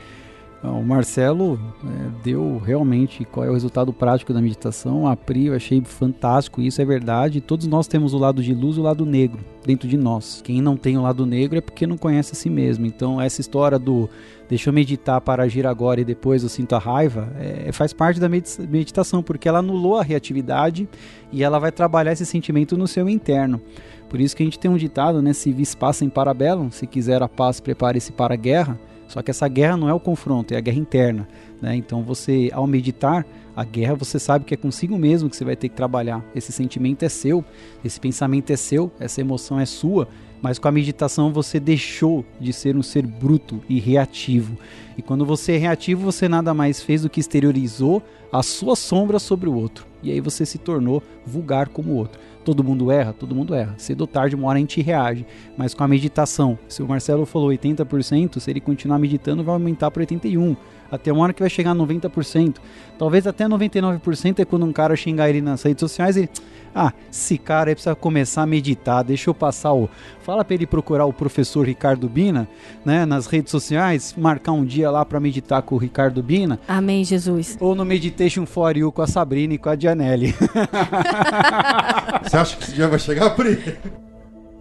O 0.62 0.82
Marcelo 0.82 1.58
é, 1.84 2.24
deu 2.24 2.58
realmente 2.58 3.24
qual 3.24 3.46
é 3.46 3.50
o 3.50 3.52
resultado 3.52 3.92
prático 3.92 4.32
da 4.32 4.40
meditação. 4.40 5.06
A 5.06 5.16
Pri, 5.16 5.46
eu 5.46 5.54
achei 5.54 5.80
fantástico, 5.82 6.60
isso 6.60 6.82
é 6.82 6.84
verdade. 6.84 7.40
Todos 7.40 7.66
nós 7.68 7.86
temos 7.86 8.12
o 8.12 8.18
lado 8.18 8.42
de 8.42 8.52
luz 8.52 8.76
e 8.76 8.80
o 8.80 8.82
lado 8.82 9.06
negro 9.06 9.38
dentro 9.64 9.88
de 9.88 9.96
nós. 9.96 10.42
Quem 10.42 10.60
não 10.60 10.76
tem 10.76 10.98
o 10.98 11.02
lado 11.02 11.24
negro 11.24 11.58
é 11.58 11.60
porque 11.60 11.86
não 11.86 11.96
conhece 11.96 12.32
a 12.32 12.34
si 12.34 12.50
mesmo. 12.50 12.86
Então, 12.86 13.20
essa 13.20 13.40
história 13.40 13.78
do 13.78 14.10
deixa 14.48 14.70
eu 14.70 14.72
meditar 14.72 15.20
para 15.20 15.44
agir 15.44 15.64
agora 15.64 16.00
e 16.00 16.04
depois 16.04 16.42
eu 16.42 16.48
sinto 16.48 16.74
a 16.74 16.78
raiva 16.78 17.32
é, 17.38 17.70
faz 17.70 17.92
parte 17.92 18.18
da 18.18 18.28
meditação, 18.28 19.22
porque 19.22 19.48
ela 19.48 19.58
anulou 19.58 19.98
a 19.98 20.02
reatividade 20.02 20.88
e 21.30 21.44
ela 21.44 21.60
vai 21.60 21.70
trabalhar 21.70 22.12
esse 22.12 22.26
sentimento 22.26 22.76
no 22.76 22.88
seu 22.88 23.08
interno. 23.08 23.60
Por 24.08 24.20
isso 24.20 24.34
que 24.34 24.42
a 24.42 24.46
gente 24.46 24.58
tem 24.58 24.70
um 24.70 24.76
ditado, 24.76 25.22
né? 25.22 25.32
Se 25.32 25.52
vis 25.52 25.74
passa 25.74 26.04
em 26.04 26.08
parabellum, 26.08 26.70
se 26.70 26.86
quiser 26.86 27.22
a 27.22 27.28
paz, 27.28 27.60
prepare-se 27.60 28.10
para 28.10 28.34
a 28.34 28.36
guerra. 28.36 28.78
Só 29.08 29.22
que 29.22 29.30
essa 29.30 29.48
guerra 29.48 29.76
não 29.76 29.88
é 29.88 29.94
o 29.94 29.98
confronto, 29.98 30.54
é 30.54 30.56
a 30.56 30.60
guerra 30.60 30.78
interna. 30.78 31.26
Né? 31.60 31.74
Então 31.74 32.02
você, 32.02 32.50
ao 32.52 32.66
meditar, 32.66 33.26
a 33.56 33.64
guerra 33.64 33.94
você 33.94 34.18
sabe 34.20 34.44
que 34.44 34.54
é 34.54 34.56
consigo 34.56 34.96
mesmo 34.96 35.28
que 35.28 35.36
você 35.36 35.44
vai 35.44 35.56
ter 35.56 35.68
que 35.68 35.74
trabalhar. 35.74 36.24
Esse 36.34 36.52
sentimento 36.52 37.02
é 37.02 37.08
seu, 37.08 37.44
esse 37.84 37.98
pensamento 37.98 38.52
é 38.52 38.56
seu, 38.56 38.92
essa 39.00 39.20
emoção 39.20 39.58
é 39.58 39.66
sua. 39.66 40.06
Mas 40.40 40.58
com 40.58 40.68
a 40.68 40.72
meditação 40.72 41.32
você 41.32 41.58
deixou 41.58 42.24
de 42.40 42.52
ser 42.52 42.76
um 42.76 42.82
ser 42.82 43.04
bruto 43.04 43.60
e 43.68 43.80
reativo. 43.80 44.56
E 44.96 45.02
quando 45.02 45.24
você 45.24 45.52
é 45.52 45.56
reativo, 45.56 46.02
você 46.02 46.28
nada 46.28 46.54
mais 46.54 46.80
fez 46.80 47.02
do 47.02 47.10
que 47.10 47.18
exteriorizou 47.18 48.00
a 48.30 48.42
sua 48.42 48.76
sombra 48.76 49.18
sobre 49.18 49.48
o 49.48 49.54
outro. 49.54 49.86
E 50.02 50.12
aí 50.12 50.20
você 50.20 50.46
se 50.46 50.58
tornou 50.58 51.02
vulgar 51.26 51.68
como 51.68 51.92
o 51.92 51.96
outro. 51.96 52.20
Todo 52.48 52.64
mundo 52.64 52.90
erra? 52.90 53.12
Todo 53.12 53.34
mundo 53.34 53.54
erra. 53.54 53.74
Cedo 53.76 54.00
ou 54.00 54.06
tarde, 54.06 54.34
uma 54.34 54.48
hora 54.48 54.56
a 54.56 54.60
gente 54.60 54.80
reage. 54.80 55.26
Mas 55.54 55.74
com 55.74 55.84
a 55.84 55.88
meditação, 55.88 56.58
se 56.66 56.82
o 56.82 56.88
Marcelo 56.88 57.26
falou 57.26 57.50
80%, 57.50 58.40
se 58.40 58.50
ele 58.50 58.58
continuar 58.58 58.98
meditando, 58.98 59.44
vai 59.44 59.52
aumentar 59.52 59.90
para 59.90 60.02
81%. 60.02 60.56
Até 60.90 61.12
uma 61.12 61.22
hora 61.22 61.32
que 61.32 61.40
vai 61.40 61.50
chegar 61.50 61.72
a 61.72 61.74
90%. 61.74 62.56
Talvez 62.98 63.26
até 63.26 63.46
99% 63.46 64.40
é 64.40 64.44
quando 64.44 64.64
um 64.64 64.72
cara 64.72 64.96
xingar 64.96 65.28
ele 65.28 65.40
nas 65.40 65.62
redes 65.62 65.80
sociais 65.80 66.16
e 66.16 66.20
ele 66.20 66.30
ah, 66.74 66.92
esse 67.10 67.38
cara 67.38 67.70
aí 67.70 67.74
precisa 67.74 67.94
começar 67.94 68.42
a 68.42 68.46
meditar. 68.46 69.02
Deixa 69.02 69.30
eu 69.30 69.34
passar 69.34 69.72
o. 69.72 69.88
Fala 70.22 70.44
para 70.44 70.54
ele 70.54 70.66
procurar 70.66 71.06
o 71.06 71.12
professor 71.12 71.66
Ricardo 71.66 72.08
Bina, 72.08 72.48
né, 72.84 73.04
nas 73.04 73.26
redes 73.26 73.50
sociais, 73.50 74.14
marcar 74.16 74.52
um 74.52 74.64
dia 74.64 74.90
lá 74.90 75.04
para 75.04 75.18
meditar 75.18 75.62
com 75.62 75.74
o 75.74 75.78
Ricardo 75.78 76.22
Bina. 76.22 76.60
Amém, 76.68 77.04
Jesus. 77.04 77.56
Ou 77.60 77.74
no 77.74 77.84
Meditation 77.84 78.46
for 78.46 78.76
You 78.76 78.92
com 78.92 79.02
a 79.02 79.06
Sabrina 79.06 79.54
e 79.54 79.58
com 79.58 79.70
a 79.70 79.74
Dianelli. 79.74 80.34
Você 82.22 82.36
acha 82.36 82.56
que 82.56 82.64
esse 82.64 82.74
dia 82.74 82.88
vai 82.88 82.98
chegar, 82.98 83.30
Pri? 83.30 84.07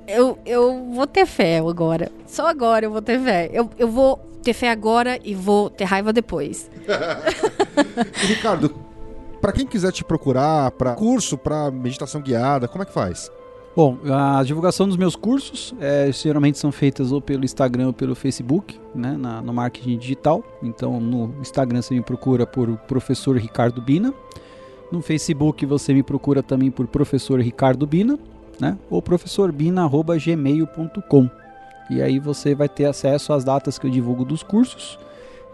Eu, 0.07 0.39
eu 0.45 0.91
vou 0.93 1.05
ter 1.05 1.25
fé 1.25 1.59
agora. 1.59 2.09
Só 2.25 2.47
agora 2.47 2.85
eu 2.85 2.91
vou 2.91 3.01
ter 3.01 3.19
fé. 3.19 3.49
Eu, 3.51 3.69
eu 3.77 3.89
vou 3.89 4.17
ter 4.41 4.53
fé 4.53 4.69
agora 4.69 5.19
e 5.23 5.35
vou 5.35 5.69
ter 5.69 5.83
raiva 5.83 6.13
depois. 6.13 6.71
Ricardo, 8.15 8.73
para 9.41 9.51
quem 9.51 9.67
quiser 9.67 9.91
te 9.91 10.03
procurar 10.03 10.71
para 10.71 10.93
curso, 10.95 11.37
para 11.37 11.69
meditação 11.69 12.21
guiada, 12.21 12.67
como 12.67 12.83
é 12.83 12.85
que 12.85 12.93
faz? 12.93 13.29
Bom, 13.75 13.97
a 14.11 14.41
divulgação 14.43 14.87
dos 14.87 14.97
meus 14.97 15.15
cursos 15.15 15.75
é, 15.79 16.11
geralmente 16.11 16.57
são 16.57 16.71
feitas 16.71 17.11
ou 17.11 17.21
pelo 17.21 17.45
Instagram 17.45 17.87
ou 17.87 17.93
pelo 17.93 18.15
Facebook, 18.15 18.79
né, 18.95 19.15
na, 19.15 19.39
no 19.39 19.53
marketing 19.53 19.99
digital. 19.99 20.43
Então, 20.63 20.99
no 20.99 21.35
Instagram 21.41 21.81
você 21.81 21.93
me 21.93 22.01
procura 22.01 22.47
por 22.47 22.75
Professor 22.87 23.37
Ricardo 23.37 23.79
Bina. 23.79 24.11
No 24.91 25.01
Facebook 25.01 25.63
você 25.65 25.93
me 25.93 26.01
procura 26.01 26.41
também 26.41 26.71
por 26.71 26.87
Professor 26.87 27.39
Ricardo 27.39 27.85
Bina, 27.85 28.17
né, 28.59 28.77
ou 28.89 29.01
professorbina@gmail.com. 29.01 31.29
E 31.89 32.01
aí 32.01 32.19
você 32.19 32.53
vai 32.53 32.67
ter 32.67 32.83
acesso 32.85 33.31
às 33.31 33.43
datas 33.43 33.79
que 33.79 33.87
eu 33.87 33.91
divulgo 33.91 34.25
dos 34.25 34.43
cursos 34.43 34.99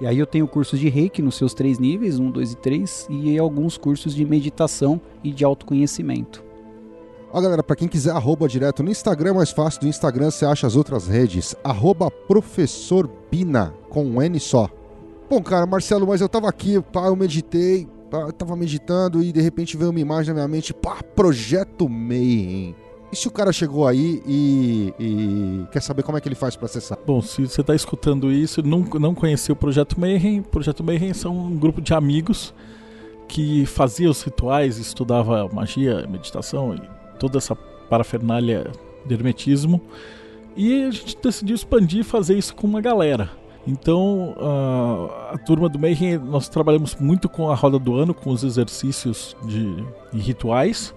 e 0.03 0.05
aí 0.05 0.19
eu 0.19 0.25
tenho 0.25 0.47
cursos 0.47 0.79
de 0.79 0.89
reiki 0.89 1.21
nos 1.21 1.35
seus 1.35 1.53
três 1.53 1.79
níveis, 1.79 2.19
1, 2.19 2.29
2 2.29 2.51
e 2.51 2.55
3, 2.57 3.07
e 3.09 3.37
alguns 3.37 3.77
cursos 3.77 4.13
de 4.13 4.25
meditação 4.25 4.99
e 5.23 5.31
de 5.31 5.45
autoconhecimento. 5.45 6.43
Ó 7.31 7.39
galera, 7.39 7.63
para 7.63 7.75
quem 7.75 7.87
quiser 7.87 8.11
arroba 8.11 8.47
direto 8.47 8.83
no 8.83 8.91
Instagram, 8.91 9.31
é 9.31 9.33
mais 9.33 9.51
fácil 9.51 9.79
do 9.79 9.87
Instagram 9.87 10.29
você 10.29 10.45
acha 10.45 10.67
as 10.67 10.75
outras 10.75 11.07
redes. 11.07 11.55
Arroba 11.63 12.11
Professor 12.11 13.09
Bina, 13.31 13.73
com 13.89 14.03
um 14.03 14.21
N 14.21 14.39
só. 14.39 14.69
Bom, 15.29 15.41
cara, 15.41 15.65
Marcelo, 15.65 16.05
mas 16.05 16.21
eu 16.21 16.27
tava 16.27 16.49
aqui, 16.49 16.81
pá, 16.91 17.07
eu 17.07 17.15
meditei, 17.15 17.87
pá, 18.11 18.23
eu 18.23 18.33
tava 18.33 18.55
meditando 18.55 19.23
e 19.23 19.31
de 19.31 19.41
repente 19.41 19.77
veio 19.77 19.89
uma 19.89 19.99
imagem 19.99 20.33
na 20.33 20.41
minha 20.41 20.47
mente, 20.49 20.73
pá, 20.73 21.01
Projeto 21.15 21.87
Mayhem. 21.87 22.75
E 23.13 23.15
se 23.15 23.27
o 23.27 23.31
cara 23.31 23.53
chegou 23.53 23.87
aí 23.87 24.23
e, 24.25 24.91
e 24.99 25.65
quer 25.71 25.83
saber 25.83 26.01
como 26.01 26.17
é 26.17 26.21
que 26.21 26.27
ele 26.27 26.33
faz 26.33 26.55
para 26.55 26.65
acessar? 26.65 26.97
Bom, 27.05 27.21
se 27.21 27.47
você 27.47 27.61
está 27.61 27.75
escutando 27.75 28.31
isso 28.31 28.59
e 28.59 28.63
não, 28.63 28.79
não 28.79 29.13
conheceu 29.13 29.53
o 29.53 29.55
Projeto 29.55 29.99
Mayhem, 29.99 30.39
o 30.39 30.43
Projeto 30.43 30.83
Mayhem 30.83 31.13
são 31.13 31.37
um 31.37 31.55
grupo 31.55 31.79
de 31.79 31.93
amigos 31.93 32.55
que 33.27 33.67
fazia 33.67 34.09
os 34.09 34.23
rituais, 34.23 34.79
estudava 34.79 35.47
magia, 35.53 36.07
meditação 36.09 36.73
e 36.73 36.81
toda 37.19 37.37
essa 37.37 37.55
parafernália 37.55 38.71
de 39.05 39.13
hermetismo. 39.13 39.79
E 40.57 40.81
a 40.81 40.89
gente 40.89 41.15
decidiu 41.21 41.53
expandir 41.53 41.99
e 41.99 42.03
fazer 42.03 42.35
isso 42.35 42.55
com 42.55 42.65
uma 42.65 42.81
galera. 42.81 43.29
Então, 43.67 44.33
a, 44.39 45.35
a 45.35 45.37
turma 45.37 45.69
do 45.69 45.77
Mayhem, 45.77 46.17
nós 46.17 46.49
trabalhamos 46.49 46.95
muito 46.95 47.29
com 47.29 47.51
a 47.51 47.53
roda 47.53 47.77
do 47.77 47.93
ano, 47.93 48.11
com 48.11 48.31
os 48.31 48.43
exercícios 48.43 49.37
de, 49.45 49.75
de 50.11 50.19
rituais. 50.19 50.95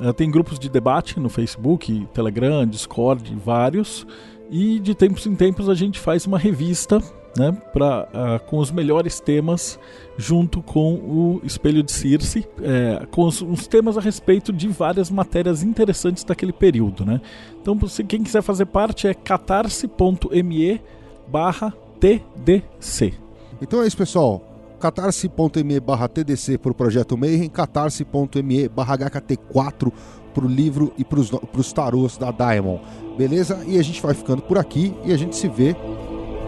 Uh, 0.00 0.12
tem 0.14 0.30
grupos 0.30 0.58
de 0.58 0.68
debate 0.68 1.20
no 1.20 1.28
Facebook, 1.28 2.08
Telegram, 2.14 2.66
Discord, 2.66 3.34
vários. 3.36 4.06
E 4.50 4.80
de 4.80 4.94
tempos 4.94 5.26
em 5.26 5.36
tempos 5.36 5.68
a 5.68 5.74
gente 5.74 6.00
faz 6.00 6.26
uma 6.26 6.38
revista 6.38 7.00
né, 7.36 7.52
pra, 7.72 8.08
uh, 8.08 8.44
com 8.46 8.58
os 8.58 8.70
melhores 8.70 9.20
temas, 9.20 9.78
junto 10.16 10.62
com 10.62 10.94
o 10.94 11.40
Espelho 11.44 11.82
de 11.82 11.92
Circe, 11.92 12.46
é, 12.60 13.06
com 13.10 13.22
os, 13.22 13.40
os, 13.40 13.66
temas 13.66 13.96
a 13.96 14.00
respeito 14.00 14.52
de 14.52 14.66
várias 14.66 15.10
matérias 15.10 15.62
interessantes 15.62 16.24
daquele 16.24 16.52
período. 16.52 17.04
Né? 17.04 17.20
Então, 17.60 17.78
se 17.86 18.02
quem 18.02 18.22
quiser 18.22 18.42
fazer 18.42 18.66
parte 18.66 19.06
é 19.06 19.14
catarse.me 19.14 20.80
barra 21.28 21.72
TDC. 22.00 23.14
Então 23.62 23.82
é 23.82 23.86
isso, 23.86 23.96
pessoal 23.96 24.49
catarse.me 24.80 25.78
barra 25.78 26.08
TDC 26.08 26.58
para 26.58 26.72
o 26.72 26.74
Projeto 26.74 27.16
Mayhem, 27.16 27.48
catarse.me 27.48 28.68
barra 28.68 28.96
HKT4 28.98 29.92
para 30.34 30.44
o 30.44 30.48
livro 30.48 30.92
e 30.96 31.04
para 31.04 31.20
os 31.20 31.72
tarôs 31.72 32.16
da 32.16 32.30
Diamond. 32.30 32.80
Beleza? 33.16 33.62
E 33.66 33.78
a 33.78 33.82
gente 33.82 34.00
vai 34.00 34.14
ficando 34.14 34.42
por 34.42 34.58
aqui 34.58 34.94
e 35.04 35.12
a 35.12 35.16
gente 35.16 35.36
se 35.36 35.48
vê 35.48 35.76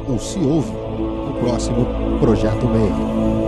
ou 0.09 0.19
se 0.19 0.39
ouve 0.39 0.73
no 0.73 1.35
próximo 1.41 1.87
Projeto 2.21 2.65
Mayhem. 2.67 3.42